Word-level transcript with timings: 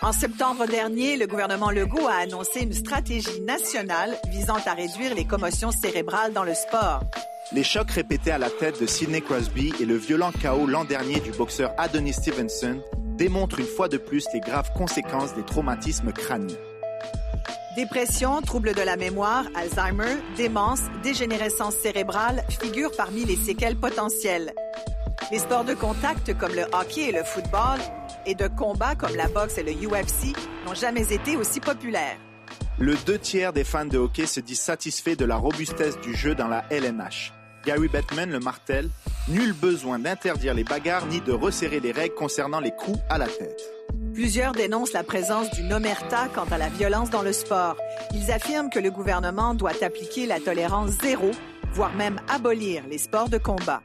En 0.00 0.12
septembre 0.12 0.66
dernier, 0.66 1.16
le 1.16 1.26
gouvernement 1.26 1.70
Legault 1.70 2.06
a 2.06 2.22
annoncé 2.22 2.60
une 2.60 2.72
stratégie 2.72 3.40
nationale 3.42 4.16
visant 4.28 4.58
à 4.66 4.72
réduire 4.72 5.14
les 5.14 5.24
commotions 5.24 5.70
cérébrales 5.70 6.32
dans 6.32 6.44
le 6.44 6.54
sport. 6.54 7.00
Les 7.52 7.64
chocs 7.64 7.90
répétés 7.90 8.30
à 8.30 8.38
la 8.38 8.50
tête 8.50 8.80
de 8.80 8.86
Sidney 8.86 9.20
Crosby 9.20 9.72
et 9.80 9.84
le 9.84 9.96
violent 9.96 10.32
chaos 10.32 10.66
l'an 10.66 10.84
dernier 10.84 11.20
du 11.20 11.30
boxeur 11.30 11.72
Adonis 11.78 12.12
Stevenson 12.12 12.80
démontrent 13.16 13.58
une 13.58 13.66
fois 13.66 13.88
de 13.88 13.98
plus 13.98 14.26
les 14.32 14.40
graves 14.40 14.70
conséquences 14.74 15.34
des 15.34 15.44
traumatismes 15.44 16.12
crâniens. 16.12 16.56
Dépression, 17.76 18.40
troubles 18.42 18.74
de 18.74 18.82
la 18.82 18.96
mémoire, 18.96 19.44
Alzheimer, 19.54 20.16
démence, 20.36 20.80
dégénérescence 21.02 21.74
cérébrale 21.74 22.44
figurent 22.48 22.96
parmi 22.96 23.24
les 23.24 23.36
séquelles 23.36 23.76
potentielles. 23.76 24.52
Les 25.30 25.40
sports 25.40 25.64
de 25.64 25.74
contact 25.74 26.36
comme 26.38 26.54
le 26.54 26.62
hockey 26.72 27.10
et 27.10 27.12
le 27.12 27.22
football 27.22 27.78
et 28.24 28.34
de 28.34 28.48
combat 28.48 28.94
comme 28.94 29.14
la 29.14 29.28
boxe 29.28 29.58
et 29.58 29.62
le 29.62 29.72
UFC 29.72 30.34
n'ont 30.64 30.74
jamais 30.74 31.12
été 31.12 31.36
aussi 31.36 31.60
populaires. 31.60 32.16
Le 32.78 32.94
deux 33.04 33.18
tiers 33.18 33.52
des 33.52 33.64
fans 33.64 33.84
de 33.84 33.98
hockey 33.98 34.24
se 34.24 34.40
disent 34.40 34.60
satisfaits 34.60 35.16
de 35.16 35.26
la 35.26 35.36
robustesse 35.36 36.00
du 36.00 36.14
jeu 36.14 36.34
dans 36.34 36.48
la 36.48 36.64
LNH. 36.70 37.34
Gary 37.66 37.88
Bettman 37.88 38.30
le 38.30 38.40
martèle, 38.40 38.88
nul 39.28 39.52
besoin 39.52 39.98
d'interdire 39.98 40.54
les 40.54 40.64
bagarres 40.64 41.04
ni 41.06 41.20
de 41.20 41.32
resserrer 41.32 41.80
les 41.80 41.92
règles 41.92 42.14
concernant 42.14 42.60
les 42.60 42.70
coups 42.70 42.98
à 43.10 43.18
la 43.18 43.26
tête. 43.26 43.60
Plusieurs 44.14 44.52
dénoncent 44.52 44.94
la 44.94 45.04
présence 45.04 45.50
d'une 45.50 45.74
omerta 45.74 46.28
quant 46.34 46.46
à 46.50 46.56
la 46.56 46.70
violence 46.70 47.10
dans 47.10 47.22
le 47.22 47.34
sport. 47.34 47.76
Ils 48.14 48.32
affirment 48.32 48.70
que 48.70 48.78
le 48.78 48.90
gouvernement 48.90 49.52
doit 49.52 49.84
appliquer 49.84 50.24
la 50.24 50.40
tolérance 50.40 50.92
zéro, 51.02 51.32
voire 51.72 51.94
même 51.96 52.18
abolir 52.28 52.84
les 52.88 52.98
sports 52.98 53.28
de 53.28 53.36
combat. 53.36 53.82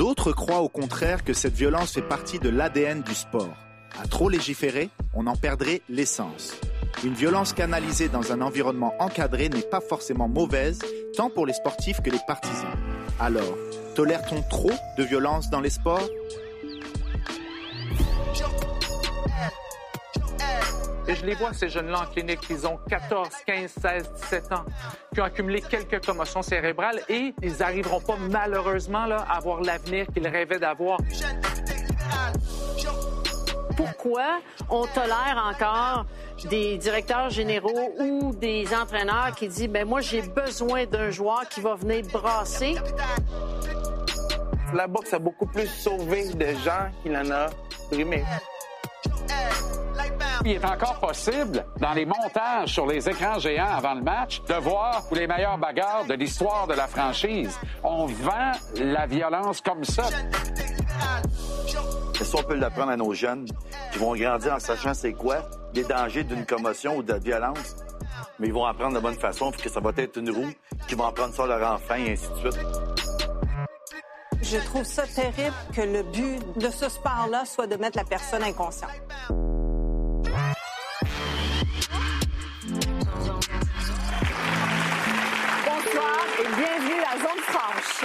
D'autres 0.00 0.32
croient 0.32 0.62
au 0.62 0.70
contraire 0.70 1.24
que 1.24 1.34
cette 1.34 1.52
violence 1.52 1.92
fait 1.92 2.00
partie 2.00 2.38
de 2.38 2.48
l'ADN 2.48 3.02
du 3.02 3.14
sport. 3.14 3.54
À 4.02 4.08
trop 4.08 4.30
légiférer, 4.30 4.88
on 5.12 5.26
en 5.26 5.36
perdrait 5.36 5.82
l'essence. 5.90 6.54
Une 7.04 7.12
violence 7.12 7.52
canalisée 7.52 8.08
dans 8.08 8.32
un 8.32 8.40
environnement 8.40 8.94
encadré 8.98 9.50
n'est 9.50 9.60
pas 9.60 9.82
forcément 9.82 10.26
mauvaise, 10.26 10.78
tant 11.18 11.28
pour 11.28 11.44
les 11.44 11.52
sportifs 11.52 12.00
que 12.00 12.08
les 12.08 12.18
partisans. 12.26 12.78
Alors, 13.20 13.58
tolère-t-on 13.94 14.40
trop 14.40 14.72
de 14.96 15.04
violence 15.04 15.50
dans 15.50 15.60
les 15.60 15.68
sports? 15.68 16.08
Et 21.10 21.16
je 21.16 21.26
les 21.26 21.34
vois, 21.34 21.52
ces 21.52 21.68
jeunes-là 21.68 22.02
en 22.02 22.06
clinique, 22.06 22.38
ils 22.50 22.64
ont 22.68 22.78
14, 22.88 23.28
15, 23.44 23.74
16, 23.82 24.12
17 24.12 24.52
ans, 24.52 24.64
qui 25.12 25.20
ont 25.20 25.24
accumulé 25.24 25.60
quelques 25.60 26.06
commotions 26.06 26.40
cérébrales 26.40 27.00
et 27.08 27.34
ils 27.42 27.56
n'arriveront 27.56 28.00
pas 28.00 28.14
malheureusement 28.16 29.06
là, 29.06 29.26
à 29.28 29.38
avoir 29.38 29.60
l'avenir 29.60 30.06
qu'ils 30.14 30.28
rêvaient 30.28 30.60
d'avoir. 30.60 30.98
Pourquoi 33.76 34.38
on 34.68 34.86
tolère 34.86 35.50
encore 35.50 36.06
des 36.48 36.78
directeurs 36.78 37.30
généraux 37.30 37.92
ou 37.98 38.32
des 38.32 38.72
entraîneurs 38.72 39.34
qui 39.34 39.48
disent 39.48 39.68
ben 39.68 39.88
moi 39.88 40.00
j'ai 40.00 40.22
besoin 40.22 40.86
d'un 40.86 41.10
joueur 41.10 41.48
qui 41.48 41.60
va 41.60 41.74
venir 41.74 42.04
brasser? 42.12 42.76
La 44.72 44.86
boxe 44.86 45.12
a 45.12 45.18
beaucoup 45.18 45.46
plus 45.46 45.66
sauvé 45.66 46.32
de 46.34 46.46
gens 46.64 46.88
qu'il 47.02 47.16
en 47.16 47.28
a 47.32 47.48
brimé. 47.90 48.22
Il 50.44 50.52
est 50.52 50.64
encore 50.64 50.98
possible, 51.00 51.64
dans 51.78 51.92
les 51.92 52.06
montages 52.06 52.72
sur 52.72 52.86
les 52.86 53.08
écrans 53.08 53.38
géants 53.38 53.76
avant 53.76 53.94
le 53.94 54.02
match, 54.02 54.40
de 54.48 54.54
voir 54.54 55.02
les 55.12 55.26
meilleurs 55.26 55.58
bagarres 55.58 56.06
de 56.06 56.14
l'histoire 56.14 56.66
de 56.66 56.72
la 56.74 56.86
franchise. 56.86 57.58
On 57.82 58.06
vend 58.06 58.52
la 58.76 59.06
violence 59.06 59.60
comme 59.60 59.84
ça. 59.84 60.04
Est-ce 62.18 62.32
qu'on 62.32 62.42
peut 62.42 62.54
l'apprendre 62.54 62.90
à 62.90 62.96
nos 62.96 63.12
jeunes 63.12 63.46
qui 63.92 63.98
vont 63.98 64.14
grandir 64.14 64.54
en 64.54 64.58
sachant 64.58 64.94
c'est 64.94 65.12
quoi 65.12 65.42
les 65.74 65.84
dangers 65.84 66.24
d'une 66.24 66.46
commotion 66.46 66.96
ou 66.96 67.02
de 67.02 67.12
la 67.12 67.18
violence? 67.18 67.76
Mais 68.38 68.48
ils 68.48 68.54
vont 68.54 68.64
apprendre 68.64 68.94
de 68.94 69.00
bonne 69.00 69.18
façon, 69.18 69.50
que 69.50 69.68
ça 69.68 69.80
va 69.80 69.90
être 69.96 70.16
une 70.16 70.30
roue, 70.30 70.50
qu'ils 70.88 70.96
vont 70.96 71.06
apprendre 71.06 71.34
ça 71.34 71.44
à 71.44 71.46
leur 71.46 71.72
enfant 71.72 71.94
et 71.96 72.12
ainsi 72.12 72.28
de 72.28 72.50
suite. 72.50 72.66
Je 74.42 74.56
trouve 74.58 74.84
ça 74.84 75.02
terrible 75.06 75.54
que 75.74 75.82
le 75.82 76.02
but 76.02 76.58
de 76.58 76.70
ce 76.70 76.88
sport-là 76.88 77.44
soit 77.44 77.66
de 77.66 77.76
mettre 77.76 77.98
la 77.98 78.04
personne 78.04 78.42
inconsciente. 78.42 78.90
Bonsoir 85.90 86.26
et 86.38 86.46
bienvenue 86.56 87.00
à 87.02 87.18
Zone 87.18 87.42
Franche. 87.42 88.04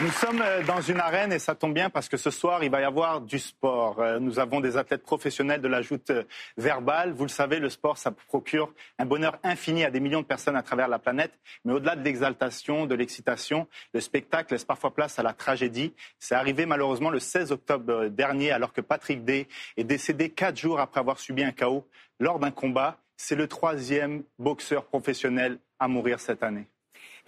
Nous 0.00 0.10
sommes 0.10 0.40
euh, 0.40 0.62
dans 0.62 0.80
une 0.80 0.98
arène 0.98 1.32
et 1.32 1.38
ça 1.38 1.54
tombe 1.54 1.74
bien 1.74 1.90
parce 1.90 2.08
que 2.08 2.16
ce 2.16 2.30
soir, 2.30 2.64
il 2.64 2.70
va 2.70 2.80
y 2.80 2.84
avoir 2.84 3.20
du 3.20 3.38
sport. 3.38 4.00
Euh, 4.00 4.18
Nous 4.18 4.38
avons 4.38 4.60
des 4.60 4.78
athlètes 4.78 5.02
professionnels 5.02 5.60
de 5.60 5.68
la 5.68 5.82
joute 5.82 6.08
euh, 6.10 6.22
verbale. 6.56 7.12
Vous 7.12 7.24
le 7.24 7.28
savez, 7.28 7.58
le 7.58 7.68
sport, 7.68 7.98
ça 7.98 8.10
procure 8.10 8.72
un 8.98 9.04
bonheur 9.04 9.38
infini 9.42 9.84
à 9.84 9.90
des 9.90 10.00
millions 10.00 10.22
de 10.22 10.26
personnes 10.26 10.56
à 10.56 10.62
travers 10.62 10.88
la 10.88 10.98
planète. 10.98 11.32
Mais 11.66 11.74
au-delà 11.74 11.94
de 11.94 12.02
l'exaltation, 12.02 12.86
de 12.86 12.94
l'excitation, 12.94 13.66
le 13.92 14.00
spectacle 14.00 14.54
laisse 14.54 14.64
parfois 14.64 14.94
place 14.94 15.18
à 15.18 15.22
la 15.22 15.34
tragédie. 15.34 15.92
C'est 16.18 16.36
arrivé 16.36 16.64
malheureusement 16.64 17.10
le 17.10 17.18
16 17.20 17.52
octobre 17.52 18.06
dernier 18.06 18.50
alors 18.50 18.72
que 18.72 18.80
Patrick 18.80 19.24
Day 19.24 19.46
est 19.76 19.84
décédé 19.84 20.30
quatre 20.30 20.56
jours 20.56 20.80
après 20.80 21.00
avoir 21.00 21.18
subi 21.18 21.44
un 21.44 21.52
chaos 21.52 21.86
lors 22.18 22.38
d'un 22.38 22.50
combat. 22.50 22.96
C'est 23.18 23.36
le 23.36 23.46
troisième 23.46 24.22
boxeur 24.38 24.84
professionnel 24.84 25.58
à 25.78 25.88
mourir 25.88 26.18
cette 26.20 26.42
année. 26.42 26.66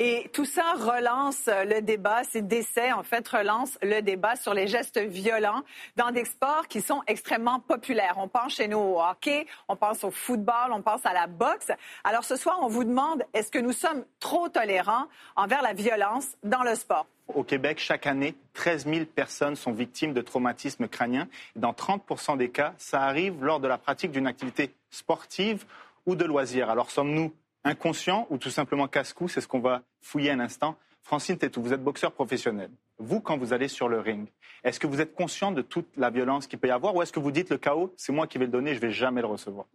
Et 0.00 0.30
tout 0.32 0.44
ça 0.44 0.74
relance 0.74 1.46
le 1.46 1.80
débat, 1.80 2.22
ces 2.22 2.40
décès 2.40 2.92
en 2.92 3.02
fait 3.02 3.26
relancent 3.26 3.76
le 3.82 4.00
débat 4.00 4.36
sur 4.36 4.54
les 4.54 4.68
gestes 4.68 5.00
violents 5.00 5.62
dans 5.96 6.12
des 6.12 6.24
sports 6.24 6.68
qui 6.68 6.82
sont 6.82 7.02
extrêmement 7.08 7.58
populaires. 7.58 8.14
On 8.18 8.28
pense 8.28 8.54
chez 8.54 8.68
nous 8.68 8.78
au 8.78 9.00
hockey, 9.00 9.46
on 9.66 9.74
pense 9.74 10.04
au 10.04 10.12
football, 10.12 10.70
on 10.70 10.82
pense 10.82 11.04
à 11.04 11.12
la 11.12 11.26
boxe. 11.26 11.72
Alors 12.04 12.22
ce 12.22 12.36
soir, 12.36 12.60
on 12.62 12.68
vous 12.68 12.84
demande, 12.84 13.24
est-ce 13.34 13.50
que 13.50 13.58
nous 13.58 13.72
sommes 13.72 14.04
trop 14.20 14.48
tolérants 14.48 15.08
envers 15.34 15.62
la 15.62 15.72
violence 15.72 16.28
dans 16.44 16.62
le 16.62 16.76
sport? 16.76 17.06
Au 17.34 17.42
Québec, 17.42 17.80
chaque 17.80 18.06
année, 18.06 18.36
13 18.54 18.86
000 18.86 19.04
personnes 19.04 19.56
sont 19.56 19.72
victimes 19.72 20.14
de 20.14 20.20
traumatismes 20.20 20.86
crâniens. 20.86 21.26
Dans 21.56 21.72
30 21.72 22.36
des 22.38 22.50
cas, 22.50 22.72
ça 22.78 23.02
arrive 23.02 23.44
lors 23.44 23.58
de 23.58 23.66
la 23.66 23.78
pratique 23.78 24.12
d'une 24.12 24.28
activité 24.28 24.72
sportive 24.90 25.64
ou 26.06 26.14
de 26.14 26.24
loisir. 26.24 26.70
Alors 26.70 26.90
sommes-nous 26.92 27.32
inconscients 27.68 28.26
ou 28.30 28.38
tout 28.38 28.50
simplement 28.50 28.88
casse-cou 28.88 29.28
C'est 29.28 29.40
ce 29.40 29.48
qu'on 29.48 29.60
va 29.60 29.82
fouiller 30.00 30.30
un 30.30 30.40
instant. 30.40 30.76
Francine 31.02 31.38
Tétou, 31.38 31.62
vous 31.62 31.72
êtes 31.72 31.82
boxeur 31.82 32.12
professionnel. 32.12 32.70
Vous, 32.98 33.20
quand 33.20 33.38
vous 33.38 33.52
allez 33.52 33.68
sur 33.68 33.88
le 33.88 34.00
ring, 34.00 34.28
est-ce 34.64 34.78
que 34.80 34.86
vous 34.86 35.00
êtes 35.00 35.14
conscient 35.14 35.52
de 35.52 35.62
toute 35.62 35.88
la 35.96 36.10
violence 36.10 36.46
qu'il 36.46 36.58
peut 36.58 36.68
y 36.68 36.70
avoir 36.70 36.94
ou 36.94 37.02
est-ce 37.02 37.12
que 37.12 37.20
vous 37.20 37.30
dites 37.30 37.48
le 37.50 37.56
chaos, 37.58 37.94
c'est 37.96 38.12
moi 38.12 38.26
qui 38.26 38.36
vais 38.38 38.44
le 38.46 38.50
donner, 38.50 38.74
je 38.74 38.80
vais 38.80 38.90
jamais 38.90 39.20
le 39.22 39.26
recevoir? 39.28 39.66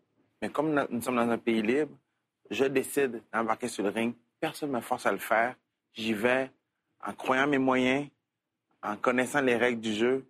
Mais 0.42 0.50
comme 0.50 0.86
nous 0.90 1.02
sommes 1.02 1.16
dans 1.16 1.30
un 1.30 1.38
pays 1.38 1.62
libre, 1.62 1.96
je 2.52 2.66
décide 2.66 3.22
d'embarquer 3.34 3.68
sur 3.70 3.84
le 3.84 3.90
ring. 3.90 4.14
Personne 4.40 4.70
ne 4.72 4.76
me 4.76 4.82
force 4.82 5.06
à 5.06 5.12
le 5.12 5.18
faire. 5.18 5.56
J'y 5.94 6.14
vais 6.14 6.52
en 7.06 7.14
croyant 7.14 7.48
mes 7.48 7.58
moyens, 7.58 8.08
en 8.84 8.96
connaissant 8.98 9.42
les 9.42 9.56
règles 9.56 9.80
du 9.82 9.94
jeu, 9.94 10.26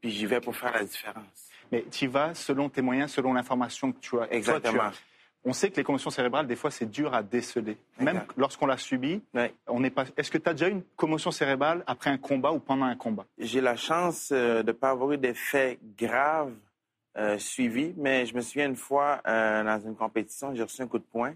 puis 0.00 0.10
j'y 0.10 0.26
vais 0.26 0.40
pour 0.40 0.56
faire 0.56 0.72
la 0.72 0.84
différence. 0.84 1.48
Mais 1.70 1.84
tu 1.90 2.06
y 2.06 2.08
vas 2.08 2.34
selon 2.34 2.68
tes 2.68 2.80
moyens, 2.82 3.12
selon 3.12 3.32
l'information 3.34 3.92
que 3.92 3.98
tu 4.00 4.18
as. 4.18 4.32
Exactement. 4.32 4.72
Toi, 4.78 4.90
tu 4.90 4.96
as- 4.96 5.11
On 5.44 5.52
sait 5.52 5.70
que 5.70 5.76
les 5.76 5.82
commotions 5.84 6.10
cérébrales, 6.10 6.46
des 6.46 6.54
fois, 6.54 6.70
c'est 6.70 6.86
dur 6.86 7.12
à 7.14 7.22
déceler. 7.22 7.76
Même 7.98 8.24
lorsqu'on 8.36 8.66
l'a 8.66 8.76
subi, 8.76 9.20
Ouais. 9.34 9.52
on 9.66 9.80
n'est 9.80 9.90
pas. 9.90 10.04
Est-ce 10.16 10.30
que 10.30 10.38
tu 10.38 10.48
as 10.48 10.52
déjà 10.54 10.68
eu 10.68 10.72
une 10.72 10.84
commotion 10.96 11.32
cérébrale 11.32 11.82
après 11.88 12.10
un 12.10 12.18
combat 12.18 12.52
ou 12.52 12.60
pendant 12.60 12.84
un 12.84 12.94
combat? 12.94 13.26
J'ai 13.38 13.60
la 13.60 13.74
chance 13.74 14.30
euh, 14.30 14.62
de 14.62 14.68
ne 14.68 14.72
pas 14.72 14.90
avoir 14.90 15.10
eu 15.12 15.18
d'effets 15.18 15.80
graves 15.98 16.54
euh, 17.16 17.38
suivis, 17.38 17.92
mais 17.96 18.24
je 18.24 18.34
me 18.36 18.40
souviens 18.40 18.66
une 18.68 18.76
fois, 18.76 19.20
euh, 19.26 19.64
dans 19.64 19.80
une 19.80 19.96
compétition, 19.96 20.54
j'ai 20.54 20.62
reçu 20.62 20.80
un 20.80 20.86
coup 20.86 20.98
de 20.98 21.04
poing. 21.04 21.34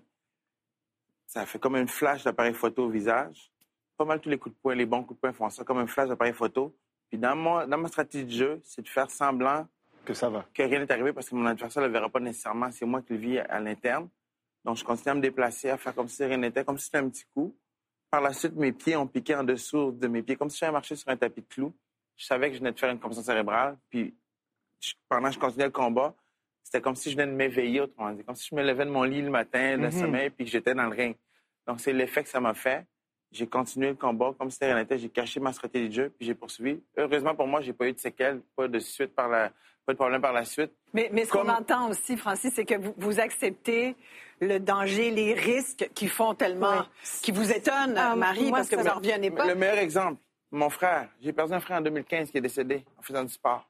Ça 1.27 1.41
a 1.41 1.47
fait 1.47 1.59
comme 1.59 1.75
une 1.77 1.89
flash 1.89 2.23
d'appareil 2.23 2.55
photo 2.55 2.85
au 2.85 2.89
visage. 2.89 3.51
Pas 3.97 4.05
mal 4.05 4.21
tous 4.21 4.29
les 4.29 4.39
coups 4.39 4.55
de 4.55 4.61
poing, 4.61 4.75
les 4.77 4.87
bons 4.87 5.03
coups 5.03 5.17
de 5.19 5.21
poing 5.21 5.33
font 5.33 5.51
ça, 5.51 5.65
comme 5.65 5.79
un 5.79 5.87
flash 5.89 6.09
d'appareil 6.09 6.33
photo. 6.33 6.73
Puis 7.09 7.19
dans, 7.19 7.35
mon, 7.35 7.67
dans 7.67 7.79
ma 7.79 7.89
stratégie 7.89 8.25
de 8.25 8.31
jeu, 8.31 8.61
c'est 8.63 8.83
de 8.83 8.89
faire 8.89 9.11
semblant 9.11 9.67
Que 10.07 10.15
ça 10.15 10.31
va. 10.31 10.47
que 10.55 10.63
rien 10.63 10.79
n'est 10.79 10.91
arrivé 10.93 11.13
parce 11.13 11.29
que 11.29 11.35
mon 11.35 11.45
adversaire 11.47 11.83
ne 11.83 11.89
le 11.89 11.93
verra 11.93 12.09
pas 12.09 12.21
nécessairement. 12.21 12.71
C'est 12.71 12.87
moi 12.87 13.03
qui 13.03 13.13
le 13.15 13.19
vis 13.19 13.39
à, 13.41 13.61
l'interne. 13.61 14.09
Donc, 14.65 14.77
je 14.77 14.85
continue 14.85 15.11
à 15.11 15.15
me 15.17 15.21
déplacer, 15.21 15.69
à 15.71 15.77
faire 15.77 15.95
comme 15.95 16.09
si 16.09 16.25
rien 16.25 16.37
n'était, 16.39 16.65
comme 16.65 16.79
si 16.79 16.87
c'était 16.87 16.99
un 16.99 17.09
petit 17.09 17.25
coup. 17.35 17.55
Par 18.11 18.21
la 18.21 18.33
suite, 18.33 18.55
mes 18.55 18.73
pieds 18.73 18.97
ont 18.97 19.07
piqué 19.07 19.35
en 19.35 19.45
dessous 19.45 19.91
de 19.93 20.07
mes 20.07 20.23
pieds, 20.23 20.37
comme 20.37 20.49
si 20.49 20.59
j'avais 20.59 20.73
marché 20.73 20.95
sur 20.97 21.09
un 21.11 21.17
tapis 21.17 21.43
de 21.43 21.47
clous. 21.47 21.75
Je 22.17 22.25
savais 22.25 22.49
que 22.49 22.55
je 22.55 22.61
venais 22.61 22.73
de 22.73 22.79
faire 22.79 22.91
une 22.91 22.99
commotion 23.01 23.23
cérébrale. 23.23 23.77
Puis, 23.91 24.17
je- 24.81 24.93
pendant 25.09 25.29
que 25.29 25.35
je 25.35 25.39
continuais 25.41 25.67
le 25.67 25.71
combat, 25.73 26.15
c'était 26.63 26.81
comme 26.81 26.95
si 26.97 27.11
je 27.11 27.17
venais 27.17 27.31
de 27.31 27.37
m'éveiller, 27.37 27.81
autrement 27.81 28.13
dit. 28.13 28.25
Comme 28.25 28.37
si 28.37 28.49
je 28.51 28.55
me 28.55 28.63
levais 28.63 28.85
de 28.87 28.91
mon 28.91 29.03
lit 29.03 29.23
le 29.23 29.31
matin, 29.31 29.77
le 29.77 29.87
Mhm. 29.87 29.91
sommeil, 29.91 30.31
puis 30.31 30.45
que 30.45 30.51
j'étais 30.51 30.75
dans 30.75 30.85
le 30.85 30.95
ring. 30.97 31.17
Donc, 31.67 31.81
c'est 31.81 31.93
l'effet 31.93 32.23
que 32.23 32.29
ça 32.29 32.41
m'a 32.41 32.55
fait. 32.55 32.87
J'ai 33.37 33.47
continué 33.47 33.89
le 33.89 33.95
combat 33.95 34.33
comme 34.39 34.49
si 34.51 34.55
c'était 34.55 34.67
rien 34.73 34.77
n'était. 34.77 34.99
J'ai 34.99 35.11
caché 35.11 35.41
ma 35.41 35.53
stratégie 35.53 35.89
de 35.89 35.95
jeu, 35.95 36.13
puis 36.17 36.27
j'ai 36.27 36.35
poursuivi. 36.35 36.81
Heureusement 36.97 37.35
pour 37.35 37.47
moi, 37.47 37.61
j'ai 37.61 37.75
pas 37.75 37.87
eu 37.87 37.93
de 37.93 37.99
séquelles, 37.99 38.41
pas 38.57 38.67
de 38.67 38.79
suite 38.79 39.15
par 39.15 39.29
la, 39.29 39.51
pas 39.85 39.93
de 39.93 39.99
problème 39.99 40.23
par 40.23 40.33
la 40.33 40.45
suite. 40.45 40.73
Mais, 40.95 41.11
mais 41.13 41.27
ce 41.27 41.33
qu'on 41.33 41.49
entend 41.49 41.91
aussi, 41.91 42.17
Francis, 42.17 42.53
c'est 42.55 42.65
que 42.65 42.77
vous, 42.77 42.95
vous 42.97 43.21
acceptez 43.21 43.95
le 44.41 44.59
danger, 44.59 45.11
les 45.11 45.35
risques 45.35 45.91
qui 45.95 46.09
font 46.09 46.35
tellement, 46.35 46.79
Oui. 46.81 47.09
qui 47.23 47.31
vous 47.33 47.53
étonnent, 47.53 47.95
Ah, 47.99 48.17
Marie, 48.17 48.49
moi, 48.49 48.59
parce 48.59 48.69
que 48.71 48.77
ça 48.77 48.83
vous 48.83 48.89
n'en 48.89 48.95
revenez 48.95 49.31
pas. 49.31 49.47
Le 49.47 49.55
meilleur 49.55 49.79
exemple, 49.79 50.21
mon 50.51 50.71
frère. 50.71 51.09
J'ai 51.21 51.33
perdu 51.35 51.53
un 51.53 51.61
frère 51.61 51.79
en 51.79 51.83
2015 51.83 52.31
qui 52.31 52.39
est 52.39 52.41
décédé 52.41 52.85
en 52.99 53.03
faisant 53.03 53.23
du 53.25 53.33
sport. 53.33 53.69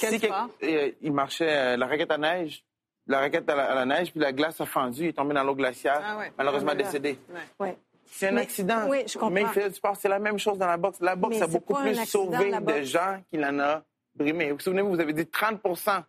Quel 0.00 0.18
sport? 0.18 0.48
euh, 0.64 0.90
il 1.00 1.12
marchait 1.12 1.48
euh, 1.48 1.76
la 1.76 1.86
raquette 1.86 2.10
à 2.10 2.18
neige, 2.18 2.64
la 3.06 3.20
raquette 3.20 3.48
à 3.48 3.54
la, 3.54 3.64
à 3.70 3.74
la 3.76 3.84
neige, 3.86 4.10
puis 4.10 4.20
la 4.20 4.32
glace 4.32 4.60
a 4.60 4.66
fendu, 4.66 5.02
il 5.02 5.06
est 5.08 5.12
tombé 5.12 5.34
dans 5.34 5.44
l'eau 5.44 5.54
glaciaire, 5.54 6.00
Ah 6.04 6.18
ouais. 6.18 6.32
malheureusement 6.36 6.70
Ah, 6.72 6.74
voilà. 6.74 6.86
décédé. 6.90 7.18
Ouais. 7.60 7.76
C'est 8.16 8.28
un 8.28 8.32
Mais- 8.32 8.42
accident. 8.42 8.86
oui, 8.88 9.02
je 9.06 9.14
comprends. 9.14 9.30
Mais 9.30 9.42
il 9.42 9.48
fait 9.48 9.68
du 9.68 9.74
sport, 9.74 9.96
c'est 9.96 10.08
la 10.08 10.18
même 10.20 10.38
chose 10.38 10.56
dans 10.56 10.68
la 10.68 10.76
boxe. 10.76 10.98
La 11.00 11.16
boxe 11.16 11.36
Mais 11.36 11.42
a 11.42 11.46
beaucoup 11.48 11.74
plus 11.74 11.96
sauvé 12.06 12.50
la 12.50 12.60
de 12.60 12.64
boxe. 12.64 12.80
gens 12.86 13.20
qu'il 13.28 13.44
en 13.44 13.58
a 13.58 13.82
brimé. 14.14 14.50
Vous 14.50 14.56
vous 14.56 14.60
souvenez, 14.62 14.82
vous 14.82 15.00
avez 15.00 15.12
dit 15.12 15.26
30% 15.26 16.04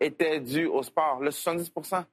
était 0.00 0.40
dû 0.40 0.66
au 0.66 0.82
sport. 0.82 1.20
Le 1.20 1.30
70% 1.30 2.04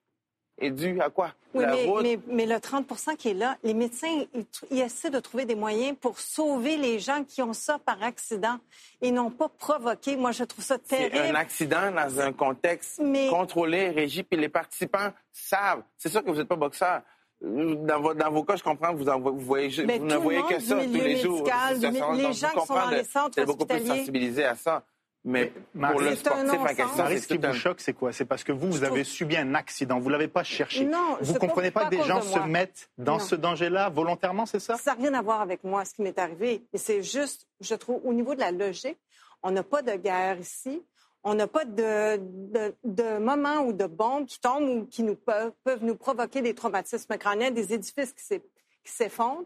est 0.61 0.71
dû 0.71 0.99
à 1.01 1.09
quoi? 1.09 1.31
Oui, 1.53 1.63
la 1.63 1.71
mais, 1.73 1.85
route. 1.85 2.03
mais, 2.03 2.19
mais 2.27 2.45
le 2.45 2.55
30% 2.59 3.15
qui 3.15 3.29
est 3.29 3.33
là, 3.33 3.57
les 3.63 3.73
médecins, 3.73 4.25
ils, 4.69 4.79
essaient 4.81 5.09
de 5.09 5.19
trouver 5.21 5.45
des 5.45 5.55
moyens 5.55 5.95
pour 5.99 6.19
sauver 6.19 6.75
les 6.75 6.99
gens 6.99 7.23
qui 7.23 7.41
ont 7.41 7.53
ça 7.53 7.79
par 7.79 8.03
accident 8.03 8.57
et 9.01 9.11
non 9.11 9.31
pas 9.31 9.47
provoqué. 9.47 10.17
Moi, 10.17 10.31
je 10.33 10.43
trouve 10.43 10.63
ça 10.63 10.77
C'est 10.83 11.05
un 11.05 11.09
terrible. 11.09 11.35
accident 11.37 11.91
dans 11.91 12.19
un 12.19 12.33
contexte 12.33 12.99
Mais- 13.01 13.29
contrôlé, 13.29 13.89
régi, 13.91 14.23
puis 14.23 14.37
les 14.39 14.49
participants 14.49 15.11
savent. 15.31 15.83
C'est 15.97 16.09
sûr 16.09 16.21
que 16.23 16.29
vous 16.29 16.37
n'êtes 16.37 16.47
pas 16.49 16.57
boxeur. 16.57 17.01
Dans, 17.41 18.01
vos- 18.01 18.13
dans 18.13 18.31
vos 18.31 18.43
cas, 18.43 18.57
je 18.57 18.63
comprends 18.63 18.91
que 18.93 18.97
vous, 18.97 19.07
en, 19.09 19.19
vous, 19.19 19.39
voyez, 19.39 19.69
vous 19.69 20.05
ne 20.05 20.15
voyez 20.17 20.41
que 20.43 20.59
ça 20.59 20.75
tous 20.75 20.91
les 20.91 21.17
jours. 21.17 21.37
médical, 21.37 21.79
les 21.79 22.33
gens 22.33 22.49
qui 22.49 22.65
sont 22.67 22.73
dans 22.73 22.89
les 22.89 23.03
centres 23.05 23.43
beaucoup 23.45 23.65
plus 23.65 23.85
sensibilisé 23.85 24.43
à 24.43 24.55
ça. 24.55 24.83
Mais 25.25 25.51
Marie, 25.73 25.93
pour 25.95 26.01
le 26.01 26.15
sportif 26.15 26.63
question, 26.77 27.05
c'est 27.07 27.17
ce 27.17 27.27
qui 27.27 27.45
un... 27.45 27.51
vous 27.51 27.57
choque, 27.57 27.81
c'est 27.81 27.91
quoi? 27.93 28.13
C'est 28.13 28.23
parce 28.23 28.43
que 28.43 28.53
vous, 28.53 28.71
vous 28.71 28.83
avez 28.85 29.03
subi 29.03 29.35
un 29.35 29.53
accident. 29.53 29.99
Vous 29.99 30.07
ne 30.07 30.13
l'avez 30.13 30.29
pas 30.29 30.43
cherché. 30.45 30.85
Non, 30.85 31.17
vous 31.19 31.33
ne 31.33 31.37
comprenez 31.39 31.71
pas- 31.71 31.85
que 31.85 31.89
des 31.89 32.03
gens 32.03 32.19
de 32.19 32.23
se 32.23 32.39
mettent 32.39 32.89
dans 32.97 33.13
Non. 33.13 33.19
ce 33.19 33.35
danger-là 33.35 33.89
volontairement, 33.89 34.45
c'est 34.45 34.61
ça? 34.61 34.77
Ça 34.77 34.95
n'a 34.95 35.01
rien 35.01 35.13
à 35.13 35.21
voir 35.21 35.41
avec 35.41 35.63
moi, 35.65 35.83
ce 35.83 35.93
qui 35.93 36.01
m'est 36.03 36.17
arrivé. 36.17 36.63
Mais 36.71 36.79
c'est 36.79 37.03
juste, 37.03 37.47
je 37.59 37.75
trouve, 37.75 37.99
au 38.05 38.13
niveau 38.13 38.33
de 38.33 38.39
la 38.39 38.51
logique, 38.51 38.97
on 39.43 39.51
n'a 39.51 39.63
pas 39.63 39.81
de 39.81 39.91
guerre 39.97 40.39
ici. 40.39 40.81
On 41.23 41.33
n'a 41.33 41.47
pas 41.47 41.65
de, 41.65 42.17
de, 42.17 42.75
de 42.83 43.17
moments 43.17 43.59
ou 43.61 43.73
de 43.73 43.85
bombes 43.85 44.25
qui 44.25 44.39
tombent 44.39 44.69
ou 44.69 44.85
qui 44.85 45.03
nous 45.03 45.15
peuvent, 45.15 45.51
peuvent 45.63 45.83
nous 45.83 45.95
provoquer 45.95 46.41
des 46.41 46.55
traumatismes 46.55 47.17
crâniens, 47.17 47.51
des 47.51 47.73
édifices 47.73 48.13
qui 48.13 48.23
s'eff- 48.23 48.41
qui 48.85 48.91
s'effondrent. 48.91 49.43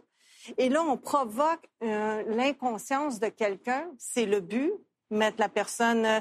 Et 0.57 0.69
là, 0.69 0.83
on 0.83 0.97
provoque 0.97 1.67
euh, 1.83 2.23
l'inconscience 2.27 3.19
de 3.19 3.27
quelqu'un. 3.29 3.87
C'est 3.97 4.25
le 4.25 4.39
but, 4.39 4.71
mettre 5.09 5.37
la 5.39 5.49
personne 5.49 6.05
euh, 6.05 6.19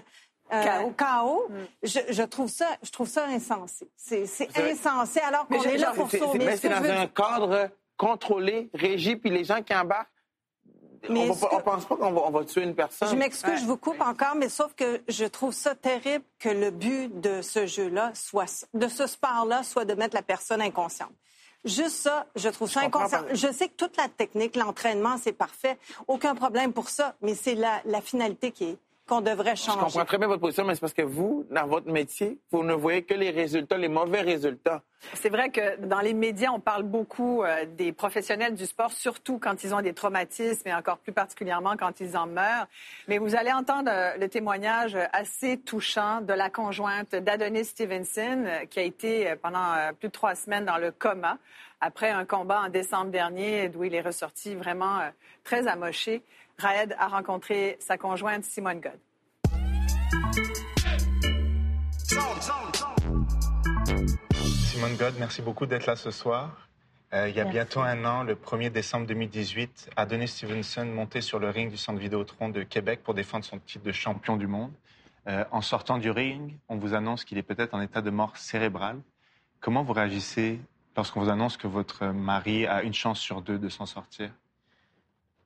KO. 0.50 0.93
KO. 0.96 1.49
Je, 1.82 1.98
je 2.08 2.22
trouve 2.22 2.48
ça, 2.48 2.69
je 2.82 2.90
trouve 2.90 3.08
ça 3.08 3.26
insensé. 3.26 3.90
C'est 3.96 4.22
insensé 4.58 5.20
alors 5.20 5.46
qu'on 5.48 5.62
est 5.62 5.76
là 5.76 5.93
pour 5.93 6.10
sauver. 6.10 6.38
mais 6.38 6.56
Ce 6.56 6.62
c'est 6.62 6.69
que 6.69 6.75
je 6.76 6.81
dans 6.81 6.88
un 6.88 7.00
dire- 7.05 7.12
cadre 7.14 7.70
contrôlé, 7.98 8.70
régi, 8.75 9.16
puis 9.16 9.31
les 9.31 9.44
gens 9.44 9.62
qui 9.62 9.75
embarquent, 9.75 10.08
Mais 11.08 11.28
on 11.28 11.34
que- 11.34 11.56
ne 11.56 11.60
pense 11.62 11.84
pas 11.84 11.96
qu'on 11.96 12.12
va, 12.12 12.20
on 12.26 12.31
va 12.31 12.44
tuer 12.44 12.62
une 12.62 12.75
personne. 12.75 13.08
Je 13.08 13.14
m'excuse, 13.16 13.50
Ouais. 13.54 13.58
je 13.58 13.64
vous 13.66 13.76
coupe 13.76 14.00
encore, 14.00 14.34
mais 14.37 14.49
sauf 14.49 14.72
que 14.75 15.02
je 15.08 15.25
trouve 15.25 15.52
ça 15.52 15.75
terrible 15.75 16.25
que 16.38 16.49
le 16.49 16.70
but 16.70 17.08
de 17.20 17.43
ce 17.43 17.66
jeu-là 17.66 18.12
soit, 18.14 18.66
de 18.75 18.88
ce 18.88 19.06
sport-là, 19.06 19.62
soit 19.64 19.84
de 19.84 19.94
mettre 19.94 20.14
la 20.14 20.22
personne 20.22 20.60
inconsciente. 20.60 21.10
Juste 21.64 21.96
ça, 21.96 22.26
je 22.34 22.49
trouve 22.49 22.70
ça 22.70 22.81
inconscient. 22.81 23.22
pas. 23.22 23.34
Je 23.34 23.52
sais 23.52 23.69
que 23.69 23.75
toute 23.76 23.96
la 23.96 24.08
technique, 24.08 24.56
l'entraînement, 24.56 25.16
c'est 25.22 25.32
parfait. 25.32 25.78
Aucun 26.08 26.34
problème 26.34 26.72
pour 26.72 26.88
ça, 26.88 27.14
mais 27.22 27.34
c'est 27.34 27.55
la, 27.55 27.81
la 27.84 28.00
finalité 28.00 28.50
qui 28.50 28.64
est, 28.64 28.76
qu'on 29.06 29.20
devrait 29.20 29.56
Je 29.56 29.66
comprends 29.66 30.04
très 30.04 30.19
bien 30.19 30.28
votre 30.28 30.40
position, 30.40 30.64
mais 30.64 30.75
c'est 30.75 30.81
parce 30.81 30.94
que 30.94 31.02
vous, 31.02 31.44
dans 31.50 31.66
votre 31.66 31.90
métier, 31.90 32.38
vous 32.50 32.62
ne 32.62 32.72
voyez 32.72 33.02
que 33.02 33.14
les 33.14 33.31
résultats, 33.31 33.76
les 33.76 33.88
mauvais 33.88 34.20
résultats. 34.20 34.82
C'est 35.14 35.28
vrai 35.28 35.50
que 35.50 35.84
dans 35.84 36.00
les 36.00 36.14
médias, 36.14 36.50
on 36.52 36.60
parle 36.60 36.84
beaucoup 36.84 37.43
euh, 37.43 37.64
des 37.66 37.93
professionnels 37.93 38.54
du 38.54 38.66
sport, 38.66 38.93
surtout 38.93 39.38
quand 39.38 39.64
ils 39.64 39.75
ont 39.75 39.81
des 39.81 39.94
traumatismes 39.94 40.69
et 40.69 40.75
encore 40.75 40.99
plus 40.99 41.12
particulièrement 41.12 41.76
quand 41.76 42.00
ils 42.00 42.16
en 42.16 42.26
meurent. 42.26 42.69
Mais 43.08 43.19
vous 43.19 43.34
allez 43.34 43.52
entendre 43.52 43.90
euh, 43.93 44.16
le 44.16 44.28
témoignage 44.28 44.96
assez 45.12 45.58
touchant 45.58 46.20
de 46.20 46.32
la 46.32 46.50
conjointe 46.50 47.16
d'Adonis 47.16 47.64
Stevenson, 47.64 48.44
euh, 48.46 48.64
qui 48.66 48.78
a 48.78 48.82
été 48.82 49.34
pendant 49.43 49.75
plus 49.98 50.08
de 50.08 50.12
trois 50.12 50.37
semaines 50.37 50.64
dans 50.64 50.78
le 50.78 50.93
coma 50.93 51.38
après 51.81 52.10
un 52.10 52.25
combat 52.25 52.62
en 52.66 52.69
décembre 52.69 53.10
dernier 53.10 53.69
d'où 53.69 53.82
il 53.82 53.94
est 53.94 54.00
ressorti 54.00 54.55
vraiment 54.55 55.00
très 55.43 55.66
amoché. 55.66 56.22
Raed 56.62 56.94
a 56.97 57.09
rencontré 57.09 57.76
sa 57.81 57.99
conjointe 57.99 58.44
Simone 58.44 58.81
God. 58.81 59.00
Simone 64.35 64.97
God, 64.97 65.14
merci 65.19 65.43
beaucoup 65.43 65.67
d'être 65.67 65.87
là 65.87 65.97
ce 65.97 66.11
soir. 66.12 66.69
Euh, 67.12 67.29
il 67.29 67.35
y 67.37 67.41
a 67.41 67.44
Merci. 67.44 67.56
bientôt 67.59 67.81
un 67.81 68.05
an, 68.05 68.23
le 68.23 68.35
1er 68.37 68.70
décembre 68.70 69.06
2018, 69.06 69.91
Adonis 69.97 70.29
Stevenson 70.29 70.87
montait 70.87 71.20
sur 71.20 71.38
le 71.41 71.50
ring 71.50 71.70
du 71.70 71.76
Centre 71.76 71.99
Vidéotron 71.99 72.49
de 72.49 72.62
Québec 72.62 73.00
pour 73.03 73.15
défendre 73.15 73.44
son 73.44 73.58
titre 73.58 73.85
de 73.85 73.93
champion 73.93 74.37
du 74.37 74.47
monde. 74.47 74.70
Euh, 75.26 75.44
en 75.50 75.61
sortant 75.61 75.99
du 75.99 76.11
ring, 76.11 76.56
on 76.69 76.76
vous 76.76 76.94
annonce 76.94 77.25
qu'il 77.25 77.38
est 77.38 77.43
peut-être 77.43 77.75
en 77.75 77.81
état 77.81 78.00
de 78.03 78.11
mort 78.11 78.37
cérébrale. 78.37 78.99
Comment 79.61 79.82
vous 79.82 79.93
réagissez 79.93 80.61
lorsqu'on 80.97 81.20
vous 81.20 81.31
annonce 81.31 81.56
que 81.56 81.67
votre 81.67 82.06
mari 82.06 82.67
a 82.67 82.82
une 82.82 82.94
chance 82.94 83.19
sur 83.20 83.43
deux 83.43 83.58
de 83.58 83.69
s'en 83.69 83.87
sortir? 83.87 84.31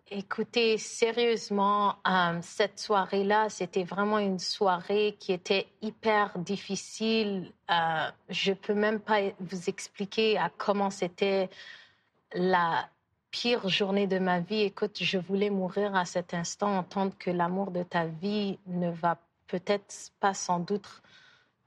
Écoutez, 0.08 0.78
sérieusement, 0.78 1.96
euh, 2.06 2.38
cette 2.40 2.78
soirée-là, 2.78 3.48
c'était 3.48 3.82
vraiment 3.82 4.20
une 4.20 4.38
soirée 4.38 5.16
qui 5.18 5.32
était 5.32 5.66
hyper 5.82 6.38
difficile. 6.38 7.50
Euh, 7.72 8.08
je 8.28 8.52
peux 8.52 8.74
même 8.74 9.00
pas 9.00 9.18
vous 9.40 9.68
expliquer 9.68 10.38
à 10.38 10.48
comment 10.56 10.90
c'était 10.90 11.50
la 12.32 12.88
pire 13.32 13.68
journée 13.68 14.06
de 14.06 14.20
ma 14.20 14.38
vie. 14.38 14.62
Écoute, 14.62 14.98
je 15.00 15.18
voulais 15.18 15.50
mourir 15.50 15.96
à 15.96 16.04
cet 16.04 16.34
instant, 16.34 16.78
entendre 16.78 17.12
que 17.18 17.30
l'amour 17.32 17.72
de 17.72 17.82
ta 17.82 18.06
vie 18.06 18.60
ne 18.68 18.90
va 18.90 19.18
peut-être 19.48 19.92
pas 20.20 20.34
sans 20.34 20.60
doute 20.60 21.02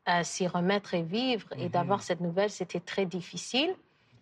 euh, 0.07 0.23
s'y 0.23 0.47
remettre 0.47 0.93
et 0.93 1.03
vivre. 1.03 1.47
Et 1.57 1.65
Mhm. 1.65 1.69
d'avoir 1.71 2.01
cette 2.01 2.21
nouvelle, 2.21 2.49
c'était 2.49 2.79
très 2.79 3.05
difficile. 3.05 3.75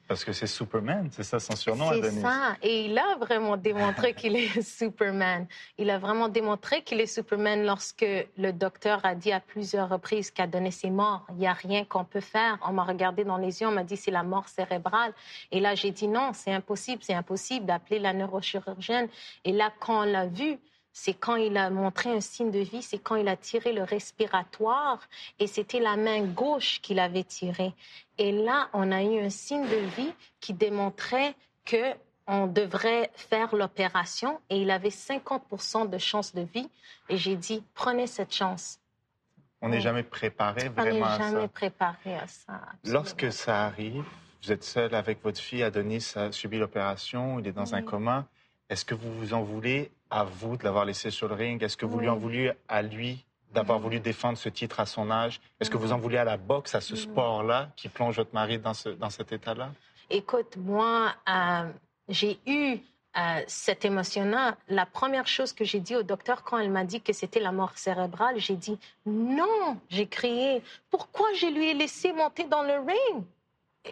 Parce 0.07 0.23
que 0.23 0.31
c'est 0.31 0.47
Superman, 0.47 1.09
c'est 1.11 1.23
ça 1.23 1.37
son 1.39 1.55
surnom, 1.55 1.89
C'est 1.91 1.97
Adonis. 1.99 2.21
ça. 2.21 2.55
Et 2.61 2.85
il 2.85 2.97
a 2.97 3.17
vraiment 3.17 3.57
démontré 3.57 4.13
qu'il 4.13 4.37
est 4.37 4.61
Superman. 4.61 5.45
Il 5.77 5.89
a 5.89 5.97
vraiment 5.99 6.29
démontré 6.29 6.81
qu'il 6.81 7.01
est 7.01 7.05
Superman 7.07 7.65
lorsque 7.65 8.05
le 8.37 8.51
docteur 8.51 9.01
a 9.03 9.15
dit 9.15 9.33
à 9.33 9.41
plusieurs 9.41 9.89
reprises 9.89 10.31
qu'Adonis 10.31 10.79
est 10.83 10.89
mort. 10.89 11.25
Il 11.31 11.35
n'y 11.35 11.47
a 11.47 11.53
rien 11.53 11.83
qu'on 11.83 12.05
peut 12.05 12.21
faire. 12.21 12.57
On 12.65 12.71
m'a 12.71 12.83
regardé 12.85 13.25
dans 13.25 13.37
les 13.37 13.61
yeux, 13.61 13.67
on 13.67 13.71
m'a 13.71 13.83
dit 13.83 13.97
c'est 13.97 14.11
la 14.11 14.23
mort 14.23 14.47
cérébrale. 14.47 15.13
Et 15.51 15.59
là, 15.59 15.75
j'ai 15.75 15.91
dit 15.91 16.07
non, 16.07 16.31
c'est 16.33 16.53
impossible, 16.53 17.03
c'est 17.03 17.13
impossible 17.13 17.65
d'appeler 17.65 17.99
la 17.99 18.13
neurochirurgienne. 18.13 19.09
Et 19.43 19.51
là, 19.51 19.71
quand 19.79 20.03
on 20.03 20.05
l'a 20.05 20.27
vu, 20.27 20.57
c'est 20.99 21.13
quand 21.13 21.35
il 21.35 21.57
a 21.57 21.69
montré 21.69 22.09
un 22.09 22.21
signe 22.21 22.49
de 22.49 22.57
vie, 22.57 22.81
c'est 22.81 22.97
quand 22.97 23.15
il 23.17 23.27
a 23.27 23.37
tiré 23.37 23.71
le 23.71 23.83
respiratoire 23.83 24.99
et 25.37 25.45
c'était 25.45 25.79
la 25.79 25.95
main 25.95 26.23
gauche 26.23 26.81
qu'il 26.81 26.97
avait 26.97 27.23
tiré. 27.23 27.75
Et 28.17 28.31
là, 28.31 28.69
on 28.73 28.91
a 28.91 29.03
eu 29.03 29.19
un 29.19 29.29
signe 29.29 29.67
de 29.67 29.75
vie 29.95 30.11
qui 30.39 30.53
démontrait 30.53 31.35
que 31.65 31.93
on 32.25 32.47
devrait 32.47 33.11
faire 33.13 33.55
l'opération 33.55 34.41
et 34.49 34.59
il 34.59 34.71
avait 34.71 34.89
50% 34.89 35.87
de 35.87 35.97
chance 35.99 36.33
de 36.33 36.41
vie. 36.41 36.67
Et 37.09 37.17
j'ai 37.17 37.35
dit, 37.35 37.63
prenez 37.75 38.07
cette 38.07 38.33
chance. 38.33 38.79
On 39.61 39.69
n'est 39.69 39.81
jamais 39.81 40.03
préparé 40.03 40.61
On 40.61 40.63
n'est 40.63 40.89
vraiment 40.89 41.05
à 41.05 41.17
jamais 41.19 41.41
ça. 41.41 41.47
préparé 41.47 42.15
à 42.15 42.27
ça. 42.27 42.53
absolument. 42.53 42.79
Lorsque 42.85 43.31
ça 43.31 43.65
arrive, 43.65 44.03
vous 44.41 44.51
êtes 44.51 44.63
seul 44.63 44.95
avec 44.95 45.21
votre 45.21 45.39
fille, 45.39 45.61
Adonis 45.61 46.13
a 46.15 46.31
subi 46.31 46.57
l'opération, 46.57 47.37
il 47.37 47.45
est 47.47 47.51
dans 47.51 47.75
un 47.75 47.83
coma. 47.83 48.25
Est-ce 48.67 48.83
que 48.83 48.95
vous 48.95 49.13
vous 49.13 49.33
en 49.35 49.43
voulez 49.43 49.91
à 50.09 50.23
vous 50.23 50.57
de 50.57 50.63
l'avoir 50.63 50.85
laissé 50.85 51.09
sur 51.11 51.27
le 51.27 51.35
ring? 51.35 51.61
Est-ce 51.63 51.77
que 51.77 51.85
vous 51.85 51.99
lui 51.99 52.09
en 52.09 52.15
Oui. 52.15 52.19
voulez 52.21 52.51
à 52.67 52.81
lui 52.81 53.23
d'avoir 53.53 53.79
voulu 53.79 53.99
défendre 53.99 54.37
ce 54.37 54.49
titre 54.49 54.79
à 54.79 54.85
son 54.85 55.09
âge? 55.09 55.39
Est-ce 55.59 55.69
que 55.69 55.77
vous 55.77 55.91
en 55.91 55.97
voulez 55.97 56.17
à 56.17 56.23
la 56.23 56.37
boxe, 56.37 56.75
à 56.75 56.81
ce 56.81 56.95
sport-là 56.95 57.69
qui 57.75 57.89
plonge 57.89 58.17
votre 58.17 58.33
mari 58.33 58.59
dans, 58.59 58.73
ce, 58.73 58.89
dans 58.89 59.09
cet 59.09 59.31
état-là? 59.31 59.71
Écoute, 60.09 60.55
moi, 60.57 61.13
euh, 61.29 61.69
j'ai 62.09 62.39
eu 62.45 62.77
euh, 63.17 63.41
cette 63.47 63.83
émotion-là. 63.83 64.55
La 64.69 64.85
première 64.85 65.27
chose 65.27 65.53
que 65.53 65.65
j'ai 65.65 65.79
dit 65.79 65.95
au 65.95 66.03
docteur 66.03 66.43
quand 66.43 66.57
elle 66.59 66.69
m'a 66.71 66.83
dit 66.83 67.01
que 67.01 67.13
c'était 67.13 67.39
la 67.39 67.51
mort 67.51 67.77
cérébrale, 67.77 68.37
j'ai 68.37 68.55
dit 68.55 68.77
non. 69.05 69.77
J'ai 69.89 70.07
crié 70.07 70.61
pourquoi 70.89 71.27
je 71.35 71.47
lui 71.47 71.69
ai 71.69 71.73
laissé 71.73 72.13
monter 72.13 72.43
dans 72.45 72.63
le 72.63 72.79
ring? 72.79 73.23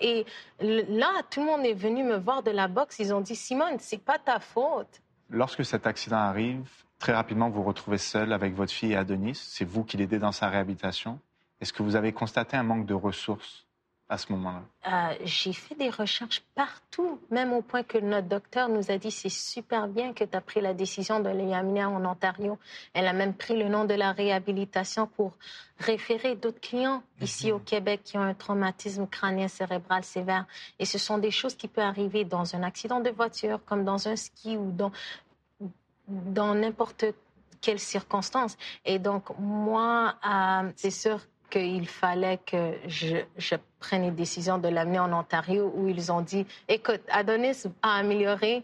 Et 0.02 0.26
là, 0.60 1.12
tout 1.30 1.40
le 1.40 1.46
monde 1.46 1.66
est 1.66 1.74
venu 1.74 2.04
me 2.04 2.18
voir 2.18 2.44
de 2.44 2.52
la 2.52 2.68
boxe. 2.68 3.00
Ils 3.00 3.14
ont 3.14 3.22
dit 3.22 3.36
Simone, 3.36 3.78
c'est 3.80 3.98
pas 4.04 4.20
ta 4.20 4.40
faute. 4.40 5.02
Lorsque 5.30 5.66
cet 5.66 5.88
accident 5.88 6.18
arrive, 6.18 6.70
très 7.00 7.14
rapidement, 7.14 7.50
vous 7.50 7.56
vous 7.56 7.64
retrouvez 7.64 7.98
seul 7.98 8.32
avec 8.32 8.54
votre 8.54 8.72
fille 8.72 8.94
et 8.94 8.96
Adonis. 8.96 9.36
C'est 9.36 9.66
vous 9.66 9.84
qui 9.84 9.98
l'aidez 9.98 10.20
dans 10.20 10.32
sa 10.32 10.50
réhabilitation. 10.50 11.20
Est-ce 11.62 11.74
que 11.74 11.84
vous 11.84 11.96
avez 11.96 12.14
constaté 12.14 12.58
un 12.58 12.64
manque 12.64 12.86
de 12.86 12.94
ressources? 12.94 13.65
À 14.08 14.18
ce 14.18 14.32
moment-là 14.34 14.62
Euh, 14.88 15.16
j'ai 15.24 15.54
fait 15.54 15.74
des 15.76 15.90
recherches 15.90 16.44
partout, 16.54 17.20
même 17.32 17.54
au 17.54 17.62
point 17.62 17.82
que 17.82 17.98
notre 17.98 18.28
docteur 18.28 18.70
nous 18.70 18.92
a 18.92 18.98
dit 18.98 19.10
c'est 19.10 19.30
super 19.30 19.88
bien 19.88 20.14
que 20.14 20.24
tu 20.24 20.38
as 20.38 20.42
pris 20.42 20.62
la 20.62 20.74
décision 20.74 21.20
de 21.20 21.30
l'y 21.30 21.54
amener 21.54 21.84
en 21.84 22.06
Ontario. 22.06 22.60
Elle 22.94 23.08
a 23.08 23.14
même 23.14 23.34
pris 23.34 23.58
le 23.58 23.68
nom 23.68 23.86
de 23.86 23.96
la 23.96 24.12
réhabilitation 24.12 25.08
pour 25.08 25.34
référer 25.80 26.36
d'autres 26.36 26.62
clients 26.62 27.02
ici 27.20 27.52
au 27.52 27.60
Québec 27.60 28.02
qui 28.04 28.18
ont 28.18 28.22
un 28.22 28.36
traumatisme 28.36 29.08
crânien 29.08 29.48
cérébral 29.48 30.04
sévère. 30.04 30.46
Et 30.78 30.86
ce 30.86 31.00
sont 31.00 31.18
des 31.18 31.32
choses 31.32 31.56
qui 31.56 31.68
peuvent 31.68 31.86
arriver 31.86 32.26
dans 32.26 32.56
un 32.56 32.62
accident 32.62 33.00
de 33.00 33.10
voiture, 33.10 33.60
comme 33.66 33.84
dans 33.84 34.08
un 34.08 34.16
ski 34.16 34.56
ou 34.56 34.72
dans, 34.72 34.92
dans 36.08 36.54
n'importe 36.54 37.06
quelles 37.60 37.80
circonstances. 37.80 38.56
Et 38.86 39.00
donc, 39.00 39.24
moi, 39.40 40.16
euh, 40.28 40.72
c'est 40.76 40.92
sûr 40.92 41.20
qu'il 41.50 41.88
fallait 41.88 42.40
que 42.46 42.74
je, 42.88 43.18
je, 43.38 43.56
prenne 43.86 44.04
une 44.04 44.16
décision 44.16 44.58
de 44.58 44.68
l'amener 44.68 45.00
en 45.00 45.14
Ontario 45.14 45.72
où 45.76 45.88
ils 45.88 46.12
ont 46.12 46.22
dit, 46.22 46.46
écoute, 46.68 47.02
Adonis 47.10 47.64
a 47.84 47.98
amélioré, 47.98 48.64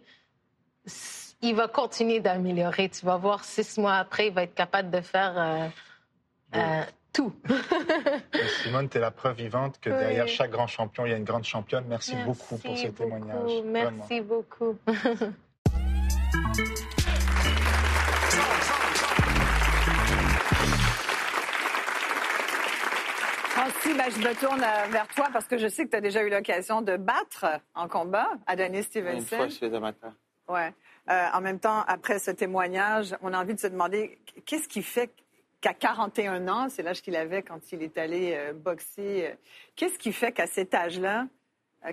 il 1.42 1.56
va 1.56 1.68
continuer 1.68 2.20
d'améliorer. 2.20 2.90
Tu 2.90 3.06
vas 3.06 3.18
voir, 3.18 3.44
six 3.44 3.78
mois 3.78 3.96
après, 3.96 4.28
il 4.28 4.34
va 4.34 4.44
être 4.44 4.56
capable 4.56 4.90
de 4.90 5.02
faire 5.02 5.34
euh, 5.38 5.68
euh, 6.56 6.84
tout. 7.14 7.34
Simone, 8.64 8.90
tu 8.90 8.98
es 8.98 9.02
la 9.02 9.12
preuve 9.12 9.38
vivante 9.38 9.80
que 9.80 9.90
derrière 9.90 10.28
chaque 10.28 10.52
grand 10.52 10.68
champion, 10.68 11.06
il 11.06 11.12
y 11.12 11.14
a 11.14 11.18
une 11.18 11.24
grande 11.24 11.44
championne. 11.44 11.86
Merci, 11.88 12.16
beaucoup 12.26 12.58
pour 12.58 12.78
ce 12.78 12.88
témoignage. 12.88 13.52
Merci 13.66 14.22
beaucoup. 14.22 14.76
Ben, 23.98 24.10
je 24.10 24.20
me 24.20 24.34
tourne 24.40 24.64
euh, 24.64 24.88
vers 24.90 25.08
toi 25.10 25.28
parce 25.32 25.46
que 25.46 25.58
je 25.58 25.68
sais 25.68 25.86
que 25.86 25.92
tu 25.92 25.98
as 25.98 26.02
déjà 26.02 26.24
eu 26.24 26.30
l'occasion 26.30 26.82
de 26.82 26.98
battre 26.98 27.46
en 27.76 27.88
combat 27.88 28.30
Adonis 28.48 28.84
Stevenson. 28.84 29.20
Une 29.20 29.26
fois 29.26 29.50
chez 29.50 29.70
les 29.70 29.76
amateurs. 29.76 30.14
Ouais. 30.48 30.74
Euh, 31.10 31.28
en 31.34 31.42
même 31.42 31.60
temps, 31.60 31.84
après 31.88 32.20
ce 32.20 32.32
témoignage, 32.32 33.16
on 33.22 33.34
a 33.34 33.42
envie 33.42 33.56
de 33.56 33.60
se 33.60 33.68
demander 33.68 34.20
qu'est-ce 34.46 34.68
qui 34.68 34.84
fait 34.84 35.12
qu'à 35.60 35.74
41 35.74 36.48
ans, 36.48 36.70
c'est 36.70 36.84
l'âge 36.84 37.02
qu'il 37.02 37.16
avait 37.16 37.42
quand 37.42 37.72
il 37.72 37.84
est 37.84 37.98
allé 37.98 38.34
euh, 38.36 38.54
boxer, 38.54 39.28
euh, 39.28 39.34
qu'est-ce 39.76 39.98
qui 39.98 40.14
fait 40.14 40.32
qu'à 40.32 40.48
cet 40.48 40.74
âge-là, 40.74 41.28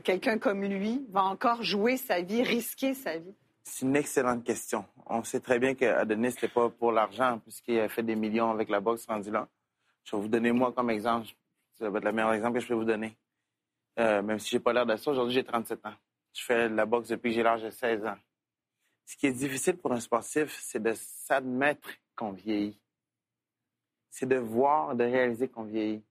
quelqu'un 0.04 0.38
comme 0.38 0.62
lui 0.64 1.06
va 1.10 1.24
encore 1.24 1.62
jouer 1.62 1.96
sa 1.96 2.20
vie, 2.20 2.42
risquer 2.42 2.94
sa 2.94 3.16
vie? 3.16 3.34
C'est 3.64 3.86
une 3.86 3.96
excellente 3.96 4.44
question. 4.44 4.84
On 5.06 5.24
sait 5.24 5.40
très 5.40 5.58
bien 5.58 5.74
qu'Adonis, 5.74 6.28
n'était 6.28 6.48
pas 6.48 6.68
pour 6.68 6.92
l'argent, 6.92 7.38
puisqu'il 7.38 7.80
a 7.80 7.88
fait 7.88 8.02
des 8.02 8.16
millions 8.16 8.50
avec 8.50 8.68
la 8.68 8.80
boxe 8.80 9.06
rendu 9.06 9.30
là. 9.30 9.48
Je 10.04 10.16
vais 10.16 10.22
vous 10.22 10.28
donner 10.28 10.52
moi 10.52 10.72
comme 10.72 10.90
exemple. 10.90 11.28
Ça 11.78 11.90
va 11.90 11.98
être 11.98 12.04
le 12.04 12.12
meilleur 12.12 12.32
exemple 12.32 12.54
que 12.58 12.60
je 12.60 12.68
peux 12.68 12.74
vous 12.74 12.84
donner. 12.84 13.16
même 13.96 14.38
si 14.38 14.50
j'ai 14.50 14.60
pas 14.60 14.72
l'air 14.72 14.86
de 14.86 14.96
ça, 14.96 15.10
aujourd'hui 15.10 15.34
j'ai 15.34 15.44
37 15.44 15.86
ans. 15.86 15.94
Je 16.34 16.42
fais 16.42 16.68
la 16.68 16.86
boxe 16.86 17.08
depuis 17.08 17.30
que 17.30 17.36
j'ai 17.36 17.42
l'âge 17.42 17.62
de 17.62 17.70
16 17.70 18.06
ans. 18.06 18.16
Ce 19.06 19.16
qui 19.16 19.26
est 19.26 19.32
difficile 19.32 19.76
pour 19.76 19.92
un 19.92 20.00
sportif, 20.00 20.58
c'est 20.60 20.82
de 20.82 20.92
s'admettre 20.94 21.88
qu'on 22.14 22.32
vieillit. 22.32 22.78
C'est 24.10 24.26
de 24.26 24.36
voir, 24.36 24.94
de 24.94 25.04
réaliser 25.04 25.48
qu'on 25.48 25.64
vieillit. 25.64 26.02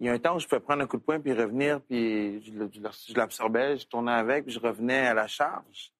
Il 0.00 0.06
y 0.06 0.08
a 0.08 0.12
un 0.12 0.18
temps 0.18 0.36
où 0.36 0.38
je 0.38 0.46
pouvais 0.46 0.60
prendre 0.60 0.82
un 0.82 0.86
coup 0.86 0.96
de 0.96 1.02
poing 1.02 1.18
puis 1.18 1.32
revenir, 1.32 1.80
puis 1.80 2.40
je, 2.42 3.14
l'absorbais, 3.16 3.78
je 3.78 3.86
tournais 3.86 4.12
avec, 4.12 4.44
puis 4.44 4.54
je 4.54 4.60
revenais 4.60 5.06
à 5.06 5.14
la 5.14 5.26
charge. 5.26 5.92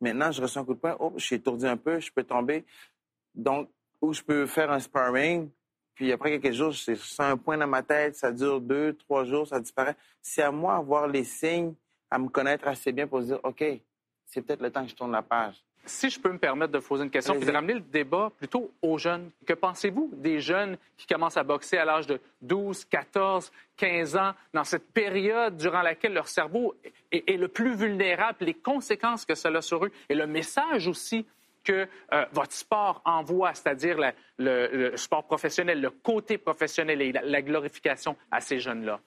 Maintenant, 0.00 0.30
je 0.32 0.42
reçois 0.42 0.62
un 0.62 0.64
coup 0.64 0.74
de 0.74 0.80
poing, 0.80 0.96
oh, 0.98 1.12
je 1.16 1.24
suis 1.24 1.36
étourdi 1.36 1.66
un 1.66 1.76
peu, 1.76 1.98
je 1.98 2.12
peux 2.12 2.24
tomber. 2.24 2.64
Donc, 3.34 3.70
où 4.00 4.12
je 4.12 4.22
peux 4.22 4.46
faire 4.46 4.70
un 4.70 4.80
sparring, 4.80 5.50
puis 5.96 6.12
après 6.12 6.38
quelques 6.38 6.54
jours, 6.54 6.72
je 6.72 6.94
sens 6.94 7.20
un 7.20 7.38
point 7.38 7.56
dans 7.56 7.66
ma 7.66 7.82
tête, 7.82 8.16
ça 8.16 8.30
dure 8.30 8.60
deux, 8.60 8.92
trois 8.92 9.24
jours, 9.24 9.48
ça 9.48 9.58
disparaît. 9.58 9.96
C'est 10.20 10.42
à 10.42 10.50
moi 10.50 10.78
de 10.78 10.84
voir 10.84 11.08
les 11.08 11.24
signes, 11.24 11.72
à 12.10 12.18
me 12.18 12.28
connaître 12.28 12.68
assez 12.68 12.92
bien 12.92 13.06
pour 13.06 13.22
se 13.22 13.28
dire, 13.28 13.40
OK, 13.42 13.64
c'est 14.26 14.42
peut-être 14.42 14.60
le 14.60 14.70
temps 14.70 14.84
que 14.84 14.90
je 14.90 14.94
tourne 14.94 15.12
la 15.12 15.22
page. 15.22 15.54
Si 15.86 16.10
je 16.10 16.20
peux 16.20 16.30
me 16.30 16.38
permettre 16.38 16.72
de 16.72 16.80
poser 16.80 17.04
une 17.04 17.10
question, 17.10 17.34
puis 17.36 17.46
de 17.46 17.52
ramener 17.52 17.74
le 17.74 17.80
débat 17.80 18.30
plutôt 18.36 18.72
aux 18.82 18.98
jeunes. 18.98 19.30
Que 19.46 19.54
pensez-vous 19.54 20.10
des 20.14 20.40
jeunes 20.40 20.76
qui 20.98 21.06
commencent 21.06 21.36
à 21.36 21.44
boxer 21.44 21.78
à 21.78 21.84
l'âge 21.86 22.06
de 22.06 22.20
12, 22.42 22.84
14, 22.86 23.50
15 23.76 24.16
ans, 24.16 24.32
dans 24.52 24.64
cette 24.64 24.92
période 24.92 25.56
durant 25.56 25.82
laquelle 25.82 26.12
leur 26.12 26.28
cerveau 26.28 26.74
est, 27.10 27.38
le 27.38 27.48
plus 27.48 27.74
vulnérable, 27.74 28.38
les 28.40 28.54
conséquences 28.54 29.24
que 29.24 29.34
cela 29.34 29.60
a 29.60 29.62
sur 29.62 29.84
eux, 29.84 29.92
et 30.10 30.14
le 30.14 30.26
message 30.26 30.88
aussi 30.88 31.24
que 31.66 31.88
euh, 32.12 32.24
votre 32.32 32.52
sport 32.52 33.02
envoie, 33.04 33.52
c'est-à-dire 33.52 33.98
le, 34.38 34.96
sport 34.96 35.24
professionnel, 35.24 35.80
le 35.80 35.90
côté 35.90 36.38
professionnel 36.38 37.02
et 37.02 37.12
la 37.12 37.42
glorification 37.42 38.16
à 38.30 38.40
ces 38.40 38.60
jeunes-là? 38.60 39.00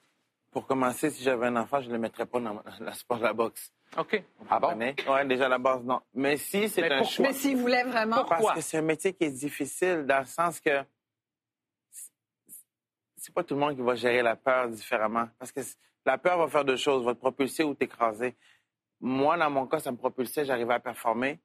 Pour 0.50 0.66
commencer, 0.66 1.10
si 1.10 1.22
j'avais 1.22 1.46
un 1.46 1.56
enfant, 1.56 1.80
je 1.80 1.88
ne 1.88 1.92
le 1.92 1.98
mettrais 1.98 2.26
pas 2.26 2.40
dans 2.40 2.60
le 2.80 2.92
sport 2.92 3.18
de 3.18 3.22
la 3.22 3.32
boxe. 3.32 3.72
OK. 3.96 4.22
Ah 4.48 4.58
bon? 4.58 4.78
Oui, 4.78 5.26
déjà 5.26 5.46
à 5.46 5.48
la 5.48 5.58
base, 5.58 5.82
non. 5.84 6.00
Mais 6.14 6.36
si 6.36 6.68
c'est 6.68 6.90
un 6.90 7.02
choix. 7.04 7.26
Mais 7.26 7.32
s'il 7.32 7.56
voulait 7.56 7.84
vraiment. 7.84 8.24
Parce 8.24 8.54
que 8.54 8.60
c'est 8.60 8.78
un 8.78 8.82
métier 8.82 9.12
qui 9.12 9.24
est 9.24 9.30
difficile 9.30 10.04
dans 10.06 10.20
le 10.20 10.26
sens 10.26 10.60
que 10.60 10.82
c'est 13.16 13.34
pas 13.34 13.44
tout 13.44 13.54
le 13.54 13.60
monde 13.60 13.76
qui 13.76 13.82
va 13.82 13.94
gérer 13.94 14.22
la 14.22 14.36
peur 14.36 14.68
différemment. 14.68 15.28
Parce 15.38 15.52
que 15.52 15.60
la 16.06 16.18
peur 16.18 16.38
va 16.38 16.48
faire 16.48 16.64
deux 16.64 16.76
choses, 16.76 17.04
va 17.04 17.14
te 17.14 17.20
propulser 17.20 17.62
ou 17.62 17.74
t'écraser. 17.74 18.36
Moi, 19.00 19.36
dans 19.36 19.50
mon 19.50 19.66
cas, 19.66 19.78
ça 19.78 19.92
me 19.92 19.96
propulsait, 19.96 20.44
j'arrivais 20.44 20.74
à 20.74 20.80
performer. 20.80 21.38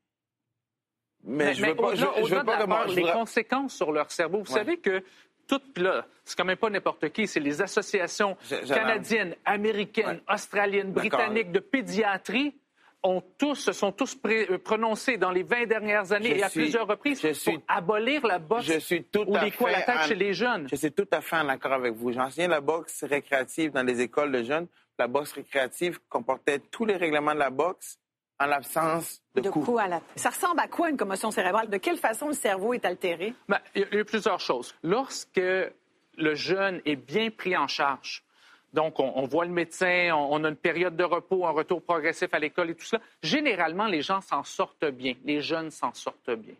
Mais, 1.25 1.53
je 1.53 1.65
veux 1.65 1.75
pas, 1.75 1.96
je, 1.96 2.36
veux 2.36 2.44
pas 2.44 2.86
les 2.88 3.03
conséquences 3.03 3.74
sur 3.75 3.91
leur 3.91 4.12
cerveau. 4.12 4.39
Vous 4.39 4.53
savez 4.53 4.77
que 4.77 5.03
toutes 5.48 5.77
là, 5.77 6.05
c'est 6.24 6.38
quand 6.38 6.46
même 6.46 6.58
pas 6.58 6.70
n'importe 6.70 7.10
qui, 7.10 7.27
c'est 7.27 7.39
les 7.39 7.62
associations 7.62 8.38
canadiennes, 8.67 9.36
américaines, 9.46 10.22
australiennes, 10.27 10.91
britanniques 10.91 11.51
de 11.51 11.60
pédiatrie 11.60 12.55
ont 13.05 13.24
tous, 13.38 13.55
se 13.55 13.72
sont 13.72 13.91
tous 13.91 14.17
euh, 14.25 14.58
prononcés 14.58 15.17
dans 15.17 15.29
les 15.29 15.44
20 15.44 15.67
dernières 15.67 16.12
années 16.12 16.39
et 16.39 16.44
à 16.44 16.50
plusieurs 16.50 16.88
reprises 16.88 17.22
pour 17.22 17.62
abolir 17.67 18.25
la 18.25 18.39
boxe 18.39 18.65
je 18.65 18.79
suis 18.79 19.03
tout 19.03 19.25
ou 19.27 19.38
les 19.38 19.51
coups 19.51 19.72
à 19.72 19.86
la 19.86 20.08
chez 20.08 20.15
les 20.15 20.34
jeunes. 20.34 20.67
Je 20.70 20.75
suis 20.75 20.91
tout 20.91 21.08
à 21.12 21.22
fait 21.22 21.36
en 21.36 21.48
accord 21.50 21.74
avec 21.74 21.94
vous. 21.94 22.12
J'enseignais 22.12 22.48
la 22.48 22.62
boxe 22.62 23.03
récréative 23.03 23.72
dans 23.72 23.84
les 23.84 24.01
écoles 24.01 24.32
de 24.32 24.44
jeunes. 24.44 24.67
La 24.98 25.08
boxe 25.08 25.34
récréative 25.34 26.00
comportait 26.10 26.60
tous 26.60 26.86
les 26.86 26.96
règlements 26.96 27.34
de 27.34 27.39
la 27.39 27.51
boxe 27.51 28.00
en 28.39 28.45
l'absence 28.45 29.21
de, 29.35 29.41
de 29.41 29.49
coups. 29.49 29.79
à 29.79 29.87
la 29.87 29.99
tête. 29.99 30.19
Ça 30.19 30.29
ressemble 30.29 30.59
à 30.59 30.67
quoi 30.67 30.89
une 30.89 30.97
commotion 30.97 31.31
cérébrale? 31.31 31.69
De 31.69 31.77
quelle 31.77 31.97
façon 31.97 32.27
le 32.27 32.33
cerveau 32.33 32.73
est 32.73 32.85
altéré? 32.85 33.33
Ben, 33.47 33.59
il 33.75 33.87
y 33.91 33.99
a 33.99 34.05
plusieurs 34.05 34.39
choses. 34.39 34.75
Lorsque 34.83 35.39
le 36.17 36.35
jeune 36.35 36.81
est 36.85 36.95
bien 36.95 37.29
pris 37.31 37.55
en 37.55 37.67
charge, 37.67 38.23
donc 38.73 38.99
on, 38.99 39.23
voit 39.23 39.45
le 39.45 39.51
médecin, 39.51 40.11
on, 40.13 40.43
a 40.43 40.49
une 40.49 40.55
période 40.57 40.97
de 40.97 41.03
repos, 41.05 41.45
un 41.45 41.51
retour 41.51 41.81
progressif 41.81 42.33
à 42.33 42.39
l'école 42.39 42.71
et 42.71 42.75
tout 42.75 42.85
ça, 42.85 42.99
généralement 43.23 43.85
les 43.85 44.01
gens 44.01 44.19
s'en 44.19 44.43
sortent 44.43 44.85
bien, 44.85 45.13
les 45.23 45.39
jeunes 45.39 45.71
s'en 45.71 45.93
sortent 45.93 46.31
bien. 46.31 46.55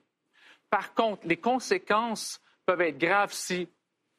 Par 0.70 0.94
contre, 0.94 1.28
les 1.28 1.36
conséquences 1.36 2.40
peuvent 2.66 2.82
être 2.82 2.98
graves 2.98 3.34
si 3.34 3.68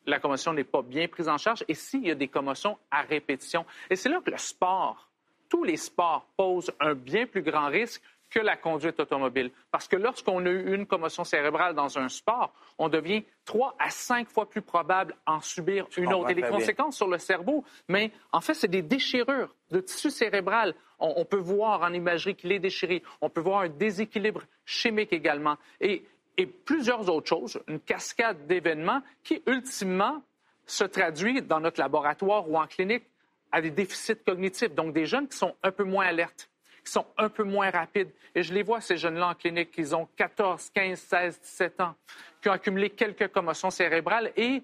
la 0.05 0.21
commotion 0.21 0.53
n'est 0.53 0.65
pas 0.65 0.83
bien 0.83 1.09
prise 1.09 1.29
en 1.29 1.39
charge 1.39 1.65
et 1.69 1.75
s'il 1.75 2.07
y 2.07 2.11
a 2.11 2.15
des 2.15 2.29
commotions 2.29 2.79
à 2.91 3.01
répétition. 3.01 3.65
Et 3.89 3.97
c'est 3.97 4.11
là 4.11 4.21
que 4.23 4.31
le 4.31 4.37
sport 4.37 5.11
tous 5.49 5.65
les 5.65 5.77
sports 5.77 6.27
posent 6.37 6.73
un 6.81 6.95
bien 6.95 7.27
plus 7.27 7.43
grand 7.43 7.69
risque 7.69 8.03
que 8.31 8.41
la 8.41 8.57
conduite 8.57 8.99
automobile. 9.01 9.51
Parce 9.71 9.89
que 9.89 9.97
lorsqu'on 9.97 10.45
a 10.45 10.51
eu 10.51 10.75
une 10.75 10.87
commotion 10.87 11.25
cérébrale 11.25 11.75
dans 11.75 11.99
un 11.99 12.09
sport, 12.09 12.53
on 12.79 12.89
devient 12.89 13.25
trois 13.45 13.75
à 13.79 13.91
cinq 13.91 14.29
fois 14.29 14.49
plus 14.49 14.63
probable 14.63 15.15
en 15.27 15.41
subir 15.41 15.87
une 15.97 16.13
autre. 16.13 16.31
Et 16.31 16.35
les 16.35 16.43
conséquences 16.43 16.97
sur 16.97 17.09
le 17.09 17.19
cerveau, 17.19 17.65
mais 17.89 18.11
en 18.33 18.41
fait, 18.41 18.55
c'est 18.55 18.69
des 18.69 18.83
déchirures 18.83 19.55
de 19.71 19.81
tissu 19.81 20.11
cérébral. 20.11 20.75
On, 20.99 21.25
peut 21.25 21.37
voir 21.37 21.83
en 21.83 21.93
imagerie 21.93 22.35
qu'il 22.35 22.53
est 22.53 22.59
déchiré. 22.59 23.03
On 23.21 23.29
peut 23.29 23.41
voir 23.41 23.61
un 23.61 23.69
déséquilibre 23.69 24.43
chimique 24.65 25.13
également. 25.13 25.57
Et, 25.81 26.05
et 26.39 26.47
plusieurs 26.47 27.09
autres 27.11 27.29
choses, 27.29 27.61
une 27.69 27.81
cascade 27.81 28.47
d'événements 28.47 29.03
qui, 29.23 29.43
ultimement, 29.47 30.23
se 30.67 30.85
traduit 30.85 31.43
dans 31.43 31.61
notre 31.61 31.81
laboratoire 31.81 32.49
ou 32.49 32.57
en 32.57 32.67
clinique 32.67 33.05
à 33.53 33.61
des 33.61 33.71
déficits 33.71 34.17
cognitifs, 34.25 34.75
donc 34.75 34.93
des 34.93 35.07
jeunes 35.07 35.29
qui 35.29 35.37
sont 35.37 35.55
un 35.63 35.71
peu 35.71 35.85
moins 35.85 36.07
alertes, 36.07 36.49
qui 36.85 36.93
sont 36.93 37.07
un 37.17 37.29
peu 37.29 37.45
moins 37.45 37.71
rapides. 37.71 38.11
Et 38.35 38.43
je 38.43 38.53
les 38.53 38.63
vois, 38.63 38.81
ces 38.81 38.97
jeunes-là 38.97 39.29
en 39.29 39.35
clinique, 39.35 39.71
ils 39.77 39.95
ont 39.95 40.09
14, 40.17 40.71
15, 40.75 40.99
16, 40.99 41.41
17 41.41 41.81
ans, 41.81 41.95
qui 42.41 42.49
ont 42.49 42.53
accumulé 42.53 42.91
quelques 42.91 43.29
commotions 43.29 43.71
cérébrales 43.71 44.33
et 44.37 44.63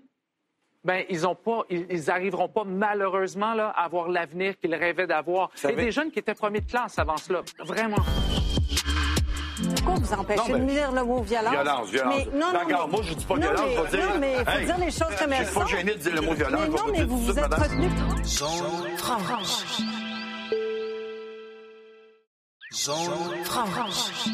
ben, 0.84 1.04
ils 1.08 1.26
ont 1.26 1.36
pas, 1.36 1.62
ils, 1.70 2.10
arriveront 2.10 2.48
pas 2.48 2.64
malheureusement 2.64 3.54
là, 3.54 3.68
à 3.68 3.84
avoir 3.84 4.08
l'avenir 4.08 4.58
qu'ils 4.58 4.74
rêvaient 4.74 5.06
d'avoir. 5.06 5.50
Et 5.68 5.74
des 5.74 5.92
jeunes 5.92 6.10
qui 6.10 6.18
étaient 6.18 6.34
premiers 6.34 6.60
de 6.60 6.68
classe 6.68 6.98
avant 6.98 7.16
cela, 7.16 7.42
vraiment. 7.60 8.02
Pourquoi 9.84 10.00
vous 10.00 10.12
empêchez 10.12 10.52
de 10.52 10.58
dire 10.58 10.92
le 10.92 11.04
mot 11.04 11.22
violence? 11.22 11.52
Violence, 11.52 11.90
violence. 11.90 12.14
Mais, 12.14 12.38
non, 12.38 12.52
non, 12.52 12.88
moi, 12.88 13.00
je 13.02 13.14
dis 13.14 13.24
pas 13.24 13.34
violence. 13.34 13.60
Mais, 13.60 13.90
dire, 13.90 14.08
non, 14.08 14.18
mais 14.20 14.36
il 14.38 14.44
faut 14.44 14.66
dire 14.66 14.78
les 14.78 14.90
choses 14.90 15.16
comme 15.18 15.32
elles 15.32 15.46
sont. 15.46 15.60
Je 15.62 15.66
suis 15.66 15.76
pas 15.76 15.80
gêné 15.80 15.94
de 15.94 15.98
dire 15.98 16.14
le 16.14 16.20
mot 16.20 16.34
violence. 16.34 16.60
Mais 16.60 16.68
non, 16.68 16.92
mais 16.92 17.04
vous 17.04 17.18
vous 17.18 17.38
êtes 17.38 17.54
retenu. 17.54 17.88
Zone 18.24 18.96
franche. 18.96 19.64
Zone 22.72 23.44
franche. 23.44 24.28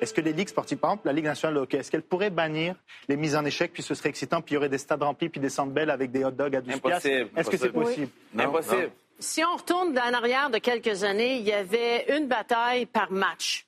Est-ce 0.00 0.14
que 0.14 0.20
les 0.20 0.32
ligues 0.32 0.48
sportives, 0.48 0.78
par 0.78 0.90
exemple, 0.90 1.06
la 1.08 1.12
Ligue 1.12 1.24
nationale 1.24 1.56
de 1.56 1.60
hockey, 1.60 1.78
est-ce 1.78 1.90
qu'elle 1.90 2.02
pourrait 2.02 2.30
bannir 2.30 2.76
les 3.08 3.16
mises 3.16 3.34
en 3.34 3.44
échec, 3.44 3.72
puis 3.72 3.82
ce 3.82 3.94
serait 3.94 4.10
excitant, 4.10 4.40
puis 4.40 4.52
il 4.52 4.54
y 4.54 4.58
aurait 4.58 4.68
des 4.68 4.78
stades 4.78 5.02
remplis, 5.02 5.28
puis 5.28 5.40
des 5.40 5.48
centres 5.48 5.72
belles 5.72 5.90
avec 5.90 6.12
des 6.12 6.24
hot 6.24 6.30
dogs 6.30 6.54
à 6.54 6.60
12 6.60 6.74
Impossible. 6.74 7.30
Est-ce 7.36 7.50
que 7.50 7.56
c'est 7.56 7.72
possible? 7.72 8.08
Impossible. 8.38 8.90
Si 9.18 9.42
on 9.44 9.56
retourne 9.56 9.98
en 9.98 10.14
arrière 10.14 10.50
de 10.50 10.58
quelques 10.58 11.02
années, 11.02 11.38
il 11.38 11.44
y 11.44 11.52
avait 11.52 12.06
une 12.16 12.28
bataille 12.28 12.86
par 12.86 13.10
match. 13.10 13.67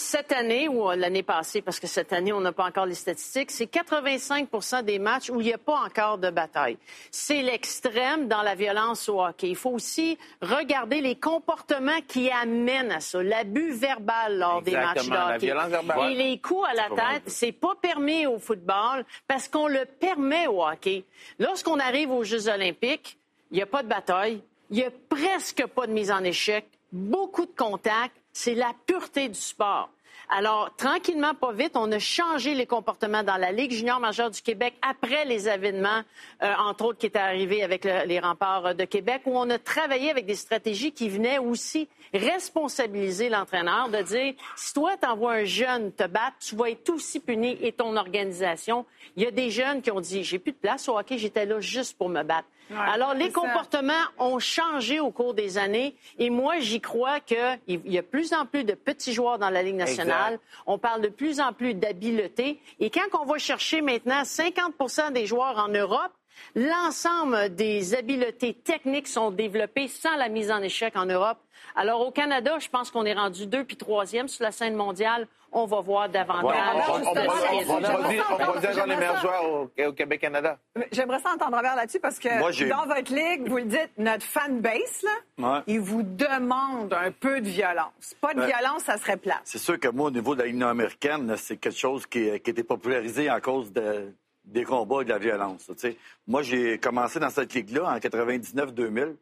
Cette 0.00 0.30
année 0.30 0.68
ou 0.68 0.88
l'année 0.92 1.24
passée, 1.24 1.60
parce 1.60 1.80
que 1.80 1.88
cette 1.88 2.12
année, 2.12 2.32
on 2.32 2.40
n'a 2.40 2.52
pas 2.52 2.64
encore 2.64 2.86
les 2.86 2.94
statistiques, 2.94 3.50
c'est 3.50 3.64
85% 3.66 4.84
des 4.84 5.00
matchs 5.00 5.28
où 5.28 5.40
il 5.40 5.46
n'y 5.48 5.52
a 5.52 5.58
pas 5.58 5.80
encore 5.84 6.18
de 6.18 6.30
bataille. 6.30 6.78
C'est 7.10 7.42
l'extrême 7.42 8.28
dans 8.28 8.42
la 8.42 8.54
violence 8.54 9.08
au 9.08 9.20
hockey. 9.20 9.48
Il 9.48 9.56
faut 9.56 9.70
aussi 9.72 10.16
regarder 10.40 11.00
les 11.00 11.16
comportements 11.16 12.00
qui 12.06 12.30
amènent 12.30 12.92
à 12.92 13.00
ça. 13.00 13.20
L'abus 13.24 13.72
verbal 13.72 14.38
lors 14.38 14.62
des 14.62 14.70
matchs 14.70 14.94
de 14.94 14.98
Exactement, 15.00 15.26
la 15.28 15.34
hockey. 15.34 15.46
violence 15.46 15.68
verbale. 15.68 16.12
Et 16.12 16.14
les 16.14 16.38
coups 16.38 16.68
à 16.70 16.74
la 16.74 16.88
tête, 16.90 17.22
c'est 17.26 17.52
pas 17.52 17.74
permis 17.82 18.24
au 18.24 18.38
football 18.38 19.04
parce 19.26 19.48
qu'on 19.48 19.66
le 19.66 19.84
permet 19.84 20.46
au 20.46 20.64
hockey. 20.64 21.04
Lorsqu'on 21.40 21.80
arrive 21.80 22.12
aux 22.12 22.22
Jeux 22.22 22.48
olympiques, 22.48 23.18
il 23.50 23.56
n'y 23.56 23.62
a 23.62 23.66
pas 23.66 23.82
de 23.82 23.88
bataille, 23.88 24.42
il 24.70 24.76
n'y 24.76 24.84
a 24.84 24.92
presque 25.08 25.66
pas 25.66 25.88
de 25.88 25.92
mise 25.92 26.12
en 26.12 26.22
échec, 26.22 26.66
beaucoup 26.92 27.46
de 27.46 27.54
contacts, 27.56 28.14
c'est 28.32 28.54
la 28.54 28.72
pureté 28.86 29.28
du 29.28 29.38
sport. 29.40 29.90
Alors, 30.30 30.74
tranquillement, 30.76 31.32
pas 31.32 31.52
vite, 31.52 31.72
on 31.74 31.90
a 31.90 31.98
changé 31.98 32.52
les 32.52 32.66
comportements 32.66 33.22
dans 33.22 33.38
la 33.38 33.50
Ligue 33.50 33.72
junior 33.72 33.98
majeure 33.98 34.30
du 34.30 34.42
Québec 34.42 34.74
après 34.82 35.24
les 35.24 35.48
événements, 35.48 36.02
euh, 36.42 36.52
entre 36.58 36.84
autres, 36.84 36.98
qui 36.98 37.06
étaient 37.06 37.18
arrivés 37.18 37.62
avec 37.62 37.86
le- 37.86 38.04
les 38.04 38.20
remparts 38.20 38.74
de 38.74 38.84
Québec, 38.84 39.22
où 39.24 39.38
on 39.38 39.48
a 39.48 39.58
travaillé 39.58 40.10
avec 40.10 40.26
des 40.26 40.34
stratégies 40.34 40.92
qui 40.92 41.08
venaient 41.08 41.38
aussi 41.38 41.88
responsabiliser 42.12 43.30
l'entraîneur, 43.30 43.88
de 43.88 44.02
dire, 44.02 44.34
si 44.56 44.74
toi, 44.74 44.96
t'envoies 44.98 45.32
un 45.32 45.44
jeune 45.44 45.92
te 45.92 46.06
battre, 46.06 46.36
tu 46.40 46.56
vas 46.56 46.70
être 46.70 46.90
aussi 46.90 47.20
puni 47.20 47.56
et 47.62 47.72
ton 47.72 47.96
organisation. 47.96 48.84
Il 49.16 49.22
y 49.22 49.26
a 49.26 49.30
des 49.30 49.50
jeunes 49.50 49.80
qui 49.80 49.90
ont 49.90 50.00
dit, 50.00 50.24
j'ai 50.24 50.38
plus 50.38 50.52
de 50.52 50.58
place 50.58 50.88
au 50.90 50.98
hockey, 50.98 51.16
j'étais 51.16 51.46
là 51.46 51.60
juste 51.60 51.96
pour 51.96 52.08
me 52.10 52.22
battre. 52.22 52.48
Ouais, 52.70 52.76
Alors, 52.92 53.14
les 53.14 53.30
ça. 53.30 53.40
comportements 53.40 53.92
ont 54.18 54.38
changé 54.38 55.00
au 55.00 55.10
cours 55.10 55.34
des 55.34 55.58
années 55.58 55.96
et 56.18 56.30
moi, 56.30 56.58
j'y 56.60 56.80
crois 56.80 57.20
qu'il 57.20 57.58
y 57.66 57.98
a 57.98 58.02
de 58.02 58.06
plus 58.06 58.32
en 58.32 58.46
plus 58.46 58.64
de 58.64 58.74
petits 58.74 59.12
joueurs 59.12 59.38
dans 59.38 59.50
la 59.50 59.62
Ligue 59.62 59.76
nationale. 59.76 60.34
Exact. 60.34 60.62
On 60.66 60.78
parle 60.78 61.00
de 61.00 61.08
plus 61.08 61.40
en 61.40 61.52
plus 61.52 61.74
d'habileté. 61.74 62.60
Et 62.80 62.90
quand 62.90 63.20
on 63.20 63.24
va 63.24 63.38
chercher 63.38 63.80
maintenant 63.80 64.24
50 64.24 65.12
des 65.12 65.26
joueurs 65.26 65.56
en 65.58 65.68
Europe, 65.68 66.12
l'ensemble 66.54 67.54
des 67.54 67.94
habiletés 67.94 68.54
techniques 68.54 69.08
sont 69.08 69.30
développées 69.30 69.88
sans 69.88 70.16
la 70.16 70.28
mise 70.28 70.50
en 70.50 70.62
échec 70.62 70.96
en 70.96 71.06
Europe. 71.06 71.38
Alors, 71.76 72.00
au 72.06 72.10
Canada, 72.10 72.58
je 72.58 72.68
pense 72.68 72.90
qu'on 72.90 73.04
est 73.04 73.14
rendu 73.14 73.46
deux 73.46 73.64
puis 73.64 73.76
troisième 73.76 74.28
sur 74.28 74.42
la 74.44 74.50
scène 74.52 74.74
mondiale. 74.74 75.26
On 75.50 75.64
va 75.64 75.80
voir 75.80 76.08
davantage. 76.10 76.84
On, 76.90 78.60
dire 78.60 78.72
genre 78.72 78.86
les 78.86 78.96
meilleurs 78.96 79.20
joueurs 79.20 79.44
au, 79.50 79.70
au 79.86 79.92
Québec-Canada. 79.92 80.58
J'aimerais 80.92 81.20
ça 81.20 81.30
entendre 81.30 81.56
Robert 81.56 81.74
là-dessus 81.74 82.00
parce 82.00 82.18
que 82.18 82.28
Moi, 82.38 82.50
dans 82.68 82.86
votre 82.94 83.12
ligue, 83.14 83.48
vous 83.48 83.56
le 83.56 83.64
dites, 83.64 83.90
notre 83.96 84.24
fan 84.24 84.60
base, 84.60 85.02
là, 85.02 85.10
Ouais. 85.54 85.60
il 85.66 85.80
vous 85.80 86.02
demande 86.02 86.92
un 86.92 87.10
peu 87.12 87.40
de 87.40 87.48
violence. 87.48 88.14
Pas 88.20 88.34
de 88.34 88.40
Ouais. 88.40 88.46
violence, 88.46 88.82
ça 88.84 88.98
serait 88.98 89.16
plat. 89.16 89.40
C'est 89.44 89.58
sûr 89.58 89.80
que 89.80 89.88
moi, 89.88 90.08
au 90.08 90.10
niveau 90.10 90.34
de 90.34 90.40
la 90.42 90.46
Ligue 90.48 90.62
américaine, 90.62 91.34
c'est 91.38 91.56
quelque 91.56 91.78
chose 91.78 92.06
qui, 92.06 92.24
qui 92.24 92.30
a 92.30 92.34
été 92.34 92.62
popularisé 92.62 93.28
à 93.30 93.40
cause 93.40 93.72
de- 93.72 94.12
des 94.48 94.64
combats 94.64 95.02
et 95.02 95.04
de 95.04 95.10
la 95.10 95.18
violence. 95.18 95.68
là, 95.68 95.74
tu 95.74 95.80
sais. 95.80 95.96
Moi, 96.26 96.42
j'ai 96.42 96.78
commencé 96.78 97.18
dans 97.20 97.30
cette 97.30 97.52
ligue-là 97.54 97.84
en 97.84 97.98
99-2000. 97.98 99.14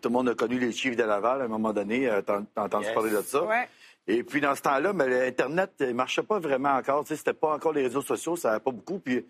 Tout 0.00 0.08
le 0.08 0.10
monde 0.10 0.28
a 0.30 0.34
connu 0.34 0.58
les 0.58 0.72
Chiefs 0.72 0.96
de 0.96 1.02
Laval 1.04 1.42
à 1.42 1.44
un 1.44 1.48
moment 1.48 1.72
donné. 1.72 2.08
euh, 2.08 2.22
T'as 2.22 2.40
entendu 2.56 2.86
parler 2.94 3.10
de 3.10 3.20
ça. 3.22 3.44
Ouais. 3.44 3.68
Et 4.06 4.22
puis, 4.22 4.40
dans 4.40 4.54
ce 4.54 4.62
temps-là, 4.62 4.92
mais 4.92 5.06
l'Internet 5.08 5.72
ne 5.80 5.92
marchait 5.92 6.22
pas 6.22 6.38
vraiment 6.38 6.70
encore. 6.74 7.04
Tu 7.04 7.08
sais, 7.08 7.16
C'était 7.16 7.32
pas 7.34 7.54
encore 7.54 7.72
les 7.72 7.82
réseaux 7.82 8.02
sociaux, 8.02 8.36
ça 8.36 8.48
n'avait 8.50 8.60
pas 8.60 8.70
beaucoup. 8.70 8.98
Puis, 8.98 9.24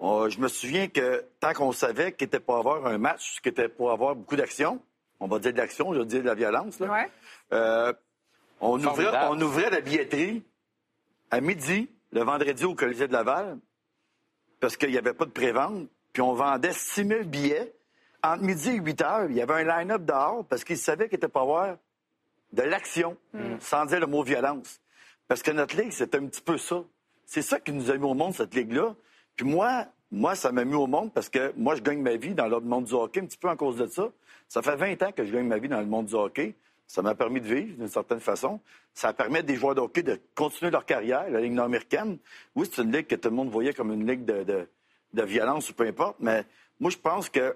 euh, 0.00 0.28
je 0.30 0.38
me 0.38 0.48
souviens 0.48 0.88
que 0.88 1.24
tant 1.40 1.52
qu'on 1.54 1.72
savait 1.72 2.12
qu'il 2.12 2.26
était 2.26 2.40
pour 2.40 2.56
avoir 2.56 2.86
un 2.86 2.98
match, 2.98 3.40
qu'il 3.42 3.50
était 3.52 3.68
pour 3.68 3.90
avoir 3.90 4.14
beaucoup 4.14 4.36
d'action, 4.36 4.80
on 5.20 5.26
va 5.26 5.38
dire 5.40 5.52
de 5.52 5.58
l'action, 5.58 5.92
je 5.94 6.00
vais 6.00 6.06
dire 6.06 6.20
de 6.22 6.26
la 6.26 6.34
violence, 6.34 6.78
là, 6.78 6.92
Ouais. 6.92 7.10
euh, 7.52 7.92
on, 8.60 8.78
ouvrait, 8.82 9.10
on 9.30 9.40
ouvrait 9.40 9.70
la 9.70 9.80
billetterie 9.80 10.42
à 11.30 11.40
midi, 11.40 11.90
le 12.12 12.22
vendredi 12.22 12.64
au 12.64 12.74
Colisée 12.74 13.08
de 13.08 13.12
Laval, 13.12 13.58
parce 14.60 14.76
qu'il 14.76 14.90
n'y 14.90 14.98
avait 14.98 15.14
pas 15.14 15.24
de 15.24 15.30
prévente. 15.30 15.88
Puis 16.12 16.22
on 16.22 16.34
vendait 16.34 16.72
6 16.72 17.06
000 17.06 17.24
billets. 17.24 17.74
Entre 18.22 18.42
midi 18.42 18.70
et 18.70 18.80
8 18.80 19.02
heures, 19.02 19.30
il 19.30 19.36
y 19.36 19.40
avait 19.40 19.54
un 19.54 19.78
line-up 19.78 20.04
dehors 20.04 20.44
parce 20.44 20.64
qu'ils 20.64 20.78
savaient 20.78 21.08
qu'il 21.08 21.16
était 21.16 21.28
pour 21.28 21.42
avoir 21.42 21.76
de 22.52 22.62
l'action, 22.62 23.16
sans 23.60 23.86
dire 23.86 24.00
le 24.00 24.06
mot 24.06 24.22
violence. 24.24 24.80
Parce 25.28 25.42
que 25.42 25.50
notre 25.50 25.76
ligue, 25.76 25.92
c'est 25.92 26.14
un 26.14 26.26
petit 26.26 26.40
peu 26.40 26.58
ça. 26.58 26.82
C'est 27.26 27.42
ça 27.42 27.60
qui 27.60 27.72
nous 27.72 27.90
a 27.90 27.96
mis 27.96 28.04
au 28.04 28.14
monde, 28.14 28.34
cette 28.34 28.54
ligue-là. 28.54 28.94
Puis 29.36 29.46
moi, 29.46 29.86
moi, 30.10 30.34
ça 30.34 30.50
m'a 30.50 30.64
mis 30.64 30.74
au 30.74 30.86
monde 30.86 31.12
parce 31.12 31.28
que 31.28 31.52
moi, 31.56 31.74
je 31.74 31.82
gagne 31.82 32.00
ma 32.00 32.16
vie 32.16 32.34
dans 32.34 32.48
le 32.48 32.58
monde 32.60 32.84
du 32.84 32.94
hockey 32.94 33.20
un 33.20 33.26
petit 33.26 33.38
peu 33.38 33.48
en 33.48 33.56
cause 33.56 33.76
de 33.76 33.86
ça. 33.86 34.10
Ça 34.48 34.62
fait 34.62 34.76
20 34.76 35.02
ans 35.02 35.12
que 35.12 35.24
je 35.24 35.32
gagne 35.32 35.46
ma 35.46 35.58
vie 35.58 35.68
dans 35.68 35.80
le 35.80 35.86
monde 35.86 36.06
du 36.06 36.14
hockey. 36.14 36.54
Ça 36.88 37.02
m'a 37.02 37.14
permis 37.14 37.40
de 37.40 37.46
vivre 37.46 37.76
d'une 37.76 37.86
certaine 37.88 38.18
façon. 38.18 38.60
Ça 38.94 39.12
permet 39.12 39.40
à 39.40 39.42
des 39.42 39.54
joueurs 39.56 39.74
de 39.76 39.80
hockey 39.80 40.02
de 40.02 40.18
continuer 40.34 40.70
leur 40.72 40.84
carrière, 40.86 41.28
la 41.30 41.40
Ligue 41.40 41.52
nord-américaine. 41.52 42.18
Oui, 42.56 42.68
c'est 42.72 42.82
une 42.82 42.90
ligue 42.90 43.06
que 43.06 43.14
tout 43.14 43.28
le 43.28 43.36
monde 43.36 43.50
voyait 43.50 43.74
comme 43.74 43.92
une 43.92 44.06
ligue 44.10 44.24
de, 44.24 44.42
de- 44.42 44.68
de 45.12 45.22
violence 45.22 45.68
ou 45.70 45.74
peu 45.74 45.86
importe, 45.86 46.16
mais 46.18 46.44
moi, 46.80 46.90
je 46.90 46.96
pense 46.98 47.28
que 47.28 47.54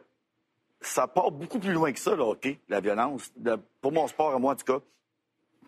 ça 0.82 1.06
part 1.06 1.30
beaucoup 1.30 1.58
plus 1.58 1.72
loin 1.72 1.92
que 1.92 1.98
ça, 1.98 2.14
le 2.14 2.22
hockey, 2.22 2.58
la 2.68 2.80
violence. 2.80 3.32
Le- 3.42 3.56
pour 3.80 3.90
mon 3.92 4.06
sport, 4.06 4.34
à 4.34 4.38
moi, 4.38 4.52
en 4.52 4.56
tout 4.56 4.64
cas. 4.66 4.80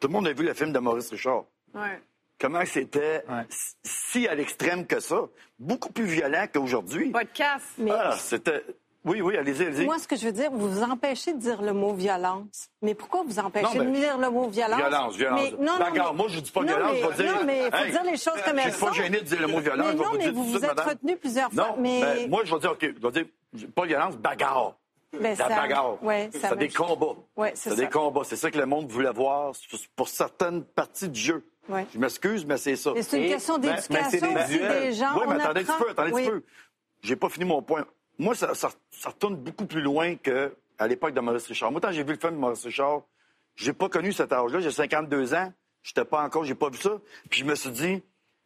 Tout 0.00 0.09
le 0.09 0.12
monde 0.12 0.27
a 0.29 0.33
vu 0.33 0.44
le 0.44 0.53
film 0.55 0.72
de 0.72 0.79
Maurice 0.79 1.09
Richard. 1.11 1.44
Ouais. 1.74 2.00
Comment 2.38 2.64
c'était 2.66 3.24
Ouais. 3.29 3.44
si- 3.48 3.74
si 3.85 4.29
à 4.29 4.35
l'extrême 4.35 4.87
que 4.87 5.00
ça. 5.00 5.22
Beaucoup 5.59 5.90
plus 5.92 6.05
violent 6.05 6.46
qu'aujourd'hui. 6.53 7.11
Pas 7.12 7.24
de 7.24 7.31
casse. 7.31 7.62
Mais 7.79 7.90
Ah, 7.92 8.14
c'était... 8.18 8.62
Oui, 9.04 9.20
oui, 9.20 9.36
allez-y, 9.36 9.66
allez-y. 9.66 9.84
moi, 9.84 9.98
ce 9.98 10.08
que 10.08 10.16
je 10.16 10.24
veux 10.24 10.32
dire, 10.32 10.50
vous 10.50 10.70
vous 10.70 10.82
empêchez 10.82 11.34
de 11.34 11.38
dire 11.38 11.60
le 11.60 11.74
mot 11.74 11.92
violence. 11.92 12.68
Mais 12.80 12.94
pourquoi 12.94 13.22
vous 13.26 13.38
empêchez 13.38 13.78
Non, 13.78 13.84
de 13.84 13.90
dire 13.90 14.16
le 14.16 14.30
mot 14.30 14.48
violence? 14.48 14.78
Violence, 14.80 15.16
violence. 15.16 15.40
Mais, 15.42 15.50
non, 15.64 15.72
non, 15.78 15.84
mais- 15.92 16.12
Moi, 16.16 16.26
je 16.30 16.40
dis 16.40 16.50
pas 16.50 16.60
non, 16.60 16.66
violence, 16.66 16.92
mais- 16.92 17.00
je 17.02 17.06
vais 17.08 17.22
dire- 17.24 17.32
Non, 17.36 17.44
mais 17.44 17.58
il 17.66 17.70
faut 17.70 17.84
Hey, 17.84 17.90
dire 17.90 18.02
les 18.04 18.16
choses 18.16 18.42
comme 18.44 18.58
Je 18.58 18.64
elles 18.64 18.72
suis 18.72 18.80
pas 18.80 18.86
sont. 18.88 18.92
gêné 18.94 19.18
de 19.20 19.24
dire 19.24 19.40
le 19.40 19.46
mot 19.48 19.60
violence. 19.60 19.86
Mais 19.86 19.92
je 19.92 19.96
non, 19.98 20.10
vous 20.10 20.16
mais 20.18 20.30
vous 20.30 20.44
vous 20.44 20.56
êtes 20.56 20.62
madame. 20.62 20.88
retenu 20.88 21.16
plusieurs 21.16 21.52
fois. 21.52 21.68
Non, 21.68 21.76
mais... 21.78 22.00
ben, 22.00 22.30
moi, 22.30 22.40
je 22.44 22.54
vais 22.54 22.60
dire, 22.60 22.70
OK, 22.72 22.80
je 22.80 23.06
vais 23.06 23.10
dire, 23.12 23.66
pas 23.74 23.84
violence, 23.84 24.16
bagarre. 24.16 24.74
Ben, 25.12 25.22
la 25.22 25.36
ça- 25.36 25.48
bagarre. 25.48 26.02
ouais, 26.02 26.30
ça 26.32 26.56
des 26.56 26.68
combats. 26.70 27.06
Ouais, 27.36 27.52
c'est 27.54 27.70
c'est 27.70 27.76
ça. 27.76 27.82
des 27.82 27.88
combats. 27.90 28.22
C'est 28.24 28.36
ça 28.36 28.50
que 28.50 28.58
le 28.58 28.66
monde 28.66 28.90
voulait 28.90 29.12
voir 29.12 29.52
pour 29.94 30.08
certaines 30.08 30.64
parties 30.64 31.08
du 31.10 31.20
jeu. 31.20 31.46
Ouais. 31.68 31.86
Je 31.94 31.98
m'excuse, 31.98 32.44
mais 32.46 32.56
c'est 32.56 32.74
ça. 32.76 32.90
C'est 33.02 33.22
une 33.22 33.28
question 33.30 33.58
d'éducation 33.58 34.34
aussi 34.34 34.58
des 34.58 34.92
gens. 34.92 35.14
Oui, 35.18 35.24
mais 35.28 35.34
attendez 35.42 35.60
un 35.60 35.64
petit 35.64 35.78
peu, 35.84 35.90
attendez 35.90 36.10
un 36.10 36.16
petit 36.16 36.30
peu. 36.30 36.42
J'ai 37.02 37.16
pas 37.16 37.28
fini 37.28 37.44
mon 37.44 37.60
point. 37.62 37.84
Moi, 38.18 38.35
ça, 38.35 38.55
ça, 38.55 38.70
ça 38.90 39.11
retourne 39.11 39.37
beaucoup 39.37 39.66
plus 39.66 39.81
loin 39.81 40.16
qu'à 40.16 40.87
l'époque 40.87 41.14
de 41.14 41.20
Maurice 41.20 41.46
Richard. 41.46 41.72
Moi, 41.72 41.81
quand 41.81 41.92
j'ai 41.92 42.05
vu 42.05 42.12
le 42.12 42.18
film 42.18 42.35
de 42.35 42.38
Maurice 42.38 42.64
Richard, 42.64 43.03
j'ai 43.57 43.72
pas 43.72 43.88
connu 43.88 44.12
cet 44.12 44.33
âge-là. 44.33 44.61
J'ai 44.61 44.70
52 44.70 45.35
ans. 45.35 45.53
J'étais 45.83 46.05
pas 46.05 46.22
encore, 46.22 46.44
j'ai 46.44 46.55
pas 46.55 46.70
vu 46.70 46.79
ça. 46.79 46.98
Puis 47.29 47.40
je 47.40 47.44
me 47.44 47.55
suis 47.55 47.70
dit, 47.70 48.03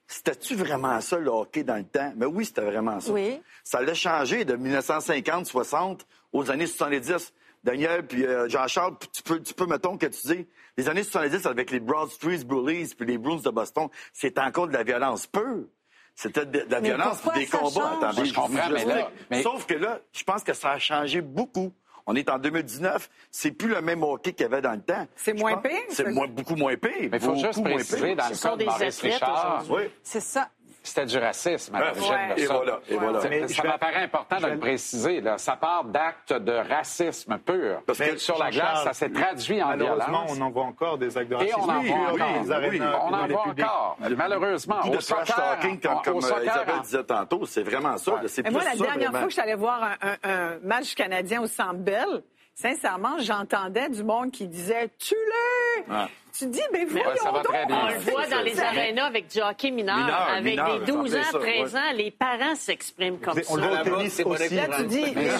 c'était-tu 0.07 0.55
vraiment 0.55 1.01
ça, 1.01 1.19
le 1.19 1.31
hockey, 1.31 1.63
dans 1.63 1.77
le 1.77 1.85
temps? 1.85 2.13
Mais 2.17 2.27
oui, 2.27 2.45
c'était 2.45 2.63
vraiment 2.63 2.99
ça. 2.99 3.13
Oui. 3.13 3.41
Ça 3.63 3.81
l'a 3.81 3.95
changé 3.95 4.45
de 4.45 4.57
1950, 4.57 5.47
60 5.47 6.07
aux 6.33 6.51
années 6.51 6.67
70. 6.67 7.33
Daniel, 7.65 8.07
puis 8.07 8.25
euh, 8.25 8.49
Jean-Charles, 8.49 8.97
tu 9.13 9.23
peux, 9.23 9.43
tu 9.43 9.53
peux, 9.53 9.67
mettons, 9.67 9.99
que 9.99 10.07
tu 10.07 10.27
dis, 10.27 10.47
les 10.77 10.89
années 10.89 11.03
70 11.03 11.45
avec 11.47 11.71
les 11.71 11.81
Broad 11.81 12.09
Street 12.09 12.45
Bullies 12.45 12.95
puis 12.97 13.07
les 13.07 13.19
Bruins 13.19 13.41
de 13.45 13.51
Boston, 13.51 13.89
c'était 14.13 14.41
encore 14.41 14.69
de 14.69 14.73
la 14.73 14.85
violence 14.85 15.27
pure. 15.27 15.65
C'était 16.21 16.45
de, 16.47 16.63
de 16.63 16.67
la 16.69 16.81
Mais 16.81 16.89
violence 16.89 17.19
des 17.33 17.47
combats. 17.47 17.93
Attendez, 18.03 18.25
Je 18.25 18.35
comprends, 18.35 18.49
vous 18.49 18.55
mais 18.55 18.85
là- 18.85 18.99
explique. 18.99 19.07
mais- 19.31 19.43
Sauf 19.45 19.67
que 19.67 19.75
là, 19.75 20.01
je 20.13 20.25
pense 20.25 20.43
que 20.43 20.53
ça 20.53 20.73
a 20.73 20.79
changé 20.81 21.21
beaucoup. 21.21 21.73
On 22.07 22.17
est 22.17 22.29
en 22.29 22.39
2019, 22.39 23.09
c'est 23.31 23.53
plus 23.53 23.69
le 23.69 23.81
même 23.83 24.03
hockey 24.03 24.33
qu'il 24.33 24.43
y 24.43 24.47
avait 24.47 24.61
dans 24.63 24.73
le 24.73 24.81
temps. 24.81 25.07
C'est 25.15 25.35
moins 25.35 25.59
pire, 25.59 25.71
C'est 25.91 26.09
moins- 26.11 26.27
beaucoup 26.27 26.57
moins 26.57 26.75
pire. 26.77 26.91
Mais 27.03 27.09
il 27.13 27.21
faut 27.21 27.27
beaucoup 27.35 27.45
juste 27.45 27.59
moins 27.59 27.75
préciser, 27.75 28.15
dans 28.17 28.29
le 28.29 28.35
cas 28.43 28.53
de 28.53 28.57
des 28.59 28.65
Maurice 28.65 29.01
Richard, 29.01 29.65
Oui. 29.71 29.83
C'est 30.03 30.21
ça. 30.21 30.49
C'était 30.89 31.07
du 31.07 31.19
racisme 31.19 31.75
à 31.75 31.79
Ouais. 31.79 31.85
l'origine 31.87 32.13
Ouais. 32.15 32.35
de 32.35 32.41
Et 32.41 32.47
voilà, 32.47 32.81
et 32.89 32.97
voilà. 32.97 33.21
Mais 33.29 33.49
ça 33.49 33.63
je 33.63 33.69
m'apparaît 33.69 34.03
important 34.03 34.37
de 34.37 34.43
je 34.43 34.47
le 34.49 34.59
préciser. 34.59 35.21
Là. 35.21 35.39
Ça 35.39 35.57
part 35.57 35.85
d'actes 35.85 36.33
de 36.33 36.53
racisme 36.53 37.39
pur. 37.39 37.83
Parce 37.87 37.99
que, 37.99 38.17
sur 38.17 38.39
la 38.39 38.51
glace, 38.51 38.85
ça 38.85 38.93
s'est 38.93 39.11
traduit 39.11 39.63
en 39.63 39.69
Malheureusement, 39.69 40.25
violence. 40.25 40.37
on 40.39 40.41
en 40.43 40.51
voit 40.51 40.65
encore 40.65 40.99
des 40.99 41.17
actes 41.17 41.29
de 41.31 41.35
Et 41.35 41.39
racisme. 41.39 41.61
on 41.61 41.69
en 41.69 41.81
Oui, 41.81 41.89
voit 41.89 41.97
oui, 41.99 42.23
encore. 42.23 42.43
oui, 42.43 42.53
arénas, 42.53 42.99
on 43.03 43.13
en 43.15 43.27
voit 43.27 43.43
publics. 43.45 43.65
encore. 43.65 43.99
Malheureusement, 44.17 44.77
au 44.85 44.91
de 44.91 45.01
soccer, 45.01 45.37
talking, 45.37 45.81
comme, 45.81 46.17
euh, 46.19 46.21
soccer, 46.21 46.43
Isabelle 46.45 46.75
en- 46.79 46.83
disait 46.83 47.05
tantôt. 47.05 47.47
C'est 47.47 47.63
vraiment 47.63 47.97
ça. 47.97 48.21
C'est 48.27 48.41
Et 48.41 48.45
plus 48.45 48.53
moi, 48.53 48.65
la 48.65 48.71
ça, 48.73 48.77
dernière 48.77 48.97
vraiment. 49.11 49.11
fois 49.13 49.21
que 49.23 49.29
je 49.29 49.33
suis 49.35 49.43
allée 49.43 49.55
voir 49.55 49.83
un, 49.83 50.09
un- 50.09 50.31
un 50.31 50.59
match 50.63 50.95
canadien 50.95 51.43
au 51.43 51.47
Centre 51.47 51.75
Bell, 51.79 52.23
sincèrement, 52.55 53.19
j'entendais 53.19 53.89
du 53.89 54.03
monde 54.03 54.31
qui 54.31 54.47
disait 54.49 54.91
«Tu 54.99 55.15
l'es! 55.15 55.93
Ouais. 55.95 56.07
Tu 56.37 56.47
dis 56.47 56.61
«Mais 56.73 56.85
voyons 56.85 57.17
ça 57.17 57.31
va 57.31 57.39
donc! 57.43 57.47
très 57.53 57.67
bien. 57.67 57.79
On 57.85 57.89
le 57.89 57.99
voit 57.99 58.27
dans 58.27 58.43
les 58.43 58.61
arénas 58.61 59.07
avec 59.07 59.29
du 59.29 59.41
hockey 59.41 59.71
mineur, 59.71 59.97
Mineur, 59.97 60.29
avec 60.37 60.45
mineur, 60.45 60.79
des 60.81 60.93
12 60.93 61.17
ans, 61.17 61.19
ça, 61.33 61.39
ouais. 61.39 61.59
13 61.61 61.77
ans, 61.77 61.93
les 61.95 62.11
parents 62.11 62.55
s'expriment 62.55 63.19
comme 63.19 63.41
On 63.49 63.57
le 63.57 63.63
voit 63.63 63.75
ça. 63.77 63.81
au 63.81 63.85
tennis 63.85 64.13
c'est 64.15 64.25
aussi. 64.25 64.55
Là, 64.55 64.63
tu 64.77 64.83
dis 64.87 65.05
«Les 65.15 65.31
gens 65.31 65.37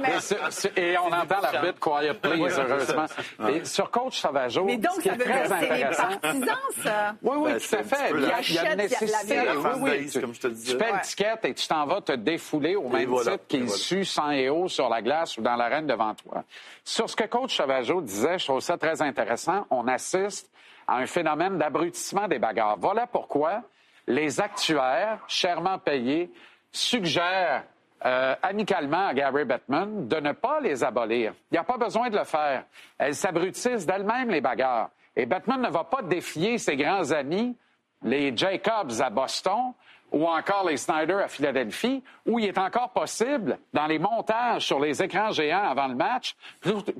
Mais 0.00 0.20
ce- 0.20 0.34
ce- 0.50 0.68
et 0.80 0.98
on 0.98 1.06
entend 1.06 1.40
l'arbitre 1.40 1.78
Quiet 1.80 2.14
Please, 2.14 2.58
heureusement. 2.58 3.06
Et 3.48 3.64
sur 3.64 3.90
coach 3.90 4.20
Sauvageau, 4.20 4.64
Mais 4.64 4.76
donc, 4.76 4.92
ce 4.96 5.00
qui 5.00 5.08
ça 5.08 5.14
est 5.14 5.18
veut 5.18 5.24
dire 5.24 5.34
très 5.34 5.42
que 5.42 5.48
c'est 5.48 5.60
les 5.60 5.84
intéressant... 5.84 6.02
partisans, 6.20 6.56
ça! 6.82 7.14
Oui, 7.22 7.36
oui, 7.36 7.52
Ben, 7.52 7.58
tout 7.60 7.66
c'est 7.68 7.78
à 7.78 7.82
fait. 7.84 8.10
Il 8.14 8.20
y 8.20 8.24
a, 8.24 8.28
la- 8.28 8.62
une 8.62 8.68
la 8.68 8.76
nécessité. 8.76 9.40
Oui, 9.56 9.70
oui. 9.80 10.10
Tu, 10.10 10.20
comme 10.20 10.34
je 10.34 10.40
te 10.40 10.46
disais. 10.48 10.72
tu 10.72 10.78
fais 10.78 10.84
Ouais. 10.84 10.96
une 10.96 11.00
ticket 11.00 11.34
et 11.44 11.54
tu 11.54 11.66
t'en 11.68 11.86
vas 11.86 12.00
te 12.00 12.12
défouler 12.12 12.76
au 12.76 12.88
même 12.88 13.10
titre 13.48 13.70
sue 13.74 14.04
sang 14.04 14.30
et 14.30 14.48
eau 14.50 14.68
sur 14.68 14.88
la 14.88 15.00
glace 15.02 15.36
ou 15.38 15.42
dans 15.42 15.56
l'arène 15.56 15.86
devant 15.86 16.14
toi. 16.14 16.44
Sur 16.84 17.08
ce 17.08 17.16
que 17.16 17.24
coach 17.24 17.56
Sauvageau 17.56 18.02
disait, 18.02 18.38
je 18.38 18.44
trouve 18.44 18.60
ça 18.60 18.76
très 18.76 19.00
intéressant. 19.00 19.66
On 19.70 19.88
assiste 19.88 20.50
à 20.86 20.98
un 20.98 21.06
phénomène 21.06 21.56
d'abrutissement 21.56 22.28
des 22.28 22.38
bagarres. 22.38 22.76
Voilà 22.78 23.06
pourquoi 23.06 23.62
les 24.06 24.38
actuaires, 24.38 25.24
chèrement 25.26 25.78
payés, 25.78 26.30
suggèrent 26.70 27.64
euh, 28.04 28.34
amicalement 28.42 29.06
à 29.06 29.14
Gary 29.14 29.46
Bettman 29.46 30.06
de 30.06 30.16
ne 30.16 30.32
pas 30.32 30.60
les 30.60 30.84
abolir. 30.84 31.32
Il 31.50 31.54
n'y 31.54 31.58
a 31.58 31.64
pas 31.64 31.78
besoin 31.78 32.10
de 32.10 32.18
le 32.18 32.24
faire. 32.24 32.64
Elles 32.98 33.14
s'abrutissent 33.14 33.86
d'elles-mêmes, 33.86 34.28
les 34.28 34.42
bagarres. 34.42 34.90
Et 35.16 35.24
Bettman 35.24 35.62
ne 35.62 35.70
va 35.70 35.84
pas 35.84 36.02
défier 36.02 36.58
ses 36.58 36.76
grands 36.76 37.12
amis, 37.12 37.56
les 38.02 38.36
Jacobs 38.36 39.00
à 39.00 39.08
Boston, 39.08 39.72
ou 40.14 40.26
encore 40.28 40.64
les 40.68 40.76
Snyder 40.76 41.14
à 41.24 41.28
Philadelphie, 41.28 42.02
où 42.24 42.38
il 42.38 42.46
est 42.46 42.56
encore 42.58 42.90
possible, 42.90 43.58
dans 43.72 43.86
les 43.86 43.98
montages 43.98 44.64
sur 44.64 44.78
les 44.78 45.02
écrans 45.02 45.32
géants 45.32 45.68
avant 45.68 45.88
le 45.88 45.94
match, 45.96 46.36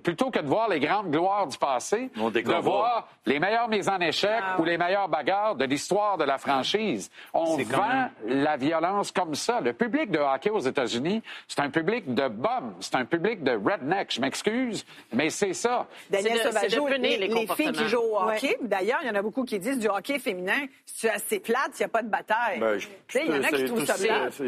plutôt 0.02 0.30
que 0.30 0.40
de 0.40 0.46
voir 0.46 0.68
les 0.68 0.80
grandes 0.80 1.10
gloires 1.10 1.46
du 1.46 1.56
passé, 1.56 2.10
de 2.16 2.60
voir 2.60 3.08
les 3.24 3.38
meilleures 3.38 3.68
mises 3.68 3.88
en 3.88 3.98
échec 4.00 4.30
Ah. 4.42 4.56
ou 4.60 4.64
les 4.64 4.76
meilleures 4.76 5.08
bagarres 5.08 5.54
de 5.54 5.64
l'histoire 5.64 6.18
de 6.18 6.24
la 6.24 6.38
franchise. 6.38 7.10
On 7.32 7.56
vend 7.56 7.88
même- 7.88 8.10
la 8.26 8.56
violence 8.56 9.12
comme 9.12 9.34
ça. 9.34 9.60
Le 9.60 9.72
public 9.72 10.10
de 10.10 10.18
hockey 10.18 10.50
aux 10.50 10.58
États-Unis, 10.58 11.22
c'est 11.48 11.60
un 11.60 11.70
public 11.70 12.12
de 12.14 12.28
bums, 12.28 12.74
c'est 12.80 12.96
un 12.96 13.04
public 13.04 13.42
de 13.44 13.52
redneck. 13.52 14.12
Je 14.12 14.20
m'excuse, 14.20 14.84
mais 15.12 15.30
c'est 15.30 15.54
ça. 15.54 15.86
Daniel 16.10 16.38
Sauvageau, 16.40 16.88
les, 16.88 16.98
les 16.98 17.28
les 17.28 17.46
filles 17.46 17.72
qui 17.72 17.88
jouent 17.88 17.98
au 18.00 18.18
hockey, 18.20 18.58
Ouais. 18.60 18.68
d'ailleurs, 18.68 18.98
il 19.02 19.06
y 19.08 19.10
en 19.10 19.14
a 19.14 19.22
beaucoup 19.22 19.44
qui 19.44 19.58
disent 19.58 19.78
du 19.78 19.88
hockey 19.88 20.18
féminin, 20.18 20.66
c'est 20.84 21.10
assez 21.10 21.38
plate, 21.40 21.70
il 21.78 21.82
n'y 21.82 21.86
a 21.86 21.88
pas 21.88 22.02
de 22.02 22.08
bataille? 22.08 22.58
Ben, 22.58 22.78
je- 22.78 22.88
Tu 23.03 23.03
il 23.14 23.26
y 23.26 23.30
en 23.30 23.42
a 23.42 23.48
qui 23.48 23.64
trouvent 23.64 23.84
ça 23.84 23.94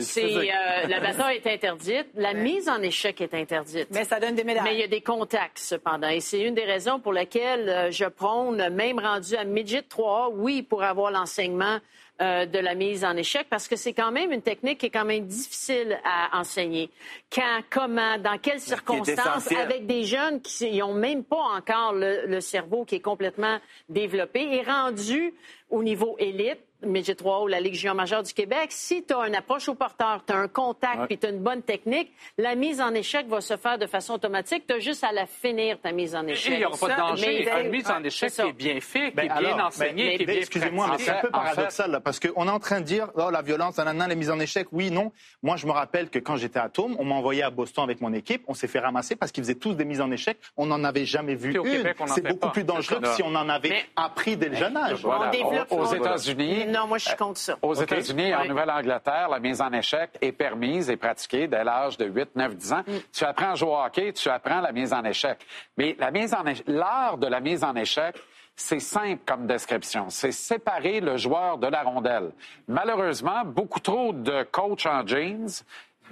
c'est- 0.00 0.24
euh, 0.50 0.86
la 0.88 1.00
bataille 1.00 1.36
est 1.44 1.46
interdite, 1.46 2.06
la 2.14 2.34
mise 2.34 2.68
en 2.68 2.80
échec 2.82 3.20
est 3.20 3.34
interdite. 3.34 3.88
Mais 3.90 4.04
ça 4.04 4.18
donne 4.20 4.34
des 4.34 4.44
médailles. 4.44 4.64
Mais 4.64 4.74
il 4.74 4.80
y 4.80 4.84
a 4.84 4.88
des 4.88 5.00
contacts, 5.02 5.58
cependant. 5.58 6.08
Et 6.08 6.20
c'est 6.20 6.40
une 6.40 6.54
des 6.54 6.64
raisons 6.64 6.98
pour 7.00 7.12
lesquelles 7.12 7.68
euh, 7.68 7.90
je 7.90 8.04
prône, 8.06 8.68
même 8.70 8.98
rendu 8.98 9.34
à 9.36 9.44
Midget 9.44 9.82
3, 9.82 10.30
oui, 10.34 10.62
pour 10.62 10.82
avoir 10.82 11.10
l'enseignement 11.10 11.78
euh, 12.22 12.46
de 12.46 12.58
la 12.58 12.74
mise 12.74 13.04
en 13.04 13.14
échec, 13.14 13.46
parce 13.50 13.68
que 13.68 13.76
c'est 13.76 13.92
quand 13.92 14.10
même 14.10 14.32
une 14.32 14.40
technique 14.40 14.78
qui 14.78 14.86
est 14.86 14.90
quand 14.90 15.04
même 15.04 15.26
difficile 15.26 16.00
à 16.02 16.38
enseigner. 16.40 16.88
Quand, 17.30 17.60
comment, 17.68 18.16
dans 18.16 18.38
quelles 18.38 18.58
circonstances, 18.60 19.52
avec 19.52 19.86
des 19.86 20.04
jeunes 20.04 20.40
qui 20.40 20.78
n'ont 20.78 20.94
même 20.94 21.24
pas 21.24 21.42
encore 21.54 21.92
le, 21.92 22.24
le 22.26 22.40
cerveau 22.40 22.86
qui 22.86 22.94
est 22.94 23.00
complètement 23.00 23.58
développé 23.90 24.40
et 24.50 24.62
rendu 24.62 25.34
au 25.68 25.82
niveau 25.82 26.16
élite, 26.18 26.60
Midget 26.90 27.14
3 27.14 27.42
ou 27.42 27.46
la 27.46 27.60
Ligue 27.60 27.74
junior 27.74 27.94
majeure 27.94 28.22
du 28.22 28.32
Québec, 28.32 28.68
si 28.70 29.04
tu 29.04 29.14
as 29.14 29.26
une 29.26 29.34
approche 29.34 29.68
au 29.68 29.74
porteur, 29.74 30.22
tu 30.26 30.32
as 30.32 30.36
un 30.36 30.48
contact 30.48 31.06
puis 31.06 31.18
tu 31.18 31.26
as 31.26 31.30
une 31.30 31.40
bonne 31.40 31.62
technique, 31.62 32.12
la 32.38 32.54
mise 32.54 32.80
en 32.80 32.92
échec 32.94 33.26
va 33.28 33.40
se 33.40 33.56
faire 33.56 33.78
de 33.78 33.86
façon 33.86 34.14
automatique. 34.14 34.64
Tu 34.66 34.74
as 34.74 34.78
juste 34.78 35.04
à 35.04 35.12
la 35.12 35.26
finir, 35.26 35.78
ta 35.80 35.92
mise 35.92 36.14
en 36.14 36.26
échec. 36.26 36.52
il 36.54 36.58
n'y 36.58 36.64
aura 36.64 36.76
pas 36.76 36.88
de 36.94 36.96
danger. 36.96 37.46
mais- 37.52 37.62
Une 37.64 37.70
mise 37.70 37.90
en 37.90 38.00
Ouais, 38.00 38.06
échec 38.08 38.30
c'est 38.30 38.42
qui 38.42 38.42
ça. 38.42 38.46
est 38.48 38.52
bien 38.52 38.80
fait, 38.80 39.10
qui 39.10 39.16
Ben 39.16 39.24
est 39.24 39.38
bien 39.40 39.54
alors, 39.54 39.66
enseignée, 39.68 40.08
ben, 40.10 40.16
qui 40.16 40.22
est 40.22 40.26
bien 40.26 40.34
Excusez-moi, 40.36 40.86
mais 40.90 40.98
c'est 40.98 41.10
un 41.10 41.20
peu 41.20 41.30
paradoxal, 41.30 41.90
là, 41.90 42.00
parce 42.00 42.20
qu'on 42.20 42.46
est 42.46 42.50
en 42.50 42.58
train 42.58 42.80
de 42.80 42.84
dire, 42.84 43.08
oh, 43.16 43.30
la 43.30 43.42
violence, 43.42 43.78
nanana, 43.78 44.06
les 44.08 44.14
mises 44.16 44.30
en 44.30 44.38
échec, 44.38 44.68
oui, 44.72 44.90
non. 44.90 45.12
Moi, 45.42 45.56
je 45.56 45.66
me 45.66 45.72
rappelle 45.72 46.08
que 46.10 46.18
quand 46.18 46.36
j'étais 46.36 46.58
à 46.58 46.68
Tome, 46.68 46.96
on 46.98 47.04
m'a 47.04 47.14
envoyé 47.14 47.42
à 47.42 47.50
Boston 47.50 47.84
avec 47.84 48.00
mon 48.00 48.12
équipe, 48.12 48.42
on 48.48 48.54
s'est 48.54 48.68
fait 48.68 48.78
ramasser 48.80 49.16
parce 49.16 49.32
qu'ils 49.32 49.42
faisaient 49.44 49.54
tous 49.54 49.74
des 49.74 49.84
mises 49.84 50.00
en 50.00 50.10
échec. 50.10 50.38
On 50.56 50.66
n'en 50.66 50.82
avait 50.84 51.04
jamais 51.04 51.34
vu 51.34 51.54
une. 51.54 51.94
C'est 52.06 52.22
beaucoup 52.22 52.38
pas. 52.38 52.48
plus 52.50 52.64
dangereux 52.64 53.00
que 53.00 53.08
si 53.08 53.22
on 53.22 53.34
en 53.34 53.48
avait 53.48 53.68
Mais- 53.70 53.84
appris 53.96 54.36
dès 54.36 54.48
le 54.48 54.56
jeune 54.56 54.76
âge. 54.76 55.00
Voilà. 55.02 55.28
On 55.28 55.30
développe- 55.30 55.72
Aux 55.72 55.86
États-Unis, 55.94 56.66
Non, 56.76 56.86
moi, 56.86 56.98
je 56.98 57.06
suis 57.06 57.16
contre 57.16 57.38
ça. 57.38 57.56
Aux. 57.62 57.74
États-Unis 57.74 58.28
et 58.28 58.34
en. 58.34 58.44
Nouvelle-Angleterre, 58.44 59.28
la 59.30 59.38
mise 59.38 59.60
en 59.60 59.72
échec 59.72 60.10
est 60.20 60.32
permise 60.32 60.90
et 60.90 60.96
pratiquée 60.96 61.48
dès 61.48 61.64
l'âge 61.64 61.96
de 61.96 62.06
8, 62.06 62.36
9, 62.36 62.56
10 62.56 62.72
ans. 62.72 62.82
Mm. 62.86 62.92
Tu 63.12 63.24
apprends 63.24 63.52
à 63.52 63.54
jouer 63.54 63.70
au 63.70 63.76
hockey, 63.76 64.12
tu 64.12 64.28
apprends 64.28 64.60
la 64.60 64.72
mise 64.72 64.92
en 64.92 65.04
échec. 65.04 65.38
Mais 65.76 65.96
la 65.98 66.10
mise 66.10 66.34
en 66.34 66.44
échec, 66.44 66.64
l'art 66.68 67.18
de 67.18 67.26
la 67.26 67.40
mise 67.40 67.64
en 67.64 67.74
échec, 67.74 68.16
c'est 68.54 68.80
simple 68.80 69.22
comme 69.26 69.46
description. 69.46 70.06
C'est 70.08 70.32
séparer 70.32 71.00
le 71.00 71.16
joueur 71.18 71.58
de 71.58 71.66
la 71.66 71.82
rondelle. 71.82 72.32
Malheureusement, 72.68 73.44
beaucoup 73.44 73.80
trop 73.80 74.12
de 74.12 74.44
coachs 74.50 74.86
en 74.86 75.06
jeans, 75.06 75.62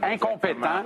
incompétents 0.03 0.85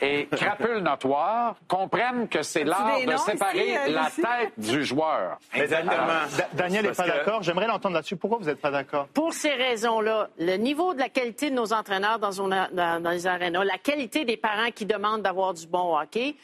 et 0.00 0.26
crapules 0.30 0.78
notoires 0.78 1.54
comprennent 1.68 2.28
que 2.28 2.42
c'est 2.42 2.64
l'art 2.64 2.98
de 3.06 3.16
séparer 3.16 3.68
ici, 3.70 3.76
euh, 3.76 3.92
la 3.92 4.10
tête 4.10 4.52
du 4.58 4.84
joueur. 4.84 5.38
Exactement. 5.54 5.92
Da- 6.36 6.48
Daniel 6.52 6.86
n'est 6.86 6.92
pas 6.92 7.04
que- 7.04 7.08
d'accord. 7.08 7.42
J'aimerais 7.42 7.66
l'entendre 7.66 7.94
là-dessus. 7.94 8.16
Pourquoi 8.16 8.38
vous 8.38 8.44
n'êtes 8.46 8.60
pas 8.60 8.70
d'accord? 8.70 9.06
Pour 9.14 9.32
ces 9.32 9.52
raisons-là, 9.52 10.28
le 10.38 10.56
niveau 10.56 10.92
de 10.94 10.98
la 10.98 11.08
qualité 11.08 11.50
de 11.50 11.54
nos 11.54 11.72
entraîneurs 11.72 12.18
dans, 12.18 12.32
une- 12.32 12.68
dans- 12.72 13.02
dans 13.02 13.10
les 13.10 13.26
arénas, 13.26 13.64
la 13.64 13.78
qualité 13.78 14.24
des 14.24 14.36
parents 14.36 14.70
qui 14.74 14.86
demandent 14.86 15.22
d'avoir 15.22 15.54
du 15.54 15.66
bon 15.66 15.96
hockey. 15.96 16.34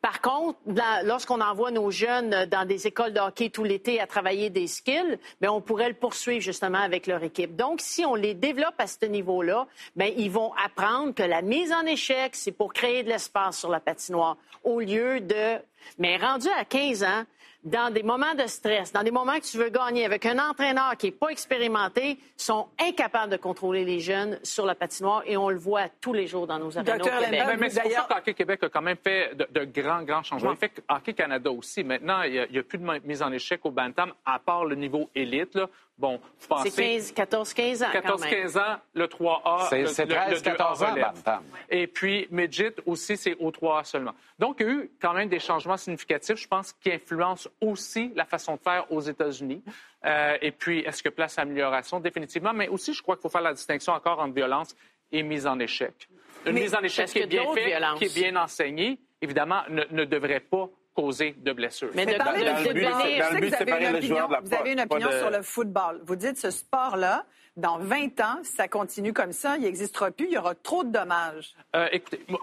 Par 0.00 0.20
contre, 0.20 0.58
lorsqu'on 1.04 1.40
envoie 1.40 1.70
nos 1.70 1.90
jeunes 1.90 2.46
dans 2.46 2.66
des 2.66 2.86
écoles 2.86 3.12
de 3.12 3.20
hockey 3.20 3.50
tout 3.50 3.64
l'été 3.64 4.00
à 4.00 4.06
travailler 4.06 4.48
des 4.48 4.68
skills, 4.68 5.18
ben, 5.40 5.50
on 5.50 5.60
pourrait 5.60 5.88
le 5.88 5.94
poursuivre 5.94 6.40
justement 6.40 6.78
avec 6.78 7.06
leur 7.06 7.22
équipe. 7.24 7.56
Donc, 7.56 7.80
si 7.80 8.04
on 8.04 8.14
les 8.14 8.34
développe 8.34 8.74
à 8.78 8.86
ce 8.86 9.06
niveau-là, 9.06 9.66
ben, 9.96 10.12
ils 10.16 10.30
vont 10.30 10.52
apprendre 10.64 11.14
que 11.14 11.22
la 11.24 11.42
mise 11.42 11.72
en 11.72 11.84
échec, 11.84 12.36
c'est 12.36 12.52
pour 12.52 12.72
créer 12.72 13.02
de 13.02 13.08
l'espace 13.08 13.58
sur 13.58 13.70
la 13.70 13.80
patinoire 13.80 14.36
au 14.64 14.80
lieu 14.80 15.20
de... 15.20 15.58
Mais 15.98 16.16
rendu 16.16 16.48
à 16.58 16.64
15 16.64 17.02
ans, 17.04 17.24
dans 17.64 17.92
des 17.92 18.02
moments 18.02 18.34
de 18.34 18.46
stress, 18.46 18.92
dans 18.92 19.02
des 19.02 19.10
moments 19.10 19.34
que 19.38 19.44
tu 19.44 19.58
veux 19.58 19.68
gagner 19.68 20.04
avec 20.04 20.24
un 20.26 20.38
entraîneur 20.38 20.96
qui 20.96 21.06
n'est 21.06 21.12
pas 21.12 21.28
expérimenté, 21.28 22.18
sont 22.36 22.68
incapables 22.80 23.32
de 23.32 23.36
contrôler 23.36 23.84
les 23.84 24.00
jeunes 24.00 24.38
sur 24.42 24.64
la 24.64 24.74
patinoire 24.74 25.22
et 25.26 25.36
on 25.36 25.50
le 25.50 25.58
voit 25.58 25.88
tous 26.00 26.12
les 26.12 26.26
jours 26.26 26.46
dans 26.46 26.58
nos 26.58 26.78
arénas 26.78 26.98
Docteur 26.98 27.20
Québec. 27.20 27.38
Lindbergh, 27.40 27.60
Mais, 27.60 27.68
c'est 27.70 27.80
pour 27.82 27.90
ça 27.90 27.96
D'ailleurs- 27.96 28.08
que 28.08 28.14
Hockey 28.14 28.34
Québec 28.34 28.62
a 28.62 28.68
quand 28.68 28.82
même 28.82 28.96
fait 28.96 29.34
de, 29.34 29.46
de 29.50 29.64
grands, 29.64 30.02
grands 30.02 30.22
changements. 30.22 30.52
Il 30.52 30.56
fait 30.56 30.82
Hockey 30.88 31.14
Canada 31.14 31.50
aussi. 31.50 31.82
Maintenant, 31.82 32.22
il 32.22 32.46
n'y 32.50 32.58
a, 32.58 32.62
plus 32.62 32.78
de 32.78 33.00
mise 33.06 33.22
en 33.22 33.32
échec 33.32 33.60
au 33.64 33.70
Bantam, 33.70 34.12
à 34.24 34.38
part 34.38 34.64
le 34.64 34.76
niveau 34.76 35.10
élite. 35.14 35.54
Là. 35.54 35.68
Bon, 35.98 36.18
vous 36.18 36.20
C'est 36.38 36.48
pensez... 36.48 36.70
15, 36.70 37.12
14, 37.12 37.52
15 37.54 37.82
ans 37.82 37.86
quand 37.92 38.18
même. 38.20 38.30
14-15 38.30 38.58
ans, 38.58 38.76
le 38.94 39.06
3A. 39.06 39.66
C'est- 39.68 39.80
le- 39.82 39.86
c'est 39.88 40.04
le- 40.04 40.14
le 40.14 40.14
13, 40.14 40.42
14 40.42 40.82
ans, 40.82 40.86
2A 40.86 40.90
relève. 40.92 41.04
Bantam. 41.14 41.42
Et 41.68 41.86
puis, 41.88 42.28
Midget 42.30 42.74
aussi, 42.86 43.16
c'est 43.16 43.34
au 43.40 43.50
3A 43.50 43.82
seulement. 43.84 44.14
Donc, 44.38 44.58
il 44.60 44.66
y 44.66 44.68
a 44.70 44.72
eu 44.74 44.90
quand 45.00 45.12
même 45.12 45.28
des 45.28 45.40
changements 45.40 45.76
significatifs, 45.76 46.36
je 46.36 46.46
pense, 46.46 46.72
qui 46.74 46.92
influencent 46.92 47.48
aussi 47.60 48.12
la 48.14 48.24
façon 48.24 48.54
de 48.54 48.60
faire 48.60 48.86
aux 48.92 49.00
États-Unis. 49.00 49.62
Euh, 50.04 50.38
et 50.40 50.52
puis, 50.52 50.80
est-ce 50.80 51.02
que 51.02 51.08
place 51.08 51.36
à 51.38 51.42
amélioration? 51.42 51.98
Définitivement. 51.98 52.52
Mais 52.52 52.68
aussi, 52.68 52.94
je 52.94 53.02
crois 53.02 53.16
qu'il 53.16 53.22
faut 53.22 53.28
faire 53.28 53.40
la 53.42 53.52
distinction 53.54 53.92
encore 53.92 54.20
entre 54.20 54.34
violence 54.34 54.76
et 55.10 55.22
mise 55.24 55.46
en 55.48 55.58
échec. 55.58 56.08
Une 56.46 56.52
Mais 56.52 56.60
mise 56.60 56.74
en 56.76 56.80
échec 56.80 57.08
qui 57.08 57.18
est 57.18 57.26
bien 57.26 57.42
faite, 57.52 57.74
qui 57.96 58.04
est 58.04 58.14
bien 58.14 58.36
enseignée, 58.36 59.00
évidemment, 59.20 59.62
ne, 59.68 59.82
ne 59.90 60.04
devrait 60.04 60.38
pas 60.38 60.68
causer 61.02 61.34
de 61.38 61.52
blessures. 61.52 61.90
Mais 61.94 62.06
Mais 62.06 62.14
de- 62.14 62.18
dans 62.18 62.32
le 62.32 62.38
but, 62.38 62.84
football. 62.84 63.02
c'est- 63.02 63.14
Je 63.14 63.18
dans 63.18 63.28
sais 63.28 63.34
le 63.34 63.36
que 63.36 63.40
but 63.40 63.40
de 63.40 63.48
vous 63.48 63.54
avez 63.54 63.64
séparer 63.64 63.86
une 63.86 63.92
le 63.92 64.00
joueur 64.00 64.24
opinion, 64.24 64.28
de 64.28 64.32
la 64.32 64.40
vous 64.40 64.54
avez 64.54 64.70
une 64.72 64.76
pas- 64.78 64.86
pas 64.86 64.94
opinion 64.96 65.10
de- 65.10 65.18
sur 65.18 65.30
le 65.30 65.42
football. 65.42 66.00
Vous 66.04 66.16
dites 66.16 66.36
ce 66.38 66.50
sport-là, 66.50 67.24
dans 67.56 67.78
20 67.78 68.20
ans, 68.20 68.38
si 68.42 68.52
ça 68.52 68.68
continue 68.68 69.12
comme 69.12 69.32
ça, 69.32 69.56
il 69.56 69.62
n'existera 69.62 70.10
plus, 70.10 70.26
il 70.26 70.32
y 70.32 70.38
aura 70.38 70.54
trop 70.54 70.84
de 70.84 70.90
dommages. 70.90 71.54
Euh, 71.76 71.88
écoutez, 71.92 72.24
moi, 72.28 72.40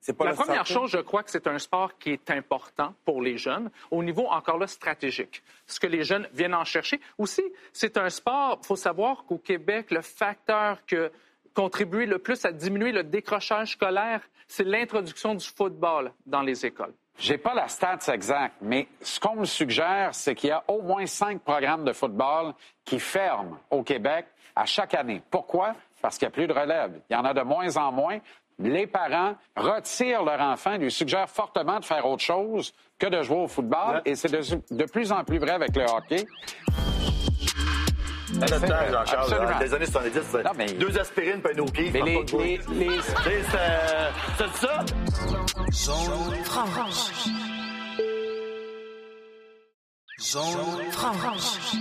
C'est 0.00 0.12
pas 0.12 0.26
la 0.26 0.34
première 0.34 0.66
santé. 0.66 0.80
chose, 0.80 0.90
je 0.90 0.98
crois 0.98 1.22
que 1.22 1.30
c'est 1.30 1.46
un 1.46 1.58
sport 1.58 1.96
qui 1.98 2.10
est 2.10 2.30
important 2.30 2.94
pour 3.06 3.22
les 3.22 3.38
jeunes, 3.38 3.70
au 3.90 4.02
niveau 4.02 4.26
encore 4.26 4.58
là 4.58 4.66
stratégique. 4.66 5.42
Ce 5.66 5.80
que 5.80 5.86
les 5.86 6.04
jeunes 6.04 6.28
viennent 6.34 6.54
en 6.54 6.64
chercher. 6.64 7.00
Aussi, 7.16 7.42
c'est 7.72 7.96
un 7.96 8.10
sport, 8.10 8.58
il 8.62 8.66
faut 8.66 8.76
savoir 8.76 9.24
qu'au 9.24 9.38
Québec, 9.38 9.90
le 9.90 10.02
facteur 10.02 10.84
que 10.86 11.10
contribue 11.54 12.04
le 12.04 12.18
plus 12.18 12.44
à 12.44 12.52
diminuer 12.52 12.92
le 12.92 13.02
décrochage 13.04 13.72
scolaire, 13.72 14.20
c'est 14.46 14.64
l'introduction 14.64 15.34
du 15.34 15.46
football 15.46 16.12
dans 16.26 16.42
les 16.42 16.66
écoles. 16.66 16.92
J'ai 17.18 17.38
pas 17.38 17.54
la 17.54 17.68
stats 17.68 18.12
exacte, 18.12 18.56
mais 18.60 18.88
ce 19.00 19.20
qu'on 19.20 19.36
me 19.36 19.44
suggère, 19.44 20.10
c'est 20.12 20.34
qu'il 20.34 20.48
y 20.50 20.52
a 20.52 20.62
au 20.68 20.82
moins 20.82 21.06
cinq 21.06 21.40
programmes 21.42 21.84
de 21.84 21.92
football 21.92 22.52
qui 22.84 22.98
ferment 22.98 23.56
au 23.70 23.82
Québec 23.82 24.26
à 24.56 24.64
chaque 24.66 24.94
année. 24.94 25.22
Pourquoi? 25.30 25.74
Parce 26.02 26.18
qu'il 26.18 26.26
n'y 26.26 26.32
a 26.32 26.34
plus 26.34 26.46
de 26.46 26.52
relève. 26.52 27.00
Il 27.08 27.14
y 27.14 27.16
en 27.16 27.24
a 27.24 27.32
de 27.32 27.40
moins 27.42 27.76
en 27.76 27.92
moins. 27.92 28.18
Les 28.58 28.86
parents 28.86 29.34
retirent 29.56 30.22
leur 30.24 30.40
enfant, 30.40 30.76
lui 30.76 30.90
suggèrent 30.90 31.28
fortement 31.30 31.80
de 31.80 31.84
faire 31.84 32.04
autre 32.06 32.22
chose 32.22 32.72
que 32.98 33.06
de 33.06 33.22
jouer 33.22 33.38
au 33.38 33.48
football, 33.48 34.02
et 34.04 34.14
c'est 34.14 34.30
de, 34.30 34.74
de 34.74 34.84
plus 34.84 35.10
en 35.10 35.24
plus 35.24 35.38
vrai 35.38 35.52
avec 35.52 35.74
le 35.74 35.84
hockey. 35.84 36.24
À 38.36 38.46
notre 38.46 38.60
temps, 38.60 38.74
Jean-Charles, 38.90 39.04
Absolument. 39.32 39.50
dans 39.52 39.58
les 39.60 39.74
années 39.74 39.86
70, 39.86 40.20
c'était 40.22 40.42
Non, 40.42 40.50
mais- 40.56 40.72
deux 40.72 40.98
aspirines 40.98 41.40
puis 41.40 41.54
un 41.56 41.62
au 41.62 41.66
pied. 41.66 41.90
Mais 41.92 42.02
les, 42.02 42.22
les, 42.24 42.60
les- 42.70 43.00
c'est- 43.02 43.42
C'est 44.38 44.66
ça? 44.66 44.84
Zone 45.74 46.44
franche. 46.44 47.10
Zone 50.20 50.90
franche. 50.92 51.76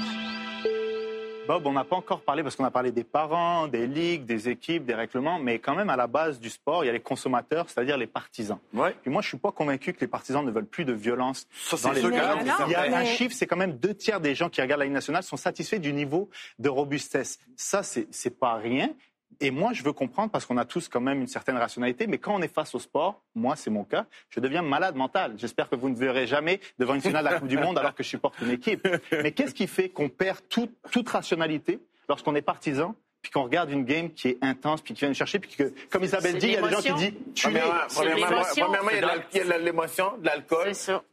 Bob, 1.48 1.68
on 1.68 1.74
n'a 1.74 1.84
pas 1.84 1.98
encore 1.98 2.22
parlé 2.22 2.42
parce 2.42 2.56
qu'on 2.56 2.64
a 2.64 2.72
parlé 2.72 2.92
des 2.92 3.04
parents, 3.04 3.68
des 3.68 3.86
ligues, 3.86 4.26
des 4.26 4.48
équipes, 4.50 4.86
des 4.86 4.94
règlements, 4.94 5.40
mais 5.40 5.60
quand 5.60 5.76
même 5.76 5.90
à 5.90 5.96
la 5.98 6.08
base 6.08 6.40
du 6.40 6.50
sport, 6.50 6.84
il 6.84 6.88
y 6.88 6.90
a 6.90 6.94
les 6.94 7.02
consommateurs, 7.02 7.66
c'est-à-dire 7.70 7.98
les 7.98 8.08
partisans. 8.08 8.58
Ouais. 8.74 8.96
Puis 9.02 9.12
moi, 9.12 9.22
je 9.22 9.28
suis 9.28 9.38
pas 9.38 9.52
convaincu 9.52 9.94
que 9.94 10.00
les 10.02 10.08
partisans 10.08 10.44
ne 10.46 10.52
veulent 10.52 10.66
plus 10.66 10.86
de 10.86 10.94
violence. 10.94 11.46
Ça, 11.54 11.76
dans 11.84 11.92
les 11.92 12.02
non, 12.02 12.10
Il 12.10 12.72
y 12.72 12.76
a 12.76 12.90
mais- 12.90 12.96
un 12.96 13.06
chiffre, 13.06 13.36
c'est 13.38 13.46
quand 13.46 13.58
même 13.58 13.78
deux 13.78 13.94
tiers 13.94 14.22
des 14.22 14.36
gens 14.36 14.50
qui 14.50 14.62
regardent 14.62 14.80
la 14.80 14.86
Ligue 14.86 14.94
nationale 14.94 15.24
sont 15.24 15.38
satisfaits 15.38 15.78
du 15.80 15.92
niveau 15.94 16.30
de 16.60 16.70
robustesse. 16.70 17.40
Ça, 17.58 17.84
c'est 17.84 18.40
pas 18.40 18.56
rien. 18.56 18.90
Et 19.40 19.52
moi, 19.52 19.74
je 19.74 19.84
veux 19.84 19.94
comprendre, 19.94 20.32
parce 20.32 20.46
qu'on 20.46 20.58
a 20.58 20.66
tous 20.66 20.88
quand 20.88 21.02
même 21.02 21.22
une 21.22 21.28
certaine 21.28 21.58
rationalité, 21.58 22.08
mais 22.08 22.18
quand 22.18 22.36
on 22.36 22.42
est 22.42 22.54
face 22.54 22.74
au 22.76 22.80
sport, 22.80 23.22
moi, 23.36 23.56
c'est 23.56 23.70
mon 23.70 23.84
cas, 23.84 24.06
je 24.30 24.40
deviens 24.40 24.62
malade 24.62 24.96
mental. 24.96 25.34
J'espère 25.38 25.70
que 25.70 25.76
vous 25.76 25.90
ne 25.90 25.96
verrez 25.96 26.28
jamais 26.28 26.60
devant 26.80 26.96
une 26.96 27.02
finale 27.02 27.26
de 27.26 27.30
la 27.30 27.40
Coupe 27.40 27.48
du 27.48 27.58
Monde 27.58 27.78
alors 27.78 27.96
que 27.96 28.04
je 28.04 28.10
supporte 28.10 28.36
une 28.42 28.52
équipe. 28.52 28.88
Mais 29.12 29.32
qu'est-ce 29.32 29.54
qui 29.54 29.68
fait 29.68 29.90
qu'on 29.90 30.10
perd 30.10 30.40
toute, 30.50 30.72
toute 30.92 31.10
rationalité 31.10 31.80
lorsqu'on 32.10 32.36
est 32.36 32.42
partisan 32.42 32.96
puis 33.22 33.32
qu'on 33.32 33.44
regarde 33.44 33.72
une 33.72 33.86
game 33.86 34.12
qui 34.12 34.28
est 34.28 34.38
intense, 34.42 34.82
puis 34.82 34.94
qui 34.94 35.00
vient 35.00 35.08
nous 35.08 35.16
chercher, 35.16 35.40
puis 35.40 35.50
que, 35.56 35.74
comme 35.90 36.04
Isabelle 36.04 36.38
dit, 36.38 36.48
il 36.48 36.54
y 36.54 36.58
a 36.58 36.62
des 36.62 36.70
gens 36.70 36.82
qui 36.82 36.94
disent 36.94 37.14
tuer. 37.34 37.52
Premièrement, 37.96 38.44
C'est 38.44 38.62
premièrement, 38.62 38.90
il 38.92 39.38
y 39.38 39.40
a 39.40 39.58
de 39.58 39.64
l'émotion, 39.64 40.18
de 40.18 40.26
l'alcool. 40.26 40.76
C'est 40.76 40.92
ça. 40.92 41.04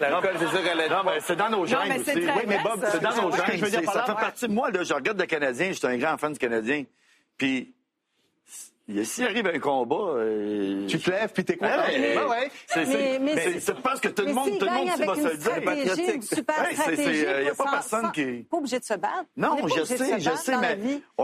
L'alcool, 0.00 0.34
c'est 0.38 0.48
sûr 0.48 0.64
qu'elle 0.64 0.80
est 0.80 0.88
Non, 0.88 1.02
mais 1.04 1.20
c'est 1.20 1.36
dans 1.36 1.48
nos 1.48 1.64
gènes 1.66 2.00
aussi. 2.00 2.10
Oui, 2.16 2.42
mais 2.46 2.58
Bob, 2.62 2.84
c'est 2.90 3.00
dans 3.00 3.22
nos 3.22 3.30
gènes. 3.30 3.44
Je 3.54 3.64
veux 3.64 3.70
dire 3.70 3.92
Ça 3.92 4.04
fait 4.04 4.14
partie 4.14 4.48
de 4.48 4.52
moi. 4.52 4.70
Là, 4.70 4.82
je 4.82 4.92
regarde 4.92 5.20
le 5.20 5.26
Canadien, 5.26 5.68
je 5.68 5.74
suis 5.74 5.86
un 5.86 5.96
grand 5.96 6.16
fan 6.16 6.32
du 6.32 6.38
Canadien. 6.38 6.84
Puis, 7.40 7.72
il- 8.86 9.06
s'il 9.06 9.24
arrive 9.24 9.46
un 9.46 9.58
combat... 9.58 9.94
euh, 10.18 10.86
Tu 10.86 10.98
te 10.98 11.10
lèves, 11.10 11.30
puis 11.32 11.42
t'es 11.42 11.56
content. 11.56 11.70
Ouais, 11.88 12.16
Ouais, 12.18 12.24
ouais. 12.28 12.50
C'est, 12.66 12.84
Mais- 12.84 12.92
c'est, 12.92 13.18
mais 13.18 13.34
c'est- 13.34 13.60
c'est- 13.60 13.76
je 13.76 13.80
pense 13.80 13.98
que 13.98 14.08
tout 14.08 14.26
le 14.26 14.34
monde, 14.34 14.58
tout 14.58 14.66
le 14.66 14.70
monde 14.72 14.88
va 14.88 15.14
se 15.14 15.20
le 15.22 15.36
dire. 15.38 15.50
stratégie, 15.86 16.12
une 16.16 16.22
super 16.22 16.58
Ouais, 16.58 16.64
c'est- 16.70 16.76
c'est, 16.76 16.82
stratégie, 16.96 17.24
euh, 17.26 17.42
y 17.44 17.48
a 17.48 17.54
pas 17.54 17.64
sans- 17.64 17.70
personne 17.70 18.02
sans- 18.06 18.10
qui- 18.10 18.46
Pas 18.50 18.56
obligé 18.58 18.78
de 18.78 18.84
se 18.84 18.92
battre. 18.94 19.24
On 19.38 19.40
Non, 19.40 19.56
est 19.56 19.68
je 19.78 19.84
sais, 19.84 20.20
je 20.20 20.30
sais, 20.36 20.56
mais 20.58 20.78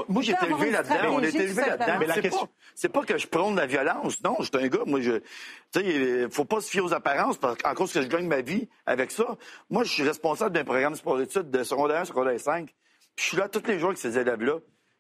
moi, 0.08 0.22
j'ai 0.22 0.32
été 0.32 0.46
élevé 0.46 0.70
là-dedans. 0.70 0.94
On 1.10 1.20
été 1.22 1.36
élevé 1.42 1.62
là-dedans. 1.66 1.96
Mais 2.00 2.06
la 2.06 2.14
c'est 2.14 2.22
question- 2.22 2.48
c'est 2.74 2.88
pas 2.88 3.02
que 3.02 3.18
je 3.18 3.26
prône 3.26 3.56
la 3.56 3.66
violence. 3.66 4.22
Non, 4.22 4.36
je 4.40 4.44
suis 4.44 4.64
un 4.64 4.68
gars. 4.68 4.84
Moi, 4.86 5.02
je, 5.02 5.12
tu 5.12 5.22
sais, 5.72 5.84
il 5.84 6.28
faut 6.30 6.46
pas 6.46 6.60
se 6.62 6.70
fier 6.70 6.80
aux 6.82 6.94
apparences 6.94 7.36
parce 7.36 7.58
qu'en 7.58 7.74
cause 7.74 7.92
que 7.92 8.00
je 8.00 8.06
gagne 8.08 8.26
ma 8.26 8.40
vie 8.40 8.68
avec 8.86 9.10
ça. 9.10 9.36
Moi, 9.68 9.84
je 9.84 9.92
suis 9.92 10.02
responsable 10.02 10.54
d'un 10.54 10.64
programme 10.64 10.94
sport-études 10.94 11.50
de 11.50 11.62
secondaire 11.62 12.00
1, 12.00 12.04
secondaire 12.06 12.40
5. 12.40 12.66
Puis 13.16 13.24
je 13.24 13.28
suis 13.30 13.36
là 13.36 13.48
tous 13.48 13.66
les 13.66 13.78
jours 13.78 13.88
avec 13.88 13.98
ces 13.98 14.16
élèves-là. 14.18 14.54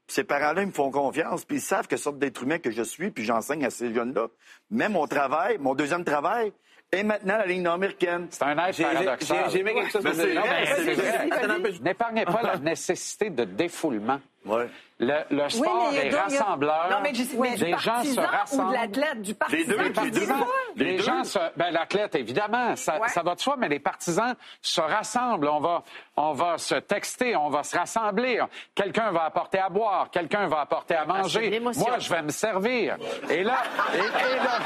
Ces 0.08 0.24
parents-là, 0.24 0.62
ils 0.62 0.68
me 0.68 0.72
font 0.72 0.90
confiance, 0.90 1.44
puis 1.44 1.56
ils 1.56 1.60
savent 1.62 1.86
quelle 1.88 1.98
sorte 1.98 2.18
d'être 2.18 2.42
humain 2.42 2.58
que 2.58 2.70
je 2.70 2.82
suis, 2.82 3.10
puis 3.10 3.24
j'enseigne 3.24 3.64
à 3.64 3.70
ces 3.70 3.92
jeunes-là. 3.92 4.28
Mais 4.70 4.88
mon 4.88 5.06
travail, 5.06 5.58
mon 5.58 5.74
deuxième 5.74 6.04
travail, 6.04 6.52
est 6.92 7.02
maintenant 7.02 7.36
la 7.38 7.46
ligne 7.46 7.62
nord-américaine. 7.62 8.28
C'est 8.30 8.44
un 8.44 8.56
être 8.56 8.76
J'ai- 8.76 8.84
paradoxal. 8.84 9.50
j'ai- 9.50 9.58
aimé 9.60 9.74
quelque 9.74 9.90
chose 9.90 10.04
que. 10.04 11.82
N'épargnez 11.82 12.24
pas 12.24 12.42
la 12.42 12.56
nécessité 12.58 13.30
de 13.30 13.42
défoulement. 13.44 14.20
Ouais. 14.46 14.68
Le, 14.98 15.12
le 15.30 15.48
sport 15.50 15.88
mais 15.90 15.96
y 15.96 16.00
a 16.00 16.04
est 16.06 16.08
deux- 16.08 16.16
a- 16.16 16.22
rassembleur. 16.22 16.88
Non, 16.90 16.96
mais, 17.02 17.12
je- 17.12 17.36
mais 17.38 17.54
du 17.56 17.64
les 17.64 17.72
gens 17.72 17.78
se 17.78 18.14
partisan 18.14 18.22
ou 18.22 18.26
rassemblent. 18.26 18.68
de 18.68 18.72
l'athlète, 18.74 19.22
du 19.22 19.34
partisan. 19.34 19.58
Les 19.58 19.64
deux, 19.66 19.78
les 19.82 20.10
deux. 20.10 20.20
défoule. 20.20 20.46
Les 20.76 20.84
Les 20.84 20.96
deux. 20.96 21.02
gens 21.02 21.24
se, 21.24 21.38
ben 21.56 21.70
l'athlète 21.70 22.14
évidemment, 22.14 22.74
ça, 22.76 22.98
Ouais. 22.98 23.08
ça 23.08 23.22
va 23.22 23.34
de 23.34 23.40
soi, 23.40 23.56
mais 23.58 23.68
les 23.68 23.78
partisans 23.78 24.34
se 24.62 24.80
rassemblent. 24.80 25.48
On 25.48 25.60
va, 25.60 25.82
on 26.16 26.32
va 26.32 26.56
se 26.56 26.76
texter, 26.76 27.36
on 27.36 27.50
va 27.50 27.62
se 27.62 27.76
rassembler. 27.76 28.40
Quelqu'un 28.74 29.10
va 29.10 29.24
apporter 29.24 29.58
à 29.58 29.68
boire, 29.68 30.08
quelqu'un 30.10 30.46
va 30.46 30.60
apporter 30.62 30.94
à 30.94 31.02
Ah, 31.02 31.06
manger. 31.12 31.60
Moi, 31.60 31.72
je 31.98 32.08
vais 32.08 32.22
me 32.22 32.30
servir. 32.30 32.96
Et 33.28 33.42
là, 33.44 33.58
et, 33.92 33.98
et 33.98 34.00
là, 34.36 34.58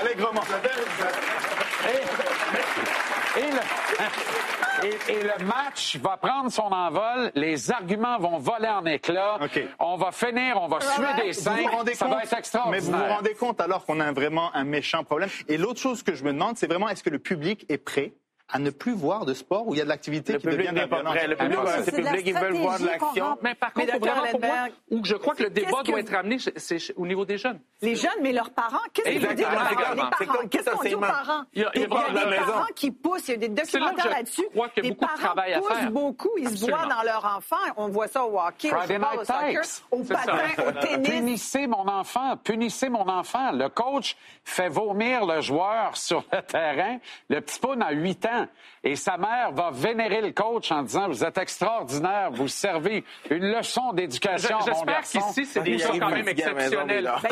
Allègrement. 0.00 0.40
et 1.88 2.99
le, 3.36 4.86
et- 4.88 5.12
et 5.12 5.22
le 5.22 5.44
match 5.44 5.96
va 5.96 6.16
prendre 6.16 6.50
son 6.50 6.62
envol. 6.72 7.30
Les 7.34 7.70
arguments 7.70 8.18
vont 8.18 8.38
voler 8.38 8.68
en 8.68 8.84
éclats. 8.86 9.38
OK. 9.42 9.62
On 9.78 9.96
va 9.96 10.10
finir, 10.12 10.58
on 10.60 10.68
va 10.68 10.80
suer 10.80 11.22
des 11.24 11.32
seins. 11.32 11.56
Ça 11.56 12.06
compte? 12.06 12.14
va 12.14 12.22
être 12.22 12.32
Mais 12.32 12.38
extraordinaire. 12.38 12.80
vous 12.82 13.04
vous 13.06 13.12
rendez 13.14 13.34
compte 13.34 13.60
alors 13.60 13.84
qu'on 13.84 14.00
a 14.00 14.10
vraiment 14.12 14.54
un 14.54 14.64
méchant 14.64 15.04
problème? 15.04 15.28
Et 15.48 15.56
l'autre 15.58 15.80
chose 15.80 16.02
que 16.02 16.14
je 16.14 16.24
me 16.24 16.32
demande, 16.32 16.56
c'est 16.56 16.66
vraiment 16.66 16.88
est-ce 16.88 17.02
que 17.02 17.10
le 17.10 17.18
public 17.18 17.66
est 17.68 17.78
prêt 17.78 18.12
à 18.52 18.58
ne 18.58 18.70
plus 18.70 18.92
voir 18.92 19.24
de 19.24 19.34
sport 19.34 19.66
où 19.66 19.74
il 19.74 19.78
y 19.78 19.80
a 19.80 19.84
de 19.84 19.88
l'activité 19.88 20.36
qui 20.38 20.46
devient 20.46 20.68
public 20.68 20.82
de 20.82 20.86
pas. 20.86 21.02
Le 21.02 21.36
public, 21.36 21.58
c'est 21.84 21.92
public, 21.94 22.22
ils 22.26 22.34
veulent 22.34 22.54
voir 22.54 22.78
de 22.78 22.86
l'action. 22.86 23.38
Mais 23.42 23.54
par 23.54 23.72
contre, 23.72 23.98
pour 23.98 24.40
moi, 24.40 24.66
où 24.90 25.04
je 25.04 25.14
crois 25.14 25.34
que 25.34 25.42
le 25.44 25.50
débat 25.50 25.70
doit 25.70 25.82
que- 25.82 26.00
être 26.00 26.12
ramené, 26.12 26.38
c'est- 26.56 26.92
au 26.96 27.06
niveau 27.06 27.24
des 27.24 27.38
jeunes. 27.38 27.60
Les 27.82 27.94
jeunes, 27.96 28.10
mais 28.22 28.32
leurs 28.32 28.50
parents, 28.50 28.78
qu'est-ce 28.92 29.08
qu'ils 29.08 29.34
disent 29.34 29.46
comme 29.46 30.48
Qu'est-ce 30.50 30.70
qu'on 30.70 30.82
dit 30.82 30.94
aux 30.94 31.00
parents? 31.00 31.42
Il 31.54 31.62
y 31.62 31.64
a- 31.64 31.70
il 31.74 31.80
y 31.80 31.84
a 31.84 31.86
des 31.86 32.36
parents 32.36 32.64
qui 32.74 32.90
poussent, 32.90 33.28
il 33.28 33.32
y 33.32 33.34
a 33.34 33.36
des 33.38 33.48
documentaires 33.48 34.04
je 34.04 34.08
là-dessus. 34.10 34.46
crois 34.52 34.68
qu'il 34.70 34.84
y 34.84 34.86
a 34.86 34.90
Les 34.90 34.94
beaucoup 34.96 35.04
de 35.04 35.10
parents 35.18 35.24
travail 35.34 35.52
à 35.54 35.58
poussent 35.60 35.92
beaucoup, 35.92 36.30
ils 36.38 36.56
se 36.58 36.66
voient 36.66 36.86
dans 36.86 37.02
leur 37.02 37.24
enfant. 37.36 37.56
On 37.76 37.88
voit 37.88 38.08
ça 38.08 38.24
au 38.24 38.38
hockey, 38.38 38.70
au 38.72 39.24
soccer, 39.24 39.62
au 39.90 40.02
patin, 40.02 40.38
au 40.66 40.72
tennis. 40.80 41.08
Punissez 41.08 41.66
mon 41.66 41.86
enfant, 41.88 42.36
punissez 42.42 42.88
mon 42.88 43.08
enfant. 43.08 43.52
Le 43.52 43.68
coach 43.68 44.16
fait 44.44 44.68
vomir 44.68 45.24
le 45.26 45.40
joueur 45.40 45.96
sur 45.96 46.24
le 46.32 46.42
terrain. 46.42 46.98
Le 47.28 47.40
petit 47.40 47.58
poune 47.60 47.82
a 47.82 47.92
8 47.92 48.26
ans 48.26 48.39
et 48.82 48.96
sa 48.96 49.16
mère 49.16 49.52
va 49.52 49.70
vénérer 49.70 50.20
le 50.20 50.32
coach 50.32 50.70
en 50.72 50.82
disant 50.82 51.08
Vous 51.08 51.24
êtes 51.24 51.38
extraordinaire, 51.38 52.30
vous 52.30 52.48
servez 52.48 53.04
une 53.30 53.44
leçon 53.52 53.92
d'éducation, 53.92 54.58
mon 54.58 54.64
J'espère 54.66 55.00
qu'ici, 55.02 55.46
c'est 55.46 55.60
des 55.62 55.78
gens 55.78 55.98
quand 55.98 56.10
même 56.10 56.28
exceptionnels. 56.28 57.12
Ben, 57.22 57.30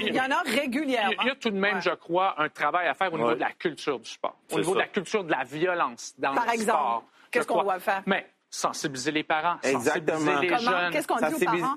il 0.00 0.14
y 0.14 0.20
en 0.20 0.30
a- 0.30 0.42
régulièrement. 0.42 1.12
il 1.22 1.26
y 1.28 1.30
a 1.30 1.34
tout 1.34 1.50
de 1.50 1.58
même, 1.58 1.76
Ouais. 1.76 1.80
je 1.82 1.90
crois, 1.90 2.34
un 2.40 2.48
travail 2.48 2.88
à 2.88 2.94
faire 2.94 3.12
au 3.12 3.16
niveau 3.16 3.28
Ouais. 3.30 3.34
de 3.36 3.40
la 3.40 3.52
culture 3.52 3.98
du 3.98 4.08
sport, 4.10 4.36
au 4.52 4.58
niveau 4.58 4.74
de 4.74 4.78
la 4.80 4.86
culture 4.88 5.24
de 5.24 5.30
la 5.30 5.44
violence 5.44 6.14
dans 6.18 6.34
Par 6.34 6.46
le 6.46 6.52
exemple, 6.52 6.78
sport. 6.78 7.04
qu'est-ce 7.30 7.42
je 7.44 7.48
qu'on 7.48 7.54
crois. 7.60 7.64
doit 7.64 7.80
faire? 7.80 8.02
Mais 8.06 8.26
sensibiliser 8.50 9.12
les 9.12 9.22
parents, 9.24 9.56
Exactement. 9.62 10.18
sensibiliser 10.18 10.40
les 10.40 10.56
Comment? 10.64 10.70
jeunes. 10.78 10.90
Qu'est-ce 10.92 11.06
qu'on 11.06 11.16
dit 11.16 11.34
aux 11.34 11.44
parents? 11.44 11.76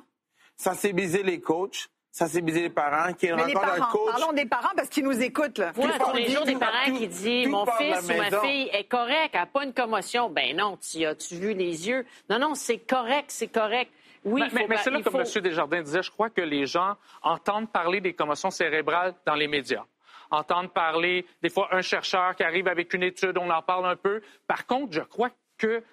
Sensibiliser 0.56 1.24
les 1.24 1.40
coachs, 1.42 1.88
sensibiliser 2.14 2.62
les 2.62 2.70
parents, 2.70 3.12
qui 3.14 3.26
Mais 3.26 3.36
les 3.36 3.42
rencontrent 3.56 3.74
un 3.74 3.78
parents, 3.80 3.92
coach. 3.92 4.12
parlons 4.12 4.34
des 4.34 4.46
parents 4.46 4.70
parce 4.76 4.88
qu'ils 4.88 5.04
nous 5.04 5.20
écoutent. 5.20 5.58
Là. 5.58 5.72
Moi, 5.76 5.90
tous 6.00 6.16
les 6.16 6.30
jours, 6.30 6.46
des 6.46 6.56
parents 6.56 6.86
tout- 6.86 6.98
qui 6.98 7.08
disent 7.08 7.48
Mon 7.50 7.66
fils 7.66 8.04
ou 8.04 8.16
ma 8.16 8.40
fille 8.42 8.70
est 8.72 8.84
correct, 8.84 9.32
elle 9.34 9.40
n'a 9.40 9.46
pas 9.48 9.64
une 9.66 9.74
commotion. 9.74 10.30
Ben 10.30 10.56
non, 10.56 10.78
tu 10.78 11.04
as-tu 11.06 11.36
vu 11.36 11.54
les 11.54 11.88
yeux? 11.90 12.06
Non, 12.30 12.38
non, 12.38 12.54
c'est 12.56 12.78
correct, 12.78 13.26
c'est 13.30 13.48
correct. 13.48 13.92
Oui, 14.24 14.42
mais 14.42 14.48
mais- 14.62 14.68
mais 14.70 14.78
c'est 14.78 14.92
là, 14.92 15.02
comme 15.02 15.12
faut- 15.26 15.38
M. 15.38 15.42
Desjardins 15.44 15.82
disait, 15.82 16.04
je 16.04 16.12
crois 16.12 16.30
que 16.30 16.40
les 16.42 16.66
gens 16.68 16.96
entendent 17.24 17.70
parler 17.72 18.00
des 18.00 18.14
commotions 18.14 18.52
cérébrales 18.52 19.16
dans 19.26 19.36
les 19.36 19.48
médias. 19.48 19.84
Entendent 20.32 20.72
parler, 20.72 21.26
des 21.42 21.50
fois, 21.50 21.68
un 21.72 21.82
chercheur 21.82 22.36
qui 22.36 22.44
arrive 22.44 22.68
avec 22.68 22.94
une 22.94 23.04
étude, 23.04 23.38
on 23.38 23.50
en 23.50 23.62
parle 23.62 23.86
un 23.88 23.96
peu. 23.96 24.22
Par 24.48 24.66
contre, 24.66 24.94
je 24.94 25.02
crois 25.02 25.30
que 25.30 25.36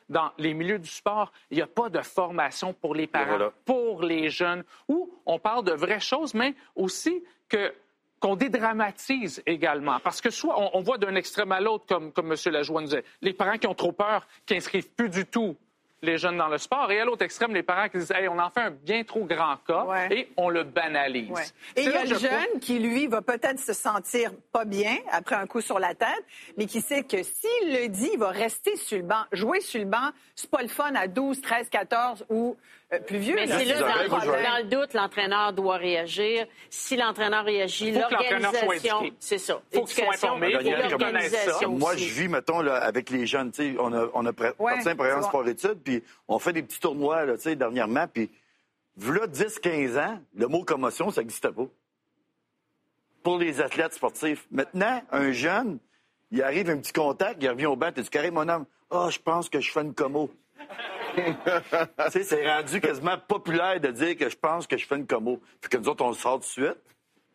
dans 0.09 0.31
les 0.39 0.55
milieux 0.55 0.79
du 0.79 0.89
sport, 0.89 1.33
il 1.51 1.57
n'y 1.57 1.63
a 1.63 1.67
pas 1.67 1.89
de 1.89 2.01
formation 2.01 2.73
pour 2.73 2.95
les 2.95 3.07
parents, 3.07 3.37
voilà. 3.37 3.53
pour 3.65 4.03
les 4.03 4.31
jeunes, 4.31 4.65
où 4.89 5.11
on 5.27 5.39
parle 5.39 5.65
de 5.65 5.73
vraies 5.73 6.01
choses, 6.01 6.35
mais 6.35 6.55
aussi 6.75 7.23
que 7.49 7.73
qu'on 8.21 8.37
dédramatise 8.37 9.43
également. 9.47 9.99
Parce 9.99 10.21
que 10.21 10.29
soit 10.29 10.61
on, 10.61 10.79
on 10.79 10.83
voit 10.83 10.99
d'un 10.99 11.15
extrême 11.15 11.53
à 11.53 11.61
l'autre, 11.61 11.87
comme, 11.87 12.13
comme 12.13 12.31
M. 12.31 12.53
Lajoie 12.53 12.83
nous 12.83 12.89
disait, 12.89 13.05
les 13.23 13.33
parents 13.33 13.57
qui 13.57 13.67
ont 13.67 13.75
trop 13.75 13.93
peur, 13.93 14.29
qui 14.45 14.55
inscrivent 14.55 14.91
plus 14.91 15.09
du 15.09 15.25
tout 15.25 15.57
les 16.03 16.17
jeunes 16.19 16.37
dans 16.39 16.49
le 16.49 16.57
sport, 16.59 16.91
et 16.91 17.01
à 17.01 17.05
l'autre 17.05 17.23
extrême, 17.25 17.53
les 17.55 17.63
parents 17.63 17.89
qui 17.89 17.99
disent 17.99 18.11
hey, 18.15 18.27
on 18.29 18.39
en 18.39 18.49
fait 18.51 18.61
un 18.61 18.71
bien 18.71 19.05
trop 19.05 19.25
grand 19.25 19.57
cas 19.67 19.85
Ouais. 19.85 20.09
et 20.11 20.29
on 20.37 20.49
le 20.49 20.65
banalise. 20.65 21.31
Ouais. 21.31 21.43
Et 21.77 21.83
il 21.83 21.91
y 21.91 21.95
a 21.95 22.03
le 22.05 22.09
je 22.09 22.15
crois- 22.15 22.29
jeune 22.29 22.61
qui, 22.61 22.79
lui, 22.79 23.07
va 23.07 23.21
peut-être 23.23 23.59
se 23.59 23.73
sentir 23.73 24.33
pas 24.53 24.65
bien 24.65 24.97
après 25.11 25.37
un 25.37 25.47
coup 25.47 25.61
sur 25.61 25.79
la 25.79 25.95
tête, 25.95 26.25
mais 26.57 26.67
qui 26.67 26.81
sait 26.81 27.03
que 27.05 27.23
s'il 27.23 27.73
le 27.73 27.89
dit, 27.89 28.11
il 28.15 28.19
va 28.19 28.29
rester 28.31 28.77
sur 28.77 28.97
le 28.99 29.05
banc. 29.05 29.23
Jouer 29.33 29.61
sur 29.61 29.81
le 29.81 29.87
banc, 29.87 30.11
c'est 30.35 30.51
pas 30.51 30.63
le 30.63 30.69
fun 30.69 30.95
à 30.95 31.07
12, 31.07 31.41
13, 31.43 31.69
14 31.69 32.25
ou 32.31 32.57
plus 33.07 33.19
vieux. 33.19 33.35
Mais 33.37 33.47
c'est 33.47 33.65
là, 33.65 33.81
dans, 33.81 34.59
le 34.59 34.65
doute, 34.65 34.95
l'entraîneur 34.95 35.53
doit 35.53 35.77
réagir. 35.77 36.47
Si 36.71 36.97
l'entraîneur 36.97 37.45
réagit, 37.45 37.93
l'organisation, 37.93 39.11
c'est 39.21 39.39
ça. 39.39 39.61
Faut 39.73 39.85
qu'il 39.85 39.95
soit 39.95 40.05
Éducation 40.07 40.29
informé, 40.29 40.49
et 40.49 40.53
faut 40.55 40.59
qu'il 40.59 40.73
connaisse 40.73 40.83
ça. 40.83 40.89
l'organisation 40.91 41.71
Moi, 41.73 41.97
je 41.97 42.05
vis, 42.09 42.29
mettons, 42.29 42.61
là, 42.61 42.77
avec 42.77 43.11
les 43.11 43.27
jeunes, 43.27 43.53
tu 43.53 43.75
sais, 43.75 43.77
on 43.79 43.93
a, 43.93 44.09
on 44.15 44.27
a 44.27 44.33
pré- 44.33 44.53
Ouais, 44.59 44.73
parti 44.75 44.89
un 44.89 44.97
programme 44.97 45.19
c'est 45.21 45.23
bon. 45.23 45.29
sport-études, 45.29 45.83
puis 45.85 46.03
on 46.27 46.39
fait 46.39 46.53
des 46.53 46.63
petits 46.63 46.81
tournois, 46.81 47.25
là, 47.25 47.37
tu 47.37 47.43
sais, 47.43 47.57
dernièrement, 47.57 48.07
puis, 48.13 48.29
voilà 48.97 49.27
10-15 49.29 49.97
ans, 49.99 50.21
le 50.35 50.49
mot 50.49 50.65
commotion, 50.65 51.11
ça 51.11 51.21
n'existait 51.21 51.53
pas. 51.53 51.67
Pour 53.23 53.39
les 53.39 53.61
athlètes 53.61 53.93
sportifs. 53.95 54.47
Maintenant, 54.51 55.03
un 55.13 55.31
jeune, 55.33 55.79
il 56.33 56.43
arrive 56.43 56.71
un 56.71 56.79
petit 56.79 56.93
contact, 56.93 57.43
il 57.43 57.49
revient 57.49 57.67
au 57.67 57.77
banc, 57.77 57.93
t'es-tu 57.93 58.11
carré, 58.11 58.31
mon 58.31 58.49
homme? 58.49 58.65
Ah, 58.91 59.09
je 59.11 59.19
pense 59.19 59.49
que 59.49 59.61
je 59.61 59.71
fais 59.71 59.83
une 59.83 59.95
commo. 59.95 60.31
Tu 61.17 62.11
sais, 62.11 62.23
c'est 62.25 62.47
rendu 62.51 62.81
quasiment 62.81 63.17
populaire 63.27 63.81
de 63.81 63.89
dire 63.89 64.17
que 64.17 64.29
je 64.29 64.37
pense 64.37 64.67
que 64.67 64.77
je 64.77 64.87
fais 64.87 64.97
une 64.97 65.07
commo. 65.07 65.41
Puis 65.61 65.71
que 65.71 65.77
nous 65.77 65.89
autres, 65.89 66.05
on 66.05 66.09
le 66.11 66.15
sort 66.15 66.35
tout 66.35 66.41
de 66.41 66.45
suite. 66.45 66.77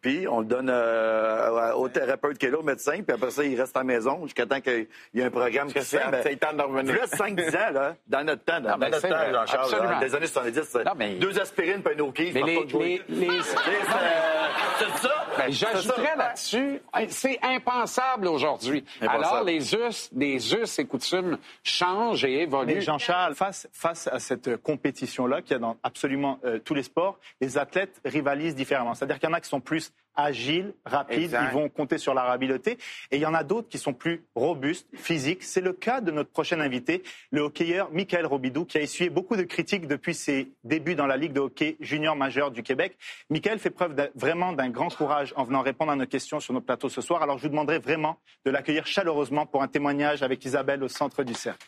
Puis 0.02 0.28
on 0.28 0.42
le 0.42 0.46
donne 0.46 0.70
euh, 0.72 1.72
au 1.74 1.90
thérapeute 1.90 2.38
qui 2.38 2.46
est 2.46 2.52
là, 2.52 2.60
au 2.60 2.64
médecin, 2.64 2.92
puis 3.02 3.16
après 3.16 3.32
ça, 3.32 3.44
il 3.44 3.60
reste 3.60 3.76
à 3.76 3.80
la 3.80 3.86
maison 3.86 4.22
jusqu'à 4.26 4.46
temps 4.46 4.62
qu'il 4.62 4.86
y 5.16 5.20
ait 5.20 5.24
un 5.24 5.32
programme 5.32 5.68
qui 5.74 5.82
se 5.82 5.98
fait. 5.98 6.04
c'est 6.22 6.36
temps 6.36 6.54
de 6.54 6.62
revenir. 6.62 6.94
Là, 6.96 7.06
5-10 7.08 7.58
ans, 7.58 7.72
là, 7.74 7.96
dans 8.06 8.24
notre 8.24 8.44
temps, 8.44 8.62
dans, 8.62 8.70
Non, 8.70 8.78
mais 8.78 8.92
dans 8.92 8.98
notre 8.98 9.10
temps, 9.10 9.46
Jean-Charles, 9.48 9.84
là, 9.90 10.00
des 10.00 10.14
années 10.16 10.28
70, 10.28 10.62
c'est 10.64 10.84
Non, 10.84 10.92
mais- 10.96 11.16
deux 11.16 11.40
aspirines 11.40 11.82
puis 11.82 11.96
un 11.98 12.04
OK. 12.04 12.20
Mais 12.20 12.42
les, 12.44 12.66
les, 12.66 13.02
les- 13.10 13.28
C'est 13.42 14.98
ça? 15.08 15.25
Ben, 15.38 15.52
J'ajouterais 15.52 16.16
là-dessus, 16.16 16.82
c'est 17.10 17.40
impensable 17.42 18.28
aujourd'hui. 18.28 18.84
Alors, 19.02 19.44
les 19.44 19.74
us, 19.76 20.10
les 20.16 20.54
us 20.54 20.80
et 20.80 20.86
coutumes 20.86 21.38
changent 21.64 22.26
et 22.26 22.42
évoluent. 22.42 22.76
Mais 22.76 22.82
Jean-Charles, 22.82 23.36
face, 23.36 23.68
face 23.72 24.08
à 24.08 24.20
cette 24.20 24.48
euh, 24.48 24.58
compétition-là 24.58 25.42
qu'il 25.42 25.52
y 25.52 25.56
a 25.56 25.60
dans 25.60 25.78
absolument 25.84 26.40
euh, 26.46 26.60
tous 26.60 26.74
les 26.74 26.84
sports, 26.84 27.20
les 27.42 27.58
athlètes 27.58 28.02
rivalisent 28.06 28.56
différemment. 28.56 28.94
C'est-à-dire 28.94 29.20
qu'il 29.20 29.30
y 29.30 29.32
en 29.32 29.36
a 29.36 29.42
qui 29.42 29.50
sont 29.50 29.62
plus 29.62 29.92
agiles, 30.16 30.74
rapides, 30.86 31.24
Exact. 31.24 31.50
ils 31.50 31.54
vont 31.54 31.70
compter 31.70 31.98
sur 31.98 32.14
leur 32.14 32.30
habileté. 32.30 32.78
Et 33.12 33.18
il 33.18 33.22
y 33.22 33.26
en 33.26 33.34
a 33.34 33.44
d'autres 33.44 33.70
qui 33.70 33.78
sont 33.78 33.94
plus 33.94 34.24
robustes, 34.36 34.88
physiques. 34.94 35.44
C'est 35.44 35.62
le 35.62 35.74
cas 35.74 36.02
de 36.02 36.12
notre 36.12 36.30
prochain 36.30 36.60
invité, 36.60 37.04
le 37.32 37.42
hockeyeur 37.42 37.90
Michael 37.92 38.26
Robidou, 38.26 38.66
qui 38.66 38.78
a 38.78 38.82
essuyé 38.82 39.10
beaucoup 39.10 39.36
de 39.36 39.44
critiques 39.44 39.88
depuis 39.88 40.14
ses 40.14 40.52
débuts 40.64 40.96
dans 40.96 41.08
la 41.08 41.18
Ligue 41.18 41.34
de 41.34 41.40
hockey 41.40 41.78
junior 41.80 42.16
majeur 42.16 42.52
du 42.52 42.64
Québec. 42.64 42.98
Michael 43.30 43.60
fait 43.60 43.70
preuve 43.70 43.96
vraiment 44.16 44.54
d'un 44.54 44.70
grand 44.70 44.94
courage 44.94 45.34
en 45.36 45.44
venant 45.44 45.62
répondre 45.62 45.92
à 45.92 45.96
nos 45.96 46.06
questions 46.06 46.40
sur 46.40 46.54
notre 46.54 46.66
plateau 46.66 46.90
ce 46.90 47.02
soir. 47.02 47.22
Alors 47.22 47.38
je 47.38 47.44
vous 47.44 47.50
demanderai 47.50 47.80
vraiment 47.80 48.18
de 48.46 48.52
l'accueillir 48.52 48.86
chaleureusement 48.86 49.46
pour 49.46 49.64
un 49.64 49.68
témoignage 49.68 50.24
avec 50.24 50.44
Isabelle 50.46 50.84
au 50.84 50.88
centre 50.88 51.24
du 51.24 51.34
cercle. 51.34 51.66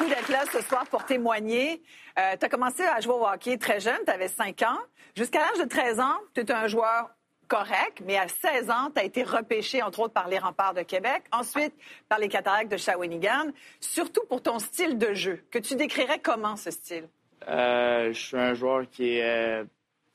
Beaucoup 0.00 0.14
d'être 0.14 0.28
là 0.28 0.44
ce 0.50 0.62
soir 0.62 0.86
pour 0.86 1.04
témoigner. 1.04 1.82
Euh, 2.18 2.36
tu 2.38 2.46
as 2.46 2.48
commencé 2.48 2.82
à 2.82 3.00
jouer 3.00 3.14
au 3.14 3.26
hockey 3.26 3.58
très 3.58 3.80
jeune, 3.80 3.98
tu 4.06 4.10
avais 4.10 4.28
5 4.28 4.62
ans. 4.62 4.78
Jusqu'à 5.14 5.40
l'âge 5.40 5.58
de 5.58 5.68
13 5.68 6.00
ans, 6.00 6.16
tu 6.34 6.40
étais 6.40 6.54
un 6.54 6.68
joueur 6.68 7.10
correct, 7.48 8.00
mais 8.06 8.16
à 8.16 8.26
16 8.28 8.70
ans, 8.70 8.90
tu 8.94 9.00
as 9.00 9.04
été 9.04 9.22
repêché, 9.22 9.82
entre 9.82 10.00
autres, 10.00 10.14
par 10.14 10.28
les 10.28 10.38
remparts 10.38 10.72
de 10.72 10.82
Québec, 10.82 11.24
ensuite 11.32 11.74
par 12.08 12.18
les 12.18 12.28
cataractes 12.28 12.70
de 12.70 12.76
Shawinigan, 12.76 13.50
surtout 13.80 14.22
pour 14.28 14.42
ton 14.42 14.58
style 14.58 14.96
de 14.96 15.12
jeu, 15.12 15.42
que 15.50 15.58
tu 15.58 15.74
décrirais 15.74 16.20
comment 16.20 16.56
ce 16.56 16.70
style? 16.70 17.08
Euh, 17.48 18.12
je 18.12 18.18
suis 18.18 18.38
un 18.38 18.54
joueur 18.54 18.88
qui 18.88 19.16
est 19.16 19.60
euh, 19.60 19.64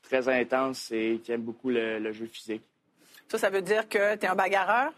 très 0.02 0.30
intense 0.30 0.91
et 0.91 1.19
qui 1.24 1.32
aime 1.32 1.41
beaucoup 1.41 1.69
le, 1.69 2.00
le 2.00 2.12
jeu 2.12 2.26
physique. 2.26 2.63
Ça, 3.28 3.38
ça 3.38 3.50
veut 3.50 3.62
dire 3.62 3.88
que 3.89 4.15
tu 4.15 4.26
es 4.26 4.28
un 4.28 4.36
bagarreur? 4.36 4.93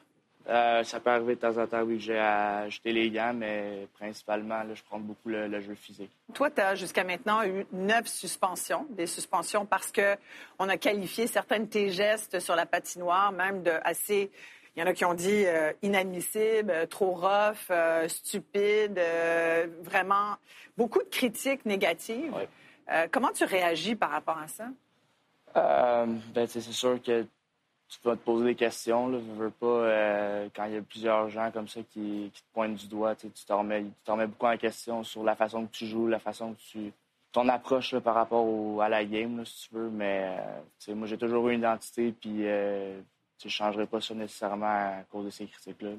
Euh, 0.50 0.84
ça 0.84 1.02
peut 1.02 1.10
arriver 1.10 1.36
de 1.36 1.42
temps 1.42 1.58
en 1.58 1.68
temps, 1.68 1.82
oui, 1.82 1.98
que 1.98 2.04
j'ai 2.04 2.18
à 2.18 2.60
acheter 2.60 2.94
les 2.94 3.10
gants, 3.10 3.34
mais 3.34 3.88
principalement, 4.00 4.64
là, 4.64 4.74
je 4.74 4.84
prends 4.84 5.00
beaucoup 5.00 5.28
le, 5.28 5.48
le 5.48 5.60
jeu 5.60 5.76
physique. 5.76 6.12
Toi, 6.34 6.50
tu 6.50 6.62
as 6.62 6.76
jusqu'à 6.76 7.04
maintenant 7.04 7.44
eu 7.44 7.66
neuf 7.74 8.08
suspensions, 8.08 8.86
des 8.92 9.08
suspensions 9.08 9.66
parce 9.66 9.92
que 9.92 10.16
on 10.58 10.70
a 10.70 10.78
qualifié 10.78 11.28
certains 11.28 11.60
de 11.60 11.66
tes 11.66 11.90
gestes 11.90 12.40
sur 12.40 12.56
la 12.56 12.66
patinoire, 12.66 13.34
même 13.34 13.62
de 13.62 13.74
assez. 13.84 14.32
Il 14.76 14.80
y 14.80 14.84
en 14.84 14.86
a 14.86 14.94
qui 14.94 15.06
ont 15.06 15.16
dit 15.16 15.44
euh, 15.48 15.74
inadmissible, 15.82 16.70
euh, 16.70 16.86
trop 16.86 17.12
rough, 17.12 17.66
euh, 17.72 18.08
stupide, 18.08 19.00
euh, 19.00 19.68
vraiment 19.82 20.36
beaucoup 20.78 21.00
de 21.00 21.10
critiques 21.10 21.66
négatives. 21.66 22.32
Comment 23.12 23.32
tu 23.34 23.44
réagis 23.44 23.96
par 23.96 24.12
rapport 24.12 24.38
à 24.38 24.48
ça? 24.48 24.68
Ben, 25.54 26.48
c'est 26.48 26.62
sûr 26.62 27.02
que 27.02 27.26
tu 27.90 27.98
vas 28.04 28.16
te 28.16 28.22
poser 28.24 28.46
des 28.46 28.56
questions. 28.56 29.08
Là, 29.08 29.20
je 29.20 29.32
veux 29.34 29.50
pas, 29.50 29.66
euh, 29.66 30.50
quand 30.56 30.66
il 30.66 30.74
y 30.74 30.78
a 30.78 30.82
plusieurs 30.82 31.30
gens 31.30 31.50
comme 31.52 31.68
ça 31.68 31.80
qui, 31.92 32.32
qui 32.34 32.42
te 32.42 32.48
pointent 32.54 32.76
du 32.76 32.88
doigt, 32.88 33.16
tu 33.16 33.28
sais, 33.28 33.34
tu 33.34 33.46
te 33.46 33.54
remets, 33.54 33.86
remets 34.08 34.28
beaucoup 34.28 34.48
en 34.48 34.58
question 34.58 35.04
sur 35.04 35.24
la 35.24 35.36
façon 35.36 35.66
que 35.66 35.72
tu 35.72 35.86
joues, 35.88 36.08
la 36.08 36.20
façon 36.20 36.54
que 36.54 36.60
tu. 36.72 36.92
ton 37.32 37.48
approche 37.50 37.92
là, 37.94 38.02
par 38.02 38.16
rapport 38.16 38.46
au- 38.46 38.82
à 38.82 38.90
la 38.90 39.06
game, 39.06 39.38
là, 39.38 39.46
si 39.46 39.68
tu 39.70 39.76
veux. 39.76 39.90
Mais 39.90 40.24
euh, 40.38 40.60
tu 40.80 40.86
sais, 40.86 40.94
moi, 40.94 41.08
j'ai 41.08 41.18
toujours 41.18 41.48
eu 41.50 41.54
une 41.54 41.60
identité, 41.60 42.12
puis 42.12 42.48
euh, 42.48 43.00
je 43.44 43.48
changerai 43.50 43.86
pas 43.86 44.02
ça 44.02 44.14
nécessairement 44.16 44.66
à 44.66 45.04
cause 45.12 45.26
de 45.26 45.30
ces 45.30 45.46
critiques-là. 45.46 45.92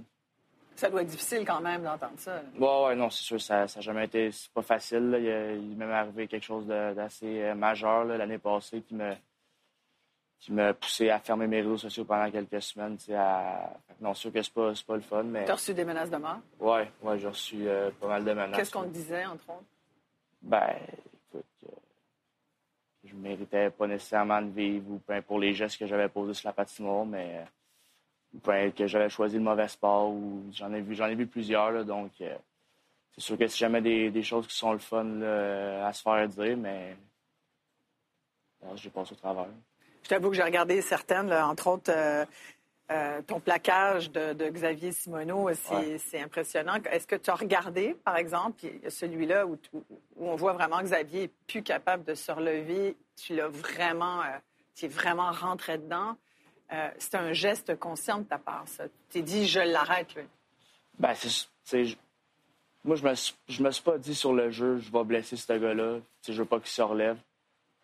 Ça 0.75 0.89
doit 0.91 1.03
être 1.03 1.09
difficile 1.09 1.45
quand 1.45 1.61
même 1.61 1.83
d'entendre 1.83 2.13
ça. 2.19 2.35
là. 2.37 2.43
Ouais, 2.59 2.87
ouais, 2.87 2.95
non, 2.97 3.11
c'est 3.11 3.23
sûr, 3.25 3.41
ça 3.41 3.61
n'a 3.63 3.81
jamais 3.81 4.05
été. 4.05 4.31
C'est 4.31 4.51
pas 4.53 4.63
facile. 4.63 5.11
là. 5.11 5.19
Il, 5.19 5.63
il 5.63 5.77
m'est 5.77 5.87
même 5.87 5.91
arrivé 5.91 6.27
quelque 6.29 6.45
chose 6.45 6.67
d'assez 6.67 7.43
euh, 7.43 7.55
majeur 7.57 8.05
l'année 8.05 8.39
passée 8.39 8.83
qui 8.83 8.95
me 8.95 9.13
qui 10.41 10.53
m'a 10.53 10.73
poussé 10.73 11.11
à 11.11 11.19
fermer 11.19 11.47
mes 11.47 11.59
réseaux 11.63 11.79
sociaux 11.79 12.05
pendant 12.05 12.31
quelques 12.31 12.63
semaines. 12.63 12.97
À... 13.17 13.73
Non, 14.01 14.15
c'est 14.15 14.21
sûr 14.23 14.33
que 14.33 14.43
c'est 14.43 14.53
pas, 14.55 14.75
c'est 14.75 14.87
pas 14.87 14.95
le 14.97 15.03
fun, 15.03 15.23
mais 15.25 15.45
Tu 15.45 15.51
as 15.51 15.55
reçu 15.55 15.75
des 15.75 15.85
menaces 15.85 16.11
de 16.11 16.17
mort? 16.17 16.39
ouais, 16.61 16.91
ouais, 17.03 17.19
j'ai 17.19 17.29
reçu 17.29 17.69
euh, 17.69 17.91
pas 18.01 18.07
mal 18.09 18.25
de 18.25 18.33
menaces. 18.33 18.57
Qu'est-ce 18.57 18.73
qu'on 18.73 18.85
te 18.85 18.89
disait, 18.89 19.27
entre 19.27 19.49
autres? 19.51 19.65
Ben, 20.41 20.77
écoute, 21.29 21.45
euh, 21.65 21.73
je 23.05 23.15
méritais 23.17 23.71
pas 23.71 23.89
nécessairement 23.89 24.41
de 24.41 24.51
vivre 24.51 24.89
ou 24.93 25.01
ben, 25.09 25.21
pour 25.23 25.41
les 25.41 25.53
gestes 25.55 25.79
que 25.79 25.87
j'avais 25.87 26.09
posés 26.09 26.35
sur 26.35 26.49
la 26.49 26.53
patinoire, 26.53 27.05
mais 27.05 27.39
euh, 27.39 27.45
ou 28.35 28.41
ben, 28.45 28.73
que 28.73 28.87
j'avais 28.87 29.09
choisi 29.09 29.37
le 29.37 29.43
mauvais 29.43 29.67
sport 29.67 30.11
ou 30.11 30.45
j'en 30.53 30.73
ai 30.73 30.81
vu 30.81 30.95
j'en 30.95 31.07
ai 31.07 31.17
vu 31.17 31.27
plusieurs 31.27 31.73
là, 31.73 31.83
donc 31.83 32.13
euh, 32.21 32.37
c'est 33.13 33.23
sûr 33.23 33.37
que 33.39 33.49
si 33.49 33.59
jamais 33.59 33.81
des, 33.81 34.11
des 34.13 34.23
choses 34.23 34.47
qui 34.47 34.55
sont 34.57 34.73
le 34.73 34.79
fun 34.79 35.03
là, 35.03 35.89
à 35.89 35.93
se 35.93 36.03
faire 36.03 36.29
dire, 36.29 36.57
mais 36.57 36.97
j'ai 38.77 38.91
passé 38.91 39.13
au 39.15 39.17
travers. 39.17 39.47
Je 40.03 40.09
t'avoue 40.09 40.31
que 40.31 40.37
j'ai 40.37 40.43
regardé 40.43 40.81
certaines, 40.83 41.29
là, 41.29 41.47
entre 41.49 41.67
autres 41.69 41.93
euh, 41.95 42.25
euh, 42.91 43.21
ton 43.27 43.39
plaquage 43.41 44.11
de, 44.11 44.33
de 44.33 44.49
Xavier 44.49 44.93
Simoneau, 44.93 45.51
c'est 45.55 45.75
Ouais. 45.75 46.23
impressionnant. 46.23 46.77
Est-ce 46.91 47.07
que 47.07 47.17
tu 47.17 47.29
as 47.31 47.35
regardé, 47.35 47.95
par 48.05 48.17
exemple, 48.17 48.65
celui-là 48.89 49.47
où, 49.47 49.59
on 50.19 50.35
voit 50.37 50.55
vraiment 50.55 50.79
que 50.79 50.85
Xavier 50.85 51.25
est 51.25 51.33
plus 51.47 51.63
capable 51.63 52.05
de 52.05 52.15
se 52.15 52.33
relever, 52.33 52.97
tu 53.17 53.35
l'as 53.37 53.49
vraiment, 53.49 54.23
euh, 54.23 54.27
tu 54.75 54.87
es 54.87 54.89
vraiment 54.89 55.31
rentré 55.33 55.77
dedans. 55.77 56.17
Euh, 56.73 56.89
c'est 56.99 57.15
un 57.17 57.33
geste 57.33 57.79
conscient 57.79 58.19
de 58.19 58.25
ta 58.25 58.39
part, 58.39 58.65
ça. 58.67 58.85
Tu 58.85 58.91
t'es 59.11 59.23
dit, 59.23 59.47
je 59.47 59.61
l'arrête, 59.61 60.15
lui. 60.15 60.25
Ben, 60.99 61.15
c'est, 61.15 61.85
moi, 62.85 62.97
je 62.97 63.05
me, 63.05 63.15
je 63.49 63.63
me 63.63 63.71
suis 63.71 63.83
pas 63.83 63.99
dit 63.99 64.15
sur 64.15 64.33
le 64.33 64.51
jeu, 64.51 64.79
je 64.79 64.91
vais 64.91 65.05
blesser 65.05 65.37
ce 65.37 65.53
gars-là. 65.53 65.99
Je 66.27 66.33
veux 66.33 66.45
pas 66.47 66.59
qu'il 66.59 66.69
se 66.71 66.83
relève. 66.83 67.19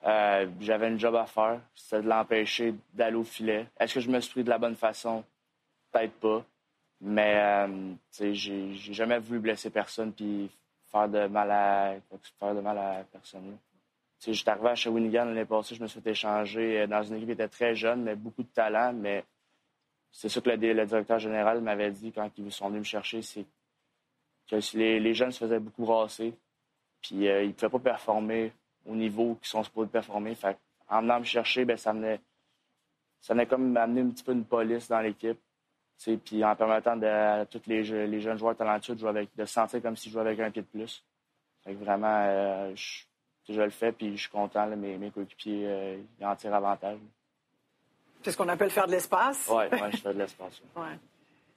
Euh, 0.07 0.47
j'avais 0.61 0.89
une 0.89 0.99
job 0.99 1.15
à 1.15 1.25
faire, 1.25 1.61
c'était 1.75 2.03
de 2.03 2.09
l'empêcher 2.09 2.75
d'aller 2.93 3.17
au 3.17 3.25
filet. 3.25 3.67
Est-ce 3.79 3.95
que 3.95 4.01
je 4.01 4.11
me 4.11 4.21
suis 4.21 4.33
pris 4.33 4.45
de 4.45 4.51
la 4.51 4.59
bonne 4.59 4.77
façon? 4.77 5.25
Peut-être 5.91 6.13
pas. 6.21 6.45
Mais 7.01 7.37
euh, 7.37 7.95
j'ai, 8.33 8.75
jamais 8.75 9.19
voulu 9.19 9.41
blesser 9.41 9.71
personne 9.71 10.13
puis 10.13 10.51
faire 10.91 11.09
de 11.09 11.27
mal 11.27 11.51
à, 11.51 11.95
faire 12.39 12.55
de 12.55 12.61
mal 12.61 12.79
à 12.79 13.05
personne. 13.11 13.57
sais, 14.19 14.33
j'étais 14.35 14.51
arrivé 14.51 14.69
à 14.69 14.75
Shawinigan 14.75 15.25
l'année 15.25 15.45
passée, 15.45 15.75
je 15.75 15.83
me 15.83 15.87
suis 15.87 16.01
fait 16.01 16.11
échanger 16.11 16.83
euh, 16.83 16.87
dans 16.87 17.03
une 17.03 17.17
équipe 17.17 17.29
qui 17.29 17.33
était 17.33 17.49
très 17.49 17.75
jeune, 17.75 18.03
mais 18.03 18.15
beaucoup 18.15 18.43
de 18.43 18.49
talent. 18.49 18.93
Mais 18.93 19.25
c'est 20.13 20.29
ça 20.29 20.41
que 20.41 20.51
le, 20.51 20.73
le 20.73 20.87
directeur 20.87 21.19
général 21.19 21.63
m'avait 21.63 21.91
dit 21.91 22.13
quand 22.13 22.31
ils 22.37 22.53
sont 22.53 22.69
venus 22.69 22.81
me 22.81 22.85
chercher, 22.85 23.23
c'est 23.23 23.47
que 24.49 24.57
les, 24.77 25.01
les 25.01 25.15
jeunes 25.15 25.33
se 25.33 25.39
faisaient 25.39 25.61
beaucoup 25.61 25.87
rasser. 25.87 26.35
Puis 27.01 27.29
euh, 27.29 27.43
ils 27.43 27.49
ne 27.49 27.53
pouvaient 27.53 27.71
pas 27.71 27.79
performer 27.79 28.53
au 28.87 28.95
niveau 28.95 29.35
qu'ils 29.37 29.49
sont 29.49 29.63
supposés 29.65 29.89
performer. 29.89 30.35
Fait 30.35 30.57
en 30.89 31.01
venant 31.01 31.21
me 31.21 31.25
chercher, 31.25 31.65
ben, 31.65 31.77
ça 31.77 31.93
venait 31.93 32.21
ça 33.21 33.33
venait 33.35 33.47
comme 33.47 33.73
m'amener 33.73 34.03
un 34.03 34.09
petit 34.11 34.23
peu 34.25 34.33
une 34.33 34.45
police 34.45 34.89
dans 34.89 35.01
l'équipe. 35.01 35.39
Puis 36.25 36.45
en 36.45 36.55
permettant 36.57 36.97
de, 36.97 37.07
à 37.07 37.47
tous 37.47 37.63
les, 37.67 37.85
je- 37.85 37.95
les 37.95 38.21
jeunes 38.21 38.37
joueurs 38.37 38.57
talentueux 38.57 38.95
de, 38.95 39.01
jouer 39.01 39.09
avec, 39.09 39.35
de 39.37 39.45
se 39.47 39.53
sentir 39.55 39.81
comme 39.81 39.97
s'ils 39.97 40.13
jouaient 40.13 40.21
avec 40.23 40.41
un 40.41 40.51
pied 40.51 40.61
de 40.63 40.67
plus. 40.67 41.03
Fait 41.63 41.73
que 41.73 41.79
vraiment, 41.83 42.09
euh, 42.27 42.75
je, 42.75 43.05
je 43.53 43.61
le 43.63 43.71
fais, 43.71 43.93
puis 43.93 44.15
je 44.17 44.23
suis 44.23 44.31
content. 44.31 44.67
là, 44.67 44.77
mes, 44.77 44.99
mes 44.99 45.11
coéquipiers 45.11 45.65
euh, 45.67 45.97
ils 46.21 46.27
en 46.27 46.37
tirent 46.37 46.55
avantage. 46.55 46.99
C'est 48.23 48.33
ce 48.33 48.37
qu'on 48.37 48.49
appelle 48.49 48.71
faire 48.71 48.87
de 48.87 48.93
l'espace. 48.93 49.49
Ouais, 49.49 49.71
ouais, 49.73 49.91
je 49.93 49.97
fais 49.99 50.13
de 50.15 50.19
l'espace. 50.19 50.61
ouais. 50.77 50.83
Ouais. 50.83 50.99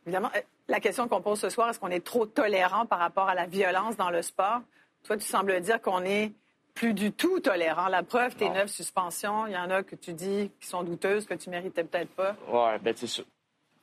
Évidemment, 0.05 0.29
euh, 0.37 0.41
la 0.69 0.79
question 0.79 1.07
qu'on 1.09 1.21
pose 1.21 1.39
ce 1.41 1.49
soir, 1.49 1.69
est-ce 1.69 1.79
qu'on 1.79 1.89
est 1.91 2.05
trop 2.05 2.25
tolérant 2.25 2.85
par 2.85 2.99
rapport 2.99 3.27
à 3.27 3.35
la 3.35 3.45
violence 3.45 3.97
dans 3.97 4.09
le 4.09 4.21
sport? 4.21 4.61
Toi, 5.03 5.17
tu 5.17 5.25
sembles 5.25 5.59
dire 5.59 5.81
qu'on 5.81 6.03
est 6.05 6.31
plus 6.77 6.93
du 6.93 7.11
tout 7.11 7.39
tolérant. 7.39 7.87
La 7.87 8.03
preuve, 8.03 8.35
tes 8.35 8.49
neuf 8.49 8.69
suspensions, 8.69 9.47
il 9.47 9.53
y 9.53 9.57
en 9.57 9.69
a 9.71 9.83
que 9.83 9.95
tu 9.95 10.13
dis 10.13 10.51
qui 10.59 10.67
sont 10.67 10.83
douteuses, 10.83 11.25
que 11.25 11.33
tu 11.33 11.49
méritais 11.49 11.83
peut-être 11.83 12.11
pas. 12.11 12.35
Ouais, 12.47 12.77
ben, 12.79 12.93
tu 12.93 13.07
sais, 13.07 13.23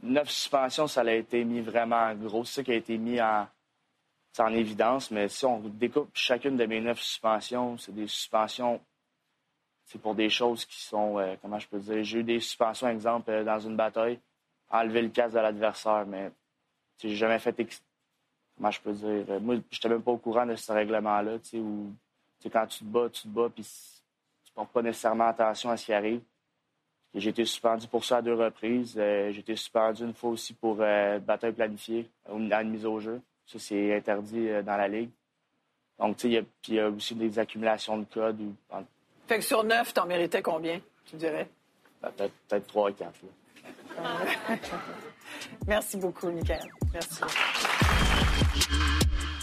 neuf 0.02 0.28
suspensions, 0.30 0.86
ça 0.86 1.00
a 1.00 1.12
été 1.12 1.44
mis 1.44 1.60
vraiment 1.60 1.96
en 1.96 2.14
gros. 2.14 2.44
C'est 2.44 2.54
ça 2.56 2.62
qui 2.62 2.72
a 2.72 2.76
été 2.76 2.96
mis 2.96 3.20
en, 3.20 3.48
c'est 4.32 4.42
en 4.42 4.52
évidence. 4.54 5.10
Mais 5.10 5.28
si 5.28 5.44
on 5.44 5.58
découpe 5.60 6.10
chacune 6.14 6.56
de 6.56 6.66
mes 6.66 6.80
neuf 6.80 7.00
suspensions, 7.00 7.76
c'est 7.78 7.94
des 7.94 8.06
suspensions, 8.06 8.80
c'est 9.86 10.00
pour 10.00 10.14
des 10.14 10.30
choses 10.30 10.64
qui 10.64 10.80
sont, 10.80 11.18
euh, 11.18 11.34
comment 11.42 11.58
je 11.58 11.66
peux 11.68 11.78
dire, 11.80 12.04
j'ai 12.04 12.20
eu 12.20 12.24
des 12.24 12.40
suspensions, 12.40 12.88
exemple, 12.88 13.30
euh, 13.30 13.44
dans 13.44 13.58
une 13.58 13.76
bataille, 13.76 14.18
enlever 14.70 15.02
le 15.02 15.08
casque 15.08 15.34
de 15.34 15.40
l'adversaire, 15.40 16.04
mais 16.06 16.30
j'ai 17.02 17.16
jamais 17.16 17.38
fait, 17.38 17.58
ex- 17.60 17.82
comment 18.56 18.70
je 18.70 18.80
peux 18.80 18.92
dire, 18.92 19.24
euh, 19.28 19.40
moi, 19.40 19.56
j'étais 19.70 19.88
même 19.88 20.02
pas 20.02 20.12
au 20.12 20.16
courant 20.16 20.46
de 20.46 20.54
ce 20.56 20.72
règlement-là, 20.72 21.38
tu 21.40 21.48
sais, 21.50 21.58
où, 21.58 21.92
tu 21.92 22.03
sais, 22.44 22.50
quand 22.50 22.66
tu 22.66 22.78
te 22.80 22.84
bats, 22.84 23.08
tu 23.10 23.22
te 23.22 23.28
bats, 23.28 23.48
puis 23.54 23.64
tu 24.44 24.52
portes 24.52 24.70
pas 24.70 24.82
nécessairement 24.82 25.26
attention 25.28 25.70
à 25.70 25.76
ce 25.76 25.86
qui 25.86 25.92
arrive. 25.92 26.20
J'ai 27.16 27.30
été 27.30 27.44
suspendu 27.44 27.86
pour 27.86 28.04
ça 28.04 28.16
à 28.18 28.22
deux 28.22 28.34
reprises. 28.34 28.94
Euh, 28.98 29.30
j'ai 29.32 29.40
été 29.40 29.54
suspendu 29.54 30.02
une 30.04 30.14
fois 30.14 30.30
aussi 30.30 30.52
pour 30.52 30.78
euh, 30.80 31.18
bataille 31.20 31.52
planifiée, 31.52 32.10
ou 32.28 32.38
une, 32.38 32.52
une 32.52 32.70
mise 32.70 32.84
au 32.86 32.98
jeu. 32.98 33.20
Ça, 33.46 33.58
c'est 33.58 33.94
interdit 33.94 34.48
euh, 34.48 34.62
dans 34.62 34.76
la 34.76 34.88
Ligue. 34.88 35.10
Donc, 35.98 36.16
tu 36.16 36.22
sais, 36.22 36.28
il 36.28 36.32
y 36.32 36.38
a- 36.38 36.42
puis 36.42 36.72
il 36.72 36.74
y 36.74 36.80
a 36.80 36.88
aussi 36.90 37.14
des 37.14 37.38
accumulations 37.38 37.98
de 37.98 38.04
codes. 38.12 38.40
Fait 39.28 39.36
que 39.38 39.44
sur 39.44 39.62
neuf, 39.62 39.94
t'en 39.94 40.06
méritais 40.06 40.42
combien, 40.42 40.80
tu 41.06 41.14
dirais? 41.16 41.48
ben, 42.02 42.10
peut-être 42.48 42.66
trois 42.66 42.90
et 42.90 42.94
quatre. 42.94 43.14
là. 43.22 44.02
Merci 45.68 45.96
beaucoup, 45.96 46.30
Michael. 46.30 46.68
Merci. 46.92 47.20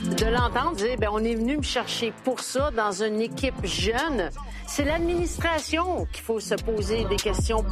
De 0.04 0.26
l'entendre 0.26 0.76
dire, 0.76 0.98
ben, 0.98 1.10
on 1.12 1.24
est 1.24 1.36
venu 1.36 1.58
me 1.58 1.62
chercher 1.62 2.14
pour 2.24 2.40
ça 2.40 2.72
dans 2.72 3.04
une 3.04 3.22
équipe 3.22 3.66
jeune. 3.66 4.30
C'est 4.68 4.84
l'administration 4.84 6.06
qu'il 6.12 6.24
faut 6.24 6.40
se 6.40 6.56
poser 6.56 7.06
des 7.06 7.18
questions. 7.18 7.64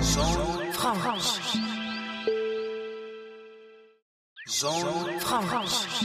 Zone 0.00 0.72
franche. 0.72 1.56
Zone 4.48 5.18
franche. 5.18 6.04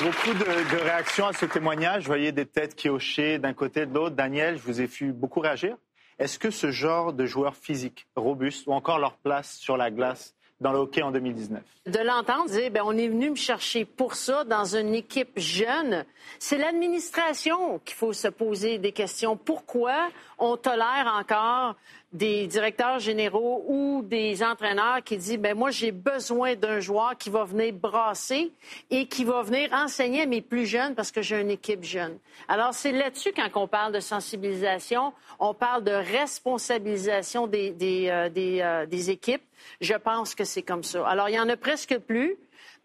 Beaucoup 0.00 0.34
de, 0.34 0.76
de 0.76 0.82
réactions 0.82 1.26
à 1.26 1.32
ce 1.32 1.46
témoignage. 1.46 2.02
Vous 2.02 2.08
voyez 2.08 2.32
des 2.32 2.46
têtes 2.46 2.74
qui 2.74 2.88
hochaient 2.88 3.38
d'un 3.38 3.52
côté 3.52 3.82
et 3.82 3.86
de 3.86 3.94
l'autre. 3.94 4.16
Daniel, 4.16 4.56
je 4.56 4.62
vous 4.62 4.80
ai 4.80 4.86
vu 4.86 5.12
beaucoup 5.12 5.40
réagir. 5.40 5.76
Est-ce 6.18 6.38
que 6.38 6.50
ce 6.50 6.72
genre 6.72 7.12
de 7.12 7.26
joueurs 7.26 7.54
physiques, 7.54 8.08
robustes, 8.16 8.66
ou 8.66 8.72
encore 8.72 8.98
leur 8.98 9.16
place 9.18 9.56
sur 9.56 9.76
la 9.76 9.90
glace 9.90 10.34
dans 10.60 10.72
le 10.72 10.78
hockey 10.78 11.02
en 11.02 11.10
2019? 11.10 11.62
De 11.86 11.98
l'entendre 12.00 12.50
dire, 12.50 12.70
ben, 12.70 12.82
on 12.84 12.96
est 12.96 13.08
venu 13.08 13.30
me 13.30 13.36
chercher 13.36 13.84
pour 13.84 14.14
ça 14.14 14.44
dans 14.44 14.76
une 14.76 14.94
équipe 14.94 15.38
jeune. 15.38 16.04
C'est 16.38 16.58
l'administration 16.58 17.78
qu'il 17.84 17.96
faut 17.96 18.12
se 18.12 18.28
poser 18.28 18.78
des 18.78 18.92
questions. 18.92 19.36
Pourquoi 19.36 20.08
on 20.38 20.56
tolère 20.56 21.14
encore 21.18 21.76
des 22.12 22.46
directeurs 22.46 22.98
généraux 22.98 23.64
ou 23.66 24.02
des 24.02 24.42
entraîneurs 24.42 25.02
qui 25.04 25.18
disent, 25.18 25.38
ben, 25.38 25.56
moi, 25.56 25.70
j'ai 25.70 25.92
besoin 25.92 26.54
d'un 26.54 26.80
joueur 26.80 27.16
qui 27.18 27.28
va 27.28 27.44
venir 27.44 27.74
brasser 27.74 28.50
et 28.90 29.06
qui 29.06 29.24
va 29.24 29.42
venir 29.42 29.70
enseigner 29.72 30.22
à 30.22 30.26
mes 30.26 30.40
plus 30.40 30.64
jeunes 30.64 30.94
parce 30.94 31.10
que 31.10 31.20
j'ai 31.20 31.40
une 31.40 31.50
équipe 31.50 31.84
jeune. 31.84 32.18
Alors, 32.48 32.72
c'est 32.72 32.92
là-dessus, 32.92 33.32
quand 33.36 33.48
on 33.60 33.68
parle 33.68 33.92
de 33.92 34.00
sensibilisation, 34.00 35.12
on 35.38 35.52
parle 35.52 35.84
de 35.84 35.92
responsabilisation 35.92 37.46
des, 37.46 37.70
des, 37.70 38.08
euh, 38.08 38.30
euh, 38.36 38.86
des 38.86 39.10
équipes. 39.10 39.42
Je 39.80 39.94
pense 39.94 40.34
que 40.34 40.44
c'est 40.44 40.62
comme 40.62 40.84
ça. 40.84 41.06
Alors, 41.06 41.28
il 41.28 41.34
y 41.34 41.40
en 41.40 41.48
a 41.48 41.56
presque 41.56 41.98
plus. 41.98 42.36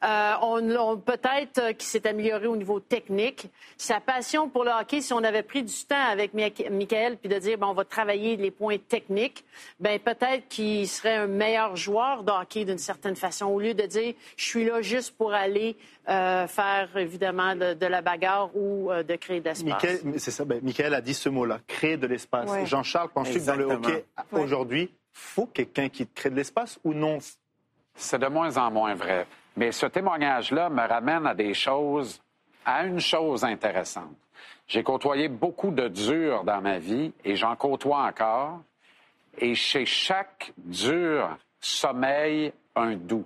Euh, 0.04 0.34
on, 0.42 0.70
on- 0.76 0.98
peut-être 0.98 1.60
euh, 1.60 1.74
qu'il 1.74 1.88
s'est 1.88 2.06
amélioré 2.08 2.48
au 2.48 2.58
niveau 2.58 2.80
technique. 2.80 3.48
Sa 3.78 4.00
passion 4.02 4.50
pour 4.50 4.64
le 4.66 4.72
hockey, 4.72 5.00
si 5.02 5.14
on 5.14 5.24
avait 5.24 5.44
pris 5.44 5.64
du 5.64 5.74
temps 5.86 5.96
avec 6.12 6.34
Mi- 6.34 6.52
Michael 6.72 7.18
puis 7.18 7.30
de 7.30 7.38
dire 7.40 7.58
ben, 7.58 7.68
on 7.68 7.74
va 7.74 7.86
travailler 7.86 8.36
les 8.36 8.52
points 8.52 8.78
techniques, 8.78 9.46
ben 9.80 9.98
peut-être 10.00 10.48
qu'il 10.50 10.88
serait 10.90 11.16
un 11.16 11.28
meilleur 11.28 11.76
joueur 11.78 12.24
de 12.24 12.32
hockey 12.32 12.66
d'une 12.66 12.78
certaine 12.78 13.16
façon 13.16 13.46
au 13.46 13.60
lieu 13.60 13.74
de 13.74 13.84
dire 13.84 14.14
je 14.36 14.44
suis 14.46 14.66
là 14.66 14.82
juste 14.82 15.16
pour 15.18 15.34
aller 15.34 15.78
euh, 16.10 16.48
faire 16.48 16.90
évidemment 16.98 17.56
de, 17.56 17.74
de 17.74 17.86
la 17.86 18.02
bagarre 18.02 18.50
ou 18.56 18.92
euh, 18.92 19.04
de 19.04 19.16
créer 19.16 19.40
de 19.40 19.46
l'espace. 19.46 19.84
Michael, 19.84 20.00
c'est 20.20 20.32
ça, 20.32 20.44
ben, 20.44 20.60
Michael 20.62 20.94
a 20.96 21.02
dit 21.02 21.14
ce 21.14 21.30
mot-là, 21.30 21.60
créer 21.66 21.96
de 21.96 22.08
l'espace. 22.08 22.50
Ouais. 22.52 22.66
Jean-Charles, 22.66 23.10
penses-tu 23.14 23.40
que 23.40 23.46
dans 23.46 23.56
le 23.56 23.66
hockey, 23.66 24.04
aujourd'hui, 24.34 24.92
faut 25.14 25.46
quelqu'un 25.46 25.88
qui 25.88 26.06
crée 26.08 26.30
de 26.30 26.36
l'espace 26.36 26.78
ou 26.84 26.94
non? 26.94 27.20
C'est 27.96 28.20
de 28.20 28.28
moins 28.28 28.58
en 28.58 28.70
moins 28.70 28.96
vrai. 28.96 29.28
Mais 29.56 29.72
ce 29.72 29.86
témoignage-là 29.86 30.70
me 30.70 30.88
ramène 30.88 31.28
à 31.28 31.36
des 31.36 31.54
choses, 31.54 32.22
à 32.66 32.86
une 32.86 33.00
chose 33.00 33.44
intéressante. 33.44 34.16
J'ai 34.68 34.84
côtoyé 34.84 35.28
beaucoup 35.28 35.72
de 35.72 35.88
durs 35.88 36.44
dans 36.44 36.62
ma 36.62 36.80
vie 36.80 37.12
et 37.24 37.36
j'en 37.36 37.56
côtoie 37.56 38.04
encore. 38.04 38.62
Et 39.38 39.56
chez 39.56 39.86
chaque 39.86 40.54
dur 40.58 41.38
sommeille 41.60 42.54
un 42.76 42.96
doux. 42.96 43.26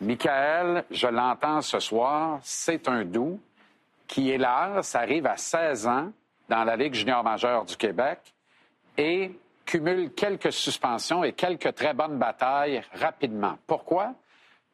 Michael, 0.00 0.84
je 0.90 1.06
l'entends 1.06 1.60
ce 1.60 1.78
soir, 1.78 2.40
c'est 2.42 2.88
un 2.88 3.04
doux 3.04 3.40
qui, 4.08 4.30
hélas, 4.30 4.94
arrive 4.94 5.26
à 5.26 5.36
16 5.36 5.86
ans 5.86 6.12
dans 6.48 6.64
la 6.64 6.76
Ligue 6.76 6.94
junior 6.94 7.22
majeure 7.22 7.64
du 7.64 7.76
Québec 7.76 8.18
et 8.98 9.30
cumule 9.64 10.12
quelques 10.12 10.52
suspensions 10.52 11.24
et 11.24 11.32
quelques 11.32 11.74
très 11.74 11.94
bonnes 11.94 12.18
batailles 12.18 12.82
rapidement. 12.94 13.56
Pourquoi? 13.66 14.12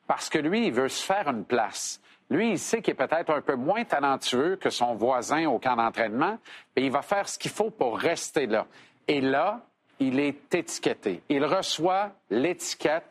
Parce 0.09 0.29
que 0.31 0.39
lui, 0.39 0.67
il 0.67 0.73
veut 0.73 0.89
se 0.89 1.05
faire 1.05 1.29
une 1.29 1.45
place. 1.45 2.01
Lui, 2.31 2.53
il 2.53 2.59
sait 2.59 2.83
qu'il 2.83 2.93
est 2.93 3.07
peut-être 3.07 3.31
un 3.31 3.43
peu 3.43 3.55
moins 3.55 3.85
talentueux 3.85 4.57
que 4.57 4.71
son 4.71 4.95
voisin 4.95 5.47
au 5.47 5.59
camp 5.59 5.77
d'entraînement, 5.77 6.39
mais 6.75 6.85
il 6.85 6.91
va 6.91 7.03
faire 7.03 7.29
ce 7.29 7.39
qu'il 7.39 7.51
faut 7.51 7.71
pour 7.71 7.99
rester 7.99 8.47
là. 8.47 8.67
Et 9.07 9.21
là, 9.21 9.61
il 10.01 10.19
est 10.19 10.55
étiqueté. 10.55 11.23
Il 11.29 11.45
reçoit 11.45 12.11
l'étiquette 12.31 13.07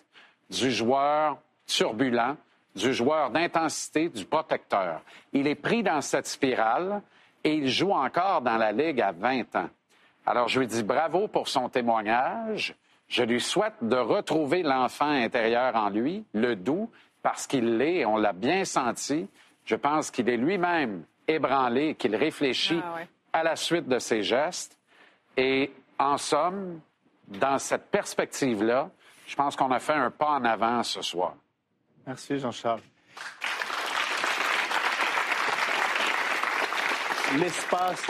du 0.50 0.72
joueur 0.72 1.38
turbulent, 1.68 2.36
du 2.76 2.94
joueur 2.94 3.30
d'intensité, 3.30 4.10
du 4.10 4.26
protecteur. 4.26 5.02
Il 5.34 5.48
est 5.48 5.56
pris 5.56 5.84
dans 5.84 6.02
cette 6.02 6.28
spirale 6.28 7.02
et 7.44 7.54
il 7.54 7.68
joue 7.68 7.92
encore 7.92 8.42
dans 8.42 8.58
la 8.58 8.72
Ligue 8.72 9.02
à 9.02 9.12
20 9.12 9.56
ans. 9.56 9.70
Alors, 10.26 10.48
je 10.48 10.60
lui 10.60 10.68
dis 10.68 10.84
bravo 10.84 11.28
pour 11.28 11.48
son 11.48 11.70
témoignage. 11.70 12.76
Je 13.08 13.24
lui 13.24 13.40
souhaite 13.40 13.76
de 13.82 13.96
retrouver 13.96 14.64
l'enfant 14.64 15.10
intérieur 15.10 15.76
en 15.76 15.90
lui, 15.90 16.26
le 16.34 16.56
doux, 16.56 16.90
parce 17.22 17.48
qu'il 17.48 17.78
l'est, 17.78 18.06
on 18.06 18.18
l'a 18.18 18.34
bien 18.34 18.66
senti. 18.66 19.28
Je 19.66 19.76
pense 19.76 20.12
qu'il 20.12 20.30
est 20.30 20.38
lui-même 20.38 21.04
ébranlé, 21.28 21.96
qu'il 21.96 22.16
réfléchit 22.16 22.82
Ah 22.84 22.96
ouais. 22.96 23.08
à 23.34 23.44
la 23.44 23.56
suite 23.56 23.88
de 23.88 24.00
ses 24.00 24.24
gestes. 24.24 24.78
Et 25.36 25.72
en 26.00 26.18
somme, 26.18 26.80
dans 27.28 27.58
cette 27.60 27.90
perspective-là, 27.92 28.90
je 29.26 29.36
pense 29.36 29.56
qu'on 29.56 29.72
a 29.72 29.80
fait 29.80 29.94
un 29.94 30.12
pas 30.12 30.32
en 30.32 30.46
avant 30.46 30.84
ce 30.84 31.02
soir. 31.02 31.34
Merci, 32.06 32.40
Jean-Charles. 32.40 32.82
L'espace. 37.40 38.08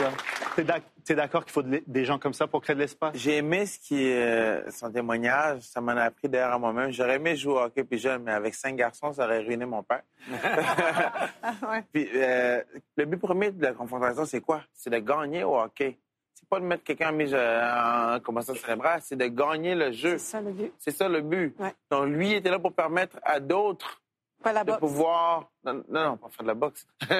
T'es 0.56 0.64
d'ac- 0.64 0.82
T'es 1.04 1.14
d'accord 1.14 1.42
qu'il 1.44 1.52
faut 1.52 1.62
des 1.62 2.04
gens 2.04 2.18
comme 2.18 2.34
ça 2.34 2.46
pour 2.46 2.60
créer 2.60 2.76
de 2.76 2.80
l'espace? 2.80 3.16
J'ai 3.16 3.38
aimé 3.38 3.64
ce 3.64 3.78
qui 3.78 4.04
est 4.06 4.22
euh, 4.22 4.70
son 4.70 4.90
témoignage. 4.92 5.62
Ça 5.62 5.80
m'en 5.80 5.92
a 5.92 6.02
appris 6.02 6.28
d'ailleurs 6.28 6.52
à 6.52 6.58
moi-même. 6.58 6.90
J'aurais 6.92 7.16
aimé 7.16 7.34
jouer 7.34 7.54
au 7.54 7.58
hockey 7.60 7.82
puis 7.84 7.98
jeune, 7.98 8.22
mais 8.24 8.32
avec 8.32 8.54
cinq 8.54 8.76
garçons, 8.76 9.12
ça 9.14 9.24
aurait 9.24 9.40
ruiné 9.40 9.64
mon 9.64 9.82
père. 9.82 10.02
Puis, 11.92 12.08
euh, 12.14 12.62
le 12.96 13.04
but 13.06 13.16
premier 13.16 13.50
de 13.50 13.62
la 13.62 13.72
confrontation, 13.72 14.24
c'est 14.26 14.40
quoi? 14.40 14.60
C'est 14.74 14.90
de 14.90 14.98
gagner 14.98 15.44
au 15.44 15.58
hockey. 15.58 15.96
C'est 16.34 16.48
pas 16.48 16.60
de 16.60 16.64
mettre 16.66 16.84
quelqu'un 16.84 17.08
en 17.08 17.12
mise 17.12 17.32
euh, 17.34 18.14
en 18.16 18.20
commotion 18.20 18.54
cérébrale, 18.54 19.00
c'est 19.02 19.16
de 19.16 19.26
gagner 19.26 19.74
le 19.74 19.90
jeu. 19.92 20.18
C'est 20.18 20.30
ça 20.30 20.40
le 20.42 20.52
but. 20.52 20.72
C'est 20.78 20.90
ça 20.96 21.08
le 21.08 21.20
but. 21.22 21.54
Ouais. 21.58 21.72
Donc, 21.90 22.06
lui 22.08 22.34
était 22.34 22.50
là 22.50 22.58
pour 22.58 22.72
permettre 22.74 23.18
à 23.22 23.40
d'autres 23.40 24.00
Pas 24.42 24.52
la 24.52 24.62
de 24.64 24.70
boxe. 24.70 24.80
pouvoir. 24.80 25.50
Non, 25.64 25.82
non, 25.88 26.16
pas 26.16 26.28
faire 26.28 26.42
de 26.42 26.48
la 26.48 26.54
boxe. 26.54 26.86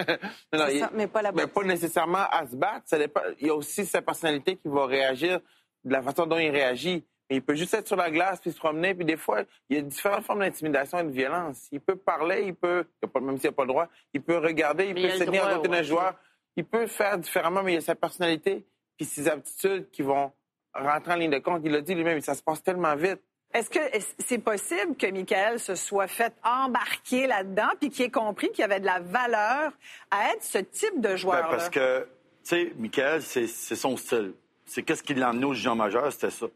non, 0.52 0.66
il- 0.70 0.80
ça, 0.80 0.90
mais 0.94 1.06
pas 1.06 1.22
la 1.22 1.32
mais 1.32 1.42
boxe. 1.42 1.54
pas 1.54 1.62
nécessairement 1.64 2.26
à 2.30 2.46
se 2.46 2.54
battre. 2.56 2.82
Ça 2.86 2.98
dépend- 2.98 3.20
Il 3.40 3.46
y 3.48 3.50
a 3.50 3.54
aussi 3.54 3.84
sa 3.86 4.02
personnalité 4.02 4.56
qui 4.56 4.68
va 4.68 4.86
réagir 4.86 5.40
de 5.84 5.92
la 5.92 6.02
façon 6.02 6.26
dont 6.26 6.38
il 6.38 6.50
réagit. 6.50 7.04
Il 7.30 7.42
peut 7.42 7.54
juste 7.54 7.74
être 7.74 7.86
sur 7.86 7.96
la 7.96 8.10
glace 8.10 8.40
puis 8.40 8.52
se 8.52 8.56
promener. 8.58 8.94
Puis 8.94 9.04
des 9.04 9.16
fois, 9.16 9.42
il 9.68 9.76
y 9.76 9.80
a 9.80 9.82
différentes 9.82 10.24
formes 10.24 10.38
d'intimidation 10.40 10.98
et 11.00 11.04
de 11.04 11.10
violence. 11.10 11.68
Il 11.72 11.80
peut 11.80 11.96
parler, 11.96 12.44
il 12.46 12.54
peut, 12.54 12.86
a 13.02 13.20
même 13.20 13.36
s'il 13.38 13.50
n'a 13.50 13.52
pas 13.54 13.64
le 13.64 13.68
droit, 13.68 13.88
il 14.14 14.22
peut 14.22 14.38
regarder, 14.38 14.86
il 14.86 14.94
Mais 14.94 15.04
a 15.06 15.12
peut 15.12 15.18
se 15.18 15.24
tenir 15.24 15.44
à 15.46 15.54
côté 15.56 15.68
d'un 15.68 15.82
joueur. 15.82 16.14
Il 16.56 16.64
peut 16.64 16.86
faire 16.86 17.18
différemment, 17.18 17.62
mais 17.62 17.72
il 17.72 17.74
y 17.74 17.78
a 17.78 17.82
sa 17.82 17.94
personnalité 17.94 18.64
puis 18.96 19.04
ses 19.06 19.28
aptitudes 19.28 19.90
qui 19.90 20.02
vont 20.02 20.32
rentrer 20.74 21.12
en 21.12 21.16
ligne 21.16 21.30
de 21.30 21.38
compte. 21.38 21.62
Il 21.64 21.72
l'a 21.72 21.80
dit 21.82 21.94
lui-même, 21.94 22.20
ça 22.20 22.34
se 22.34 22.42
passe 22.42 22.62
tellement 22.62 22.96
vite. 22.96 23.20
Est-ce 23.54 23.70
que 23.70 23.78
est- 23.78 24.14
c'est 24.26 24.38
possible 24.38 24.94
que 24.96 25.06
Michael 25.06 25.58
se 25.58 25.74
soit 25.74 26.06
fait 26.06 26.32
embarquer 26.44 27.26
là-dedans 27.26 27.70
puis 27.80 27.90
qu'il 27.90 28.04
ait 28.04 28.10
compris 28.10 28.50
qu'il 28.50 28.60
y 28.60 28.64
avait 28.64 28.80
de 28.80 28.84
la 28.86 29.00
valeur 29.00 29.72
à 30.10 30.32
être 30.32 30.42
ce 30.42 30.58
type 30.58 30.96
de 31.00 31.08
Ben, 31.08 31.16
joueur 31.16 31.48
parce 31.48 31.70
que, 31.70 32.00
tu 32.02 32.08
sais, 32.44 32.72
Michael, 32.76 33.22
c'est 33.22 33.46
son 33.46 33.96
style. 33.96 34.34
C'est 34.66 34.82
qu'est-ce 34.82 35.02
qui 35.02 35.14
l'a 35.14 35.30
emmené 35.30 35.46
au 35.46 35.54
junior 35.54 35.74
majeur, 35.76 36.12
c'était 36.12 36.30
ça. 36.30 36.46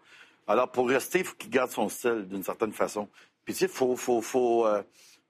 Alors, 0.47 0.70
pour 0.70 0.88
rester, 0.88 1.20
il 1.20 1.24
faut 1.24 1.34
qu'il 1.34 1.49
garde 1.51 1.70
son 1.70 1.88
style 1.88 2.26
d'une 2.28 2.43
certaine 2.43 2.72
façon. 2.72 3.09
Puis, 3.45 3.55
tu 3.55 3.61
sais, 3.61 3.68
faut, 3.68 3.97
faut, 3.97 4.20
faut, 4.20 4.66
euh, 4.66 4.82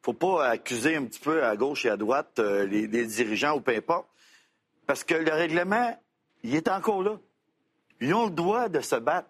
faut 0.03 0.15
pas 0.15 0.49
accuser 0.49 0.97
un 0.97 1.05
petit 1.05 1.21
peu 1.21 1.45
à 1.45 1.55
gauche 1.55 1.85
et 1.87 1.91
à 1.91 1.97
droite 1.97 2.39
euh, 2.41 2.67
les, 2.67 2.89
les 2.89 3.07
dirigeants 3.07 3.55
ou 3.57 3.61
peu 3.61 3.73
importe. 3.77 4.09
Parce 4.87 5.05
que 5.05 5.15
le 5.15 5.31
règlement, 5.31 5.97
il 6.43 6.57
est 6.57 6.67
encore 6.69 7.03
là. 7.05 7.19
Ils 8.01 8.13
ont 8.15 8.25
le 8.25 8.33
droit 8.33 8.69
de 8.69 8.81
se 8.81 8.97
battre. 8.97 9.29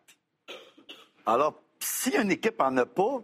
Alors, 1.27 1.62
si 1.83 2.11
une 2.17 2.31
équipe 2.31 2.61
en 2.61 2.77
a 2.77 2.87
pas, 2.87 3.21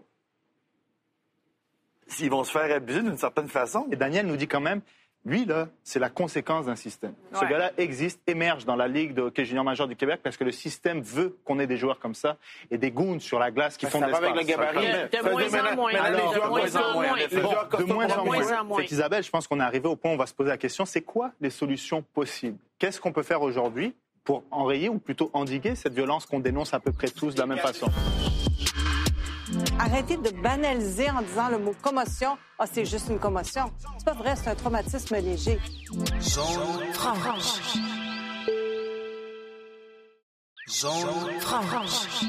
ils 2.20 2.30
vont 2.30 2.44
se 2.44 2.50
faire 2.50 2.74
abuser 2.74 3.02
d'une 3.02 3.18
certaine 3.18 3.48
façon. 3.48 3.86
Et 3.92 3.96
Daniel 3.96 4.26
nous 4.26 4.36
dit 4.36 4.48
quand 4.48 4.60
même, 4.60 4.80
lui, 5.24 5.44
là, 5.44 5.68
c'est 5.82 5.98
la 5.98 6.08
conséquence 6.08 6.66
d'un 6.66 6.76
système. 6.76 7.12
Ce 7.34 7.44
gars-là 7.44 7.72
existe, 7.76 8.20
émerge 8.26 8.64
dans 8.64 8.76
la 8.76 8.88
Ligue 8.88 9.14
de 9.14 9.22
hockey 9.22 9.44
junior 9.44 9.64
majeur 9.64 9.86
du 9.86 9.96
Québec 9.96 10.20
parce 10.22 10.36
que 10.36 10.44
le 10.44 10.52
système 10.52 11.02
veut 11.02 11.36
qu'on 11.44 11.58
ait 11.58 11.66
des 11.66 11.76
joueurs 11.76 11.98
comme 11.98 12.14
ça 12.14 12.38
et 12.70 12.78
des 12.78 12.90
goons 12.90 13.18
sur 13.18 13.38
la 13.38 13.50
glace 13.50 13.76
qui 13.76 13.84
Ben, 13.86 13.90
font 13.90 14.00
ça 14.00 14.06
de 14.06 14.14
avec 14.14 14.34
le 14.34 14.42
gabarit. 14.42 14.86
De 14.86 15.30
moins 15.30 15.72
en 15.72 15.76
moins. 15.76 15.94
Alors, 15.94 16.32
de 16.32 16.46
moins 16.46 16.76
en 16.76 16.94
moins. 16.94 18.38
Bon, 18.38 18.46
de 18.46 18.72
en. 18.72 18.76
Fait 18.76 18.86
qu'Isabelle, 18.86 19.22
je 19.22 19.30
pense 19.30 19.46
qu'on 19.46 19.60
est 19.60 19.64
arrivé 19.64 19.88
au 19.88 19.96
point 19.96 20.12
où 20.12 20.14
on 20.14 20.18
va 20.18 20.26
se 20.26 20.34
poser 20.34 20.50
la 20.50 20.58
question, 20.58 20.86
c'est 20.86 21.02
quoi 21.02 21.32
les 21.40 21.50
solutions 21.50 22.02
possibles? 22.02 22.58
Qu'est-ce 22.78 23.00
qu'on 23.00 23.12
peut 23.12 23.22
faire 23.22 23.42
aujourd'hui 23.42 23.94
pour 24.28 24.44
enrayer 24.50 24.90
ou 24.90 24.98
plutôt 24.98 25.30
endiguer 25.32 25.74
cette 25.74 25.94
violence 25.94 26.26
qu'on 26.26 26.38
dénonce 26.38 26.74
à 26.74 26.80
peu 26.80 26.92
près 26.92 27.08
tous 27.08 27.34
de 27.34 27.40
la 27.40 27.46
même 27.46 27.60
façon 27.60 27.90
Arrêtez 29.78 30.18
de 30.18 30.28
banaliser 30.42 31.08
en 31.10 31.22
disant 31.22 31.48
le 31.48 31.58
mot 31.58 31.74
commotion. 31.80 32.36
Ah, 32.58 32.66
c'est 32.70 32.84
juste 32.84 33.08
une 33.08 33.18
commotion. 33.18 33.72
C'est 33.96 34.04
pas 34.04 34.12
vrai, 34.12 34.36
c'est 34.36 34.50
un 34.50 34.54
traumatisme 34.54 35.16
léger. 35.16 35.58
Zone 36.20 36.92
franche. 36.92 37.78
Zone 40.68 41.40
franche. 41.40 42.26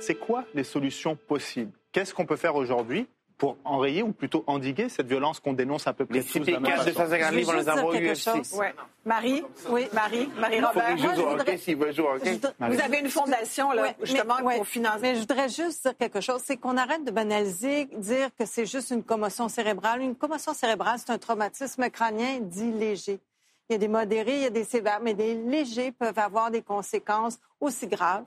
C'est 0.00 0.14
quoi 0.14 0.46
les 0.54 0.64
solutions 0.64 1.16
possibles? 1.16 1.72
Qu'est-ce 1.92 2.14
qu'on 2.14 2.24
peut 2.24 2.36
faire 2.36 2.56
aujourd'hui 2.56 3.06
pour 3.38 3.58
enrayer 3.64 4.02
ou 4.02 4.12
plutôt 4.12 4.44
endiguer 4.46 4.88
cette 4.88 5.06
violence 5.08 5.40
qu'on 5.40 5.52
dénonce 5.52 5.86
à 5.86 5.92
peu 5.92 6.06
près 6.06 6.18
Les 6.18 6.24
tous 6.24 6.32
six 6.32 6.40
de 6.40 6.44
la 6.46 6.52
pieds 6.52 6.60
même 6.60 6.72
quatre 6.76 6.86
de 6.86 6.92
façon. 6.92 7.10
150 7.10 7.32
livres, 7.32 7.52
on 7.54 7.58
les 7.58 7.68
envoie 7.68 7.84
au. 7.84 8.58
Ouais. 8.58 8.74
Marie, 9.04 9.42
oui, 9.68 9.86
Marie, 9.92 10.28
Marie 10.38 10.60
Robert. 10.64 10.96
Moi, 10.96 11.14
je 11.14 11.20
voudrais- 11.20 11.56
Vous 12.70 12.80
avez 12.80 12.98
une 13.00 13.08
fondation, 13.10 13.72
là, 13.72 13.82
Ouais, 13.82 13.96
justement, 14.02 14.36
mais- 14.38 14.44
ouais. 14.46 14.56
pour 14.56 14.66
financer. 14.66 14.98
Mais 15.02 15.14
je 15.16 15.20
voudrais 15.20 15.48
juste 15.48 15.82
dire 15.84 15.96
quelque 15.98 16.20
chose, 16.20 16.40
c'est 16.44 16.56
qu'on 16.56 16.76
arrête 16.76 17.04
de 17.04 17.10
banaliser, 17.10 17.84
dire 17.96 18.30
que 18.38 18.46
c'est 18.46 18.66
juste 18.66 18.90
une 18.90 19.02
commotion 19.04 19.48
cérébrale. 19.48 20.00
Une 20.00 20.16
commotion 20.16 20.54
cérébrale, 20.54 20.98
c'est 20.98 21.10
un 21.12 21.18
traumatisme 21.18 21.88
crânien 21.90 22.38
dit 22.40 22.72
léger. 22.72 23.20
Il 23.68 23.72
y 23.72 23.76
a 23.76 23.78
des 23.78 23.88
modérés, 23.88 24.36
il 24.36 24.42
y 24.42 24.46
a 24.46 24.50
des 24.50 24.64
sévères, 24.64 25.00
mais 25.02 25.12
des 25.14 25.34
légers 25.34 25.92
peuvent 25.92 26.18
avoir 26.18 26.50
des 26.50 26.62
conséquences 26.62 27.38
aussi 27.60 27.86
graves 27.86 28.24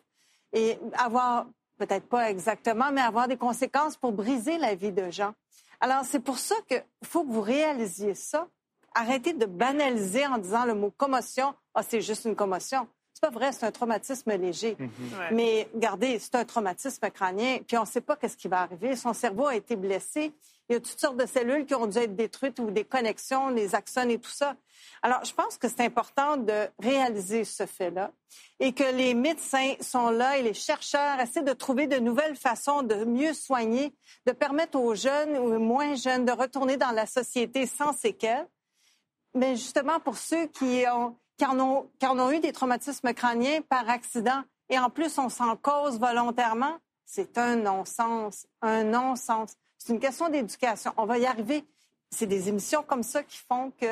et 0.54 0.78
avoir, 0.98 1.46
peut-être 1.80 2.08
pas 2.08 2.30
exactement, 2.30 2.92
mais 2.92 3.02
avoir 3.02 3.28
des 3.28 3.38
conséquences 3.38 3.98
pour 3.98 4.12
briser 4.12 4.58
la 4.58 4.76
vie 4.76 4.92
de 4.92 5.10
gens. 5.10 5.34
Alors, 5.80 6.04
c'est 6.04 6.20
pour 6.20 6.38
ça 6.38 6.56
qu'il 6.68 6.84
faut 7.04 7.24
que 7.24 7.32
vous 7.32 7.42
réalisiez 7.42 8.14
ça. 8.14 8.48
Arrêtez 8.94 9.34
de 9.34 9.46
banaliser 9.46 10.28
en 10.28 10.38
disant 10.38 10.66
le 10.66 10.76
mot 10.76 10.92
commotion. 10.92 11.56
Ah, 11.74 11.84
c'est 11.84 12.02
juste 12.02 12.26
une 12.26 12.36
commotion. 12.36 12.88
C'est 13.14 13.22
pas 13.22 13.30
vrai, 13.30 13.52
c'est 13.52 13.66
un 13.66 13.72
traumatisme 13.72 14.32
léger. 14.34 14.76
Ouais. 14.80 14.88
Mais 15.32 15.70
regardez, 15.74 16.20
c'est 16.20 16.36
un 16.36 16.46
traumatisme 16.46 17.10
crânien, 17.10 17.60
puis 17.66 17.78
on 17.78 17.82
ne 17.82 17.88
sait 17.88 18.02
pas 18.02 18.16
qu'est-ce 18.16 18.38
qui 18.38 18.48
va 18.48 18.62
arriver. 18.62 18.96
Son 18.96 19.14
cerveau 19.14 19.48
a 19.48 19.56
été 19.56 19.76
blessé. 19.76 20.34
Il 20.70 20.74
y 20.74 20.76
a 20.76 20.80
toutes 20.80 21.00
sortes 21.00 21.18
de 21.18 21.26
cellules 21.26 21.66
qui 21.66 21.74
ont 21.74 21.88
dû 21.88 21.98
être 21.98 22.16
détruites 22.16 22.60
ou 22.60 22.70
des 22.70 22.86
connexions, 22.86 23.50
les 23.50 23.74
axones 23.74 24.12
et 24.12 24.20
tout 24.20 24.30
ça. 24.30 24.56
Alors, 25.02 25.26
je 25.26 25.34
pense 25.34 25.58
que 25.58 25.68
c'est 25.68 25.82
important 25.82 26.38
de 26.38 26.68
réaliser 26.78 27.44
ce 27.44 27.66
fait-là 27.66 28.12
et 28.60 28.74
que 28.74 28.84
les 28.84 29.16
médecins 29.16 29.74
sont 29.82 30.12
là 30.12 30.38
et 30.38 30.44
les 30.44 30.54
chercheurs 30.54 31.20
essaient 31.20 31.42
de 31.42 31.54
trouver 31.54 31.88
de 31.88 31.98
nouvelles 31.98 32.36
façons 32.36 32.84
de 32.84 33.04
mieux 33.04 33.34
soigner, 33.34 33.96
de 34.28 34.32
permettre 34.32 34.80
aux 34.80 34.94
jeunes 34.94 35.38
ou 35.38 35.56
aux 35.56 35.60
moins 35.60 35.96
jeunes 35.96 36.26
de 36.26 36.32
retourner 36.32 36.78
dans 36.78 36.92
la 36.92 37.08
société 37.08 37.66
sans 37.66 37.92
séquelles. 37.92 38.48
Mais 39.34 39.56
justement, 39.56 40.00
pour 40.00 40.18
ceux 40.18 40.46
qui, 40.48 40.84
ont, 40.94 41.16
qui, 41.38 41.46
en 41.46 41.60
ont, 41.60 41.90
qui 42.00 42.06
en 42.06 42.20
ont 42.20 42.32
eu 42.32 42.40
des 42.40 42.52
traumatismes 42.52 43.14
crâniens 43.14 43.62
par 43.62 43.90
accident, 43.90 44.44
et 44.70 44.78
en 44.78 44.92
plus, 44.92 45.18
on 45.18 45.30
s'en 45.30 45.56
cause 45.56 46.00
volontairement, 46.00 46.78
c'est 47.06 47.40
un 47.40 47.56
non-sens, 47.56 48.46
un 48.62 48.84
non-sens. 48.84 49.54
C'est 49.80 49.94
une 49.94 50.00
question 50.00 50.30
d'éducation. 50.30 50.92
On 50.98 51.06
va 51.06 51.18
y 51.18 51.26
arriver. 51.26 51.64
C'est 52.12 52.28
des 52.28 52.50
émissions 52.50 52.84
comme 52.84 53.02
ça 53.04 53.24
qui 53.24 53.38
font 53.38 53.72
que 53.80 53.86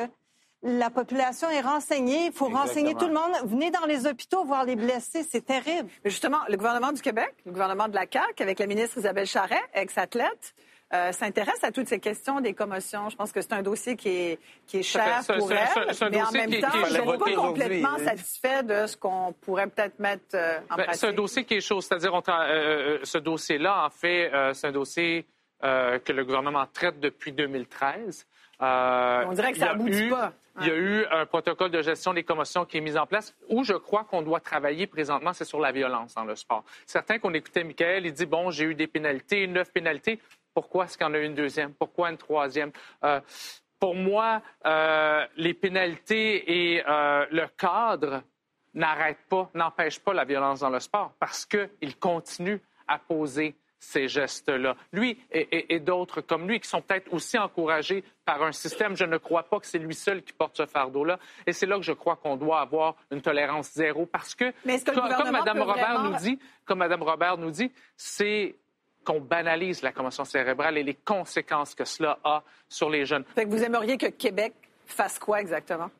la 0.62 0.90
population 0.90 1.48
est 1.50 1.60
renseignée. 1.60 2.26
Il 2.26 2.32
faut 2.32 2.48
renseigner 2.48 2.94
tout 2.94 3.06
le 3.06 3.14
monde. 3.14 3.32
Venez 3.44 3.70
dans 3.70 3.86
les 3.86 4.06
hôpitaux 4.06 4.44
voir 4.44 4.64
les 4.64 4.76
blessés. 4.76 5.22
C'est 5.28 5.44
terrible. 5.44 5.88
Mais 6.04 6.10
justement, 6.10 6.38
le 6.48 6.56
gouvernement 6.56 6.92
du 6.92 7.00
Québec, 7.00 7.32
le 7.46 7.52
gouvernement 7.52 7.88
de 7.88 7.94
la 7.94 8.06
CAQ, 8.12 8.42
avec 8.42 8.58
la 8.58 8.66
ministre 8.66 8.98
Isabelle 8.98 9.26
Charret, 9.26 9.62
ex-athlète, 9.72 10.54
euh, 10.94 11.12
s'intéresse 11.12 11.62
à 11.62 11.70
toutes 11.70 11.86
ces 11.88 12.00
questions 12.00 12.40
des 12.40 12.54
commotions. 12.54 13.08
Je 13.08 13.16
pense 13.16 13.30
que 13.30 13.40
c'est 13.40 13.52
un 13.52 13.62
dossier 13.62 13.94
qui 13.94 14.08
est, 14.08 14.38
qui 14.66 14.78
est 14.78 14.82
cher 14.82 15.20
pour 15.38 15.52
elle, 15.52 15.68
mais 16.10 16.22
en 16.22 16.24
dossier 16.24 16.40
même 16.40 16.50
qui- 16.50 16.60
temps, 16.60 16.70
qui- 16.70 16.78
je 16.78 16.84
ne 16.84 16.88
suis 16.88 17.18
pas 17.18 17.34
complètement 17.36 17.98
satisfait 17.98 18.62
de 18.62 18.86
ce 18.86 18.96
qu'on 18.96 19.34
pourrait 19.42 19.66
peut-être 19.68 19.98
mettre 19.98 20.34
euh, 20.34 20.58
en 20.70 20.76
Ben, 20.76 20.84
pratique. 20.84 20.94
c'est 21.00 21.06
un 21.08 21.12
dossier 21.12 21.44
qui 21.44 21.54
est 21.54 21.60
chaud. 21.60 21.80
C'est-à-dire, 21.82 22.12
euh, 22.14 22.20
euh, 22.28 22.98
ce 23.04 23.18
dossier-là, 23.18 23.84
en 23.86 23.90
fait, 23.90 24.32
euh, 24.32 24.54
c'est 24.54 24.66
un 24.68 24.72
dossier 24.72 25.26
euh, 25.64 25.98
que 25.98 26.12
le 26.12 26.24
gouvernement 26.24 26.66
traite 26.72 27.00
depuis 27.00 27.32
2013. 27.32 28.26
Euh, 28.60 29.24
On 29.26 29.32
dirait 29.32 29.52
que 29.52 29.58
ça 29.58 29.70
aboutit 29.70 30.04
eu- 30.06 30.10
pas. 30.10 30.32
Il 30.60 30.66
y 30.66 30.70
a 30.70 30.74
eu 30.76 31.04
un 31.12 31.24
protocole 31.24 31.70
de 31.70 31.80
gestion 31.82 32.12
des 32.12 32.24
commotions 32.24 32.64
qui 32.64 32.78
est 32.78 32.80
mis 32.80 32.98
en 32.98 33.06
place 33.06 33.32
où 33.48 33.62
je 33.62 33.74
crois 33.74 34.02
qu'on 34.02 34.22
doit 34.22 34.40
travailler 34.40 34.88
présentement, 34.88 35.32
c'est 35.32 35.44
sur 35.44 35.60
la 35.60 35.70
violence 35.70 36.14
dans 36.14 36.24
le 36.24 36.34
sport. 36.34 36.64
Certains 36.84 37.20
qu'on 37.20 37.32
écoutait, 37.32 37.62
Michael, 37.62 38.06
il 38.06 38.12
dit, 38.12 38.26
bon, 38.26 38.50
j'ai 38.50 38.64
eu 38.64 38.74
des 38.74 38.88
pénalités, 38.88 39.46
neuf 39.46 39.72
pénalités. 39.72 40.18
Pourquoi 40.52 40.86
est-ce 40.86 40.98
qu'il 40.98 41.06
y 41.06 41.10
en 41.10 41.14
a 41.14 41.18
eu 41.18 41.24
une 41.26 41.36
deuxième? 41.36 41.72
Pourquoi 41.74 42.10
une 42.10 42.16
troisième? 42.16 42.72
Euh, 43.04 43.20
pour 43.78 43.94
moi, 43.94 44.42
euh, 44.66 45.24
les 45.36 45.54
pénalités 45.54 46.74
et 46.74 46.82
euh, 46.88 47.24
le 47.30 47.46
cadre 47.56 48.22
n'arrêtent 48.74 49.28
pas, 49.28 49.48
n'empêchent 49.54 50.00
pas 50.00 50.12
la 50.12 50.24
violence 50.24 50.58
dans 50.60 50.70
le 50.70 50.80
sport 50.80 51.12
parce 51.20 51.46
qu'il 51.46 51.96
continue 52.00 52.60
à 52.88 52.98
poser 52.98 53.54
ces 53.80 54.08
gestes-là. 54.08 54.74
Lui 54.92 55.18
et, 55.30 55.40
et- 55.56 55.74
et 55.74 55.80
d'autres 55.80 56.20
comme 56.20 56.48
lui 56.48 56.58
qui 56.60 56.68
sont 56.68 56.82
peut-être 56.82 57.12
aussi 57.12 57.38
encouragés 57.38 58.02
par 58.24 58.42
un 58.42 58.52
système, 58.52 58.96
je 58.96 59.04
ne 59.04 59.16
crois 59.18 59.44
pas 59.44 59.60
que 59.60 59.66
c'est 59.66 59.78
lui 59.78 59.94
seul 59.94 60.22
qui 60.22 60.32
porte 60.32 60.56
ce 60.56 60.66
fardeau-là. 60.66 61.18
Et 61.46 61.52
c'est 61.52 61.66
là 61.66 61.76
que 61.76 61.82
je 61.84 61.92
crois 61.92 62.16
qu'on 62.16 62.36
doit 62.36 62.60
avoir 62.60 62.96
une 63.10 63.22
tolérance 63.22 63.70
zéro 63.72 64.04
parce 64.06 64.34
que, 64.34 64.52
Mais 64.64 64.80
comme, 64.80 64.96
Mme 65.30 65.62
Robert 65.62 65.74
vraiment- 65.94 66.10
nous 66.10 66.16
dit, 66.16 66.38
comme 66.64 66.78
Mme 66.80 67.02
Robert 67.02 67.38
nous 67.38 67.50
dit, 67.50 67.72
c'est 67.96 68.56
qu'on 69.04 69.20
banalise 69.20 69.82
la 69.82 69.92
commotion 69.92 70.24
cérébrale 70.24 70.76
et 70.76 70.82
les 70.82 70.94
conséquences 70.94 71.74
que 71.74 71.84
cela 71.84 72.18
a 72.24 72.42
sur 72.68 72.90
les 72.90 73.06
jeunes. 73.06 73.24
Fait 73.34 73.44
que 73.44 73.50
vous 73.50 73.62
aimeriez 73.62 73.96
que 73.96 74.06
Québec 74.06 74.52
fasse 74.86 75.18
quoi 75.18 75.40
exactement? 75.40 75.90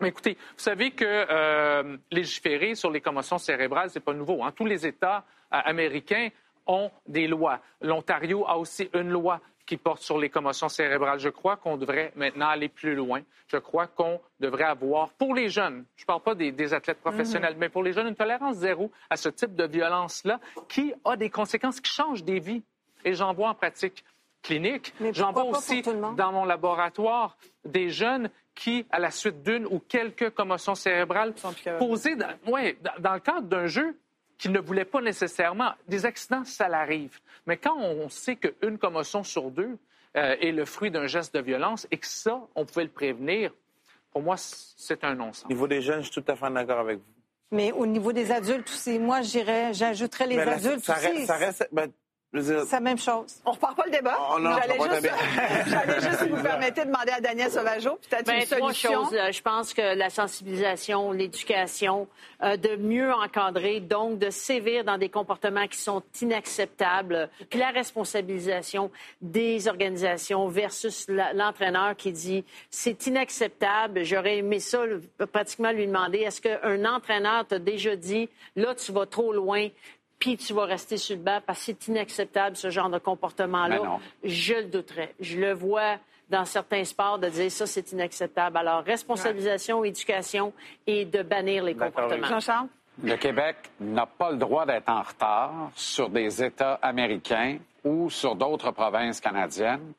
Mais 0.00 0.08
écoutez, 0.08 0.34
vous 0.34 0.62
savez 0.62 0.90
que 0.92 1.04
euh, 1.04 1.96
légiférer 2.10 2.74
sur 2.74 2.90
les 2.90 3.00
commotions 3.00 3.38
cérébrales, 3.38 3.90
c'est 3.90 4.00
pas 4.00 4.12
nouveau. 4.14 4.42
hein. 4.42 4.52
Tous 4.56 4.64
les 4.66 4.86
États 4.86 5.24
euh, 5.52 5.58
américains 5.64 6.28
ont 6.66 6.90
des 7.06 7.26
lois. 7.26 7.60
L'Ontario 7.80 8.46
a 8.46 8.56
aussi 8.56 8.88
une 8.94 9.10
loi 9.10 9.40
qui 9.66 9.76
porte 9.76 10.02
sur 10.02 10.18
les 10.18 10.28
commotions 10.28 10.68
cérébrales. 10.68 11.18
Je 11.18 11.30
crois 11.30 11.56
qu'on 11.56 11.76
devrait 11.76 12.12
maintenant 12.16 12.48
aller 12.48 12.68
plus 12.68 12.94
loin. 12.94 13.22
Je 13.48 13.56
crois 13.56 13.86
qu'on 13.86 14.20
devrait 14.40 14.64
avoir, 14.64 15.10
pour 15.10 15.34
les 15.34 15.48
jeunes, 15.48 15.84
je 15.96 16.02
ne 16.02 16.06
parle 16.06 16.20
pas 16.20 16.34
des, 16.34 16.52
des 16.52 16.74
athlètes 16.74 17.00
professionnels, 17.00 17.56
mais 17.58 17.68
pour 17.68 17.82
les 17.82 17.92
jeunes, 17.92 18.08
une 18.08 18.16
tolérance 18.16 18.56
zéro 18.56 18.90
à 19.08 19.16
ce 19.16 19.28
type 19.28 19.54
de 19.54 19.64
violence-là 19.64 20.40
qui 20.68 20.92
a 21.04 21.16
des 21.16 21.30
conséquences 21.30 21.80
qui 21.80 21.90
changent 21.90 22.24
des 22.24 22.40
vies. 22.40 22.62
Et 23.04 23.14
j'en 23.14 23.32
vois 23.32 23.50
en 23.50 23.54
pratique 23.54 24.04
clinique. 24.42 24.94
J'en 25.12 25.32
vois 25.32 25.44
aussi 25.44 25.82
dans 25.82 26.32
mon 26.32 26.44
laboratoire 26.44 27.36
des 27.64 27.88
jeunes 27.88 28.30
qui, 28.54 28.86
à 28.90 28.98
la 28.98 29.10
suite 29.10 29.42
d'une 29.42 29.66
ou 29.66 29.80
quelques 29.80 30.30
commotions 30.30 30.74
cérébrales 30.74 31.34
posées 31.78 32.14
dans, 32.14 32.28
ouais, 32.52 32.78
dans 33.00 33.14
le 33.14 33.20
cadre 33.20 33.48
d'un 33.48 33.66
jeu 33.66 33.96
qu'ils 34.44 34.52
ne 34.52 34.60
voulaient 34.60 34.84
pas 34.84 35.00
nécessairement, 35.00 35.72
des 35.88 36.04
accidents, 36.04 36.44
ça 36.44 36.68
l'arrive. 36.68 37.18
Mais 37.46 37.56
quand 37.56 37.78
on 37.78 38.10
sait 38.10 38.36
qu'une 38.36 38.76
commotion 38.76 39.24
sur 39.24 39.50
deux 39.50 39.78
euh, 40.18 40.36
est 40.38 40.52
le 40.52 40.66
fruit 40.66 40.90
d'un 40.90 41.06
geste 41.06 41.34
de 41.34 41.40
violence 41.40 41.86
et 41.90 41.96
que 41.96 42.06
ça, 42.06 42.42
on 42.54 42.66
pouvait 42.66 42.84
le 42.84 42.90
prévenir, 42.90 43.54
pour 44.12 44.20
moi, 44.22 44.36
c'est 44.36 45.02
un 45.02 45.14
non-sens. 45.14 45.46
Au 45.46 45.48
niveau 45.48 45.66
des 45.66 45.80
jeunes, 45.80 46.02
je 46.02 46.12
suis 46.12 46.22
tout 46.22 46.30
à 46.30 46.36
fait 46.36 46.52
d'accord 46.52 46.78
avec 46.80 46.98
vous. 46.98 47.04
Mais 47.52 47.72
au 47.72 47.86
niveau 47.86 48.12
des 48.12 48.30
adultes 48.32 48.68
aussi, 48.68 48.98
moi, 48.98 49.22
j'irais, 49.22 49.72
j'ajouterais 49.72 50.26
les 50.26 50.36
Mais 50.36 50.44
là, 50.44 50.52
adultes 50.56 50.84
ça, 50.84 50.98
aussi. 50.98 51.06
reste, 51.06 51.26
ça 51.26 51.36
reste- 51.36 51.68
ben, 51.72 51.90
C'est 52.42 52.72
la 52.72 52.80
même 52.80 52.98
chose. 52.98 53.36
On 53.44 53.52
repart 53.52 53.76
pas 53.76 53.84
le 53.86 53.92
débat. 53.92 54.18
Oh 54.34 54.38
non, 54.40 54.50
J'allais 54.56 54.74
juste, 54.78 55.02
le 55.02 55.70
j'allais 55.70 56.00
juste, 56.00 56.22
si 56.24 56.28
vous 56.28 56.42
permettez, 56.42 56.84
demander 56.84 57.12
à 57.12 57.20
Daniel 57.20 57.50
Sauvageau, 57.50 57.98
peut-être 58.10 58.26
Ben, 58.26 58.40
une 58.40 58.46
trois 58.46 58.58
solution? 58.72 58.92
choses. 59.04 59.14
Euh, 59.14 59.30
Je 59.32 59.40
pense 59.42 59.72
que 59.72 59.94
la 59.96 60.10
sensibilisation, 60.10 61.12
l'éducation, 61.12 62.08
euh, 62.42 62.56
de 62.56 62.76
mieux 62.76 63.12
encadrer, 63.12 63.80
donc 63.80 64.18
de 64.18 64.30
sévir 64.30 64.84
dans 64.84 64.98
des 64.98 65.08
comportements 65.08 65.66
qui 65.68 65.78
sont 65.78 66.02
inacceptables, 66.20 67.28
puis 67.50 67.58
la 67.58 67.70
responsabilisation 67.70 68.90
des 69.20 69.68
organisations 69.68 70.48
versus 70.48 71.06
l'entraîneur 71.34 71.96
qui 71.96 72.12
dit 72.12 72.44
c'est 72.70 73.06
inacceptable. 73.06 74.04
J'aurais 74.04 74.38
aimé 74.38 74.60
ça, 74.60 74.82
pratiquement 75.32 75.70
lui 75.72 75.86
demander 75.86 76.18
est-ce 76.18 76.40
qu'un 76.40 76.84
entraîneur 76.84 77.46
t'a 77.46 77.58
déjà 77.58 77.96
dit 77.96 78.28
là 78.56 78.74
tu 78.74 78.92
vas 78.92 79.06
trop 79.06 79.32
loin 79.32 79.68
puis 80.18 80.36
tu 80.36 80.52
vas 80.52 80.64
rester 80.64 80.96
sur 80.96 81.16
le 81.16 81.22
banc 81.22 81.40
parce 81.46 81.58
que 81.60 81.64
c'est 81.66 81.88
inacceptable 81.88 82.56
ce 82.56 82.70
genre 82.70 82.88
de 82.88 82.98
comportement-là. 82.98 83.78
Ben. 83.78 83.98
Je 84.22 84.54
le 84.54 84.64
douterais. 84.64 85.14
Je 85.20 85.38
le 85.38 85.52
vois 85.52 85.98
dans 86.30 86.44
certains 86.44 86.84
sports 86.84 87.18
de 87.18 87.28
dire 87.28 87.50
ça, 87.50 87.66
c'est 87.66 87.92
inacceptable. 87.92 88.56
Alors, 88.56 88.82
responsabilisation, 88.82 89.84
éducation 89.84 90.52
et 90.86 91.04
de 91.04 91.22
bannir 91.22 91.64
les 91.64 91.74
comportements. 91.74 92.26
Jean-Charles? 92.26 92.68
Le 93.02 93.16
Québec 93.16 93.56
n'a 93.80 94.06
pas 94.06 94.30
le 94.30 94.36
droit 94.36 94.64
d'être 94.64 94.88
en 94.88 95.02
retard 95.02 95.70
sur 95.74 96.08
des 96.08 96.42
États 96.42 96.74
américains 96.74 97.58
ou 97.82 98.08
sur 98.08 98.36
d'autres 98.36 98.70
provinces 98.70 99.20
canadiennes. 99.20 99.92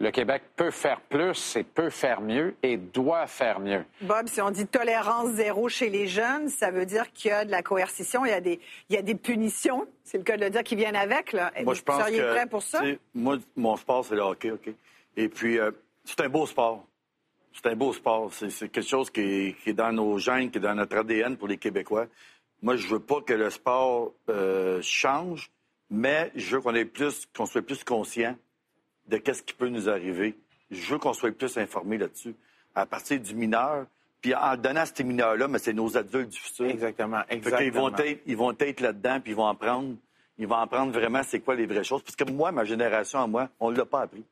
Le 0.00 0.12
Québec 0.12 0.42
peut 0.54 0.70
faire 0.70 1.00
plus 1.00 1.56
et 1.56 1.64
peut 1.64 1.90
faire 1.90 2.20
mieux 2.20 2.54
et 2.62 2.76
doit 2.76 3.26
faire 3.26 3.58
mieux. 3.58 3.84
Bob, 4.02 4.28
si 4.28 4.40
on 4.40 4.50
dit 4.50 4.66
tolérance 4.66 5.32
zéro 5.32 5.68
chez 5.68 5.90
les 5.90 6.06
jeunes, 6.06 6.48
ça 6.48 6.70
veut 6.70 6.86
dire 6.86 7.12
qu'il 7.12 7.32
y 7.32 7.34
a 7.34 7.44
de 7.44 7.50
la 7.50 7.62
coercition, 7.62 8.24
il 8.24 8.30
y 8.30 8.32
a 8.32 8.40
des, 8.40 8.60
il 8.88 8.94
y 8.94 8.98
a 8.98 9.02
des 9.02 9.16
punitions, 9.16 9.88
c'est 10.04 10.18
le 10.18 10.24
cas 10.24 10.36
de 10.36 10.44
le 10.44 10.50
dire, 10.50 10.62
qui 10.62 10.76
viennent 10.76 10.94
avec. 10.94 11.32
Là. 11.32 11.50
Moi, 11.64 11.74
je 11.74 11.82
pense 11.82 11.96
vous 11.96 12.02
seriez 12.02 12.20
que, 12.20 12.32
prêt 12.32 12.46
pour 12.46 12.62
ça? 12.62 12.80
Moi, 13.12 13.38
mon 13.56 13.76
sport, 13.76 14.04
c'est 14.04 14.14
le 14.14 14.20
hockey, 14.20 14.52
OK? 14.52 14.70
Et 15.16 15.28
puis, 15.28 15.58
euh, 15.58 15.72
c'est 16.04 16.20
un 16.20 16.28
beau 16.28 16.46
sport. 16.46 16.86
C'est 17.52 17.66
un 17.66 17.74
beau 17.74 17.92
sport. 17.92 18.32
C'est 18.32 18.50
c'est 18.50 18.68
quelque 18.68 18.88
chose 18.88 19.10
qui 19.10 19.20
est, 19.20 19.56
qui 19.60 19.70
est 19.70 19.74
dans 19.74 19.90
nos 19.90 20.16
gènes, 20.18 20.48
qui 20.50 20.58
est 20.58 20.60
dans 20.60 20.76
notre 20.76 20.96
ADN 20.96 21.36
pour 21.36 21.48
les 21.48 21.56
Québécois. 21.56 22.06
Moi, 22.62 22.76
je 22.76 22.86
veux 22.86 23.00
pas 23.00 23.20
que 23.20 23.32
le 23.32 23.50
sport 23.50 24.12
euh, 24.28 24.80
change, 24.80 25.50
mais 25.90 26.30
je 26.36 26.54
veux 26.54 26.62
qu'on 26.62 26.74
ait 26.76 26.84
plus, 26.84 27.26
qu'on 27.36 27.46
soit 27.46 27.62
plus 27.62 27.82
conscient 27.82 28.36
de 29.08 29.16
qu'est-ce 29.18 29.42
qui 29.42 29.54
peut 29.54 29.68
nous 29.68 29.88
arriver. 29.88 30.36
Je 30.70 30.92
veux 30.92 30.98
qu'on 30.98 31.12
soit 31.14 31.32
plus 31.32 31.56
informé 31.58 31.98
là-dessus, 31.98 32.34
à 32.74 32.86
partir 32.86 33.18
du 33.20 33.34
mineur. 33.34 33.86
Puis 34.20 34.34
en 34.34 34.56
donnant 34.56 34.80
à 34.80 34.86
ces 34.86 35.04
mineurs-là, 35.04 35.46
mais 35.48 35.58
c'est 35.58 35.72
nos 35.72 35.96
adultes 35.96 36.30
du 36.30 36.38
futur. 36.38 36.66
exactement, 36.66 37.20
Fait 37.28 37.38
qu'ils 37.40 37.50
vont 37.72 37.88
exactement. 37.88 37.98
être, 37.98 38.20
ils 38.26 38.36
vont 38.36 38.54
être 38.58 38.80
là-dedans, 38.80 39.20
puis 39.20 39.32
ils 39.32 39.36
vont 39.36 39.44
en 39.46 39.54
prendre. 39.54 39.94
il 40.38 40.46
va 40.46 40.60
apprendre 40.60 40.92
vraiment 40.92 41.22
c'est 41.22 41.40
quoi 41.40 41.54
les 41.54 41.66
vraies 41.66 41.84
choses. 41.84 42.02
Parce 42.02 42.16
que 42.16 42.24
moi, 42.30 42.50
ma 42.52 42.64
génération, 42.64 43.20
à 43.20 43.26
moi, 43.28 43.48
on 43.60 43.70
ne 43.70 43.76
l'a 43.76 43.84
pas 43.86 44.02
appris. 44.02 44.24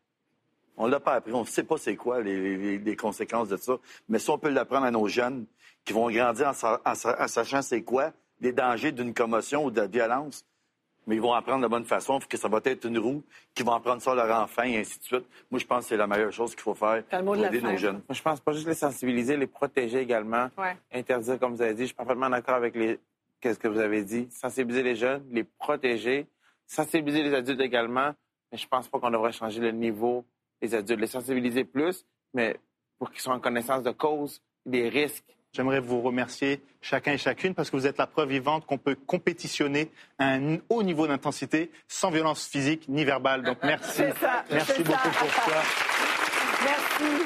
On 0.77 0.87
ne 0.87 0.91
l'a 0.93 1.01
pas 1.01 1.14
appris. 1.14 1.33
On 1.33 1.41
ne 1.43 1.47
sait 1.47 1.62
pas 1.62 1.79
c'est 1.79 1.97
quoi 1.97 2.20
les, 2.20 2.57
les- 2.59 2.79
les 2.79 2.97
conséquences 2.97 3.49
de 3.49 3.57
ça. 3.57 3.79
Mais 4.09 4.18
si 4.18 4.29
on 4.29 4.39
peut 4.39 4.51
l'apprendre 4.51 4.87
à 4.87 4.91
nos 4.91 5.07
jeunes 5.09 5.47
qui 5.85 5.93
vont 5.93 6.11
grandir 6.11 6.49
en, 6.49 6.74
en 6.74 6.79
en 6.91 7.29
sachant 7.29 7.62
c'est 7.62 7.83
quoi 7.83 8.12
les 8.41 8.53
dangers 8.53 8.93
d'une 8.93 9.14
commotion 9.14 9.64
ou 9.66 9.70
de 9.70 9.81
la 9.81 9.87
violence, 9.87 10.45
mais 11.07 11.14
ils 11.14 11.20
vont 11.20 11.32
apprendre 11.32 11.62
de 11.62 11.68
bonne 11.68 11.84
façon, 11.84 12.18
que 12.18 12.36
ça 12.36 12.48
va 12.48 12.61
être 12.64 12.84
une 12.84 12.98
roue, 12.98 13.22
qu'ils 13.54 13.64
vont 13.64 13.72
apprendre 13.72 14.02
ça 14.02 14.12
à 14.12 14.14
leur 14.14 14.40
enfant 14.40 14.64
et 14.64 14.78
ainsi 14.78 14.98
de 14.98 15.04
suite. 15.04 15.24
Moi, 15.50 15.61
je 15.61 15.66
pense 15.66 15.84
que 15.84 15.88
c'est 15.90 15.96
la 15.96 16.07
meilleure 16.07 16.32
chose 16.32 16.54
qu'il 16.54 16.62
faut 16.62 16.74
faire 16.74 17.04
pour 17.04 17.36
de 17.36 17.42
la 17.42 17.48
aider 17.48 17.61
nos 17.61 17.76
jeunes. 17.76 18.02
Moi, 18.09 18.14
je 18.14 18.22
pense 18.22 18.40
pas 18.40 18.52
juste 18.52 18.66
les 18.66 18.74
sensibiliser, 18.74 19.36
les 19.36 19.46
protéger 19.46 20.00
également. 20.00 20.48
Ouais. 20.59 20.76
Interdire, 20.92 21.38
comme 21.38 21.54
vous 21.54 21.62
avez 21.62 21.74
dit. 21.74 21.82
Je 21.82 21.86
suis 21.86 21.94
parfaitement 21.94 22.28
d'accord 22.28 22.57
avec 22.57 22.74
les... 22.74 22.98
qu'est-ce 23.40 23.59
que 23.59 23.68
vous 23.68 23.78
avez 23.78 24.02
dit. 24.02 24.28
Sensibiliser 24.30 24.82
les 24.82 24.96
jeunes, 24.96 25.24
les 25.30 25.44
protéger, 25.44 26.26
sensibiliser 26.66 27.22
les 27.22 27.34
adultes 27.34 27.61
également. 27.61 28.12
Mais 28.50 28.59
je 28.59 28.66
pense 28.66 28.88
pas 28.88 28.98
qu'on 28.98 29.11
devrait 29.11 29.32
changer 29.32 29.61
le 29.61 29.70
niveau 29.70 30.24
des 30.61 30.74
adultes. 30.74 31.00
Les 31.00 31.07
sensibiliser 31.07 31.64
plus, 31.64 32.04
mais 32.34 32.57
pour 32.98 33.12
qu'ils 33.12 33.20
soient 33.20 33.34
en 33.34 33.40
connaissance 33.40 33.82
de 33.82 33.92
cause, 33.92 34.42
des 34.64 34.88
risques. 34.88 35.36
J'aimerais 35.57 35.80
vous 35.80 36.02
remercier 36.02 36.61
chacun 36.82 37.12
et 37.12 37.18
chacune 37.18 37.54
parce 37.54 37.70
que 37.70 37.76
vous 37.78 37.86
êtes 37.86 37.96
la 37.96 38.07
preuve 38.07 38.28
vivante 38.28 38.66
qu'on 38.66 38.76
peut 38.76 38.94
compétitionner 39.07 39.90
à 40.18 40.34
un 40.34 40.59
haut 40.68 40.82
niveau 40.82 41.07
d'intensité 41.07 41.70
sans 41.88 42.11
violence 42.11 42.46
physique 42.46 42.84
ni 42.90 43.07
verbale. 43.07 43.42
Donc 43.42 43.57
merci. 43.62 43.90
C'est 43.96 44.18
ça, 44.18 44.44
Merci 44.50 44.82
beaucoup 44.82 44.98
ça. 44.98 45.18
pour 45.18 45.30
ça. 45.32 45.62
Merci. 46.62 47.24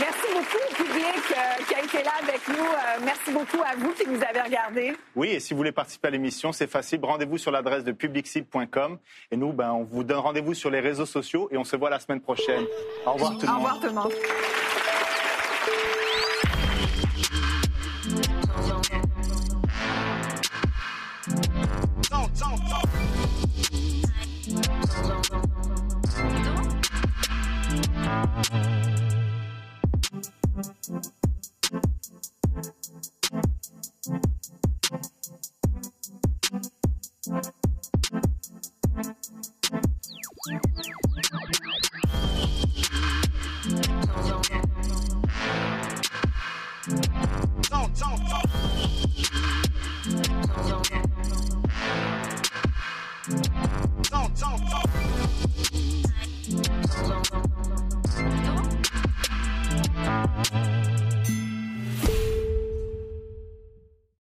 Merci 0.00 0.26
beaucoup 0.32 0.64
au 0.68 0.74
public 0.74 1.04
euh, 1.30 1.64
qui 1.68 1.74
a 1.76 1.84
été 1.84 2.02
là 2.02 2.10
avec 2.20 2.48
nous. 2.48 2.54
Euh, 2.64 3.04
merci 3.04 3.30
beaucoup 3.30 3.62
à 3.64 3.76
vous 3.76 3.92
qui 3.92 4.08
nous 4.08 4.20
avez 4.28 4.40
regardés. 4.40 4.96
Oui, 5.14 5.28
et 5.28 5.38
si 5.38 5.54
vous 5.54 5.58
voulez 5.58 5.70
participer 5.70 6.08
à 6.08 6.10
l'émission, 6.10 6.50
c'est 6.50 6.66
facile. 6.66 6.98
Rendez-vous 7.04 7.38
sur 7.38 7.52
l'adresse 7.52 7.84
de 7.84 7.92
publiccible.com. 7.92 8.98
Et 9.30 9.36
nous, 9.36 9.52
ben, 9.52 9.70
on 9.70 9.84
vous 9.84 10.02
donne 10.02 10.18
rendez-vous 10.18 10.54
sur 10.54 10.70
les 10.70 10.80
réseaux 10.80 11.06
sociaux 11.06 11.48
et 11.52 11.56
on 11.56 11.62
se 11.64 11.76
voit 11.76 11.90
la 11.90 12.00
semaine 12.00 12.20
prochaine. 12.20 12.64
Au 13.06 13.12
revoir 13.12 13.38
tout 13.38 13.46
le 13.46 13.48
Au 13.48 13.52
monde. 13.52 13.56
revoir 13.62 13.80
tout 13.80 13.86
le 13.86 13.92
monde. 13.92 14.12
Zone, 30.64 31.02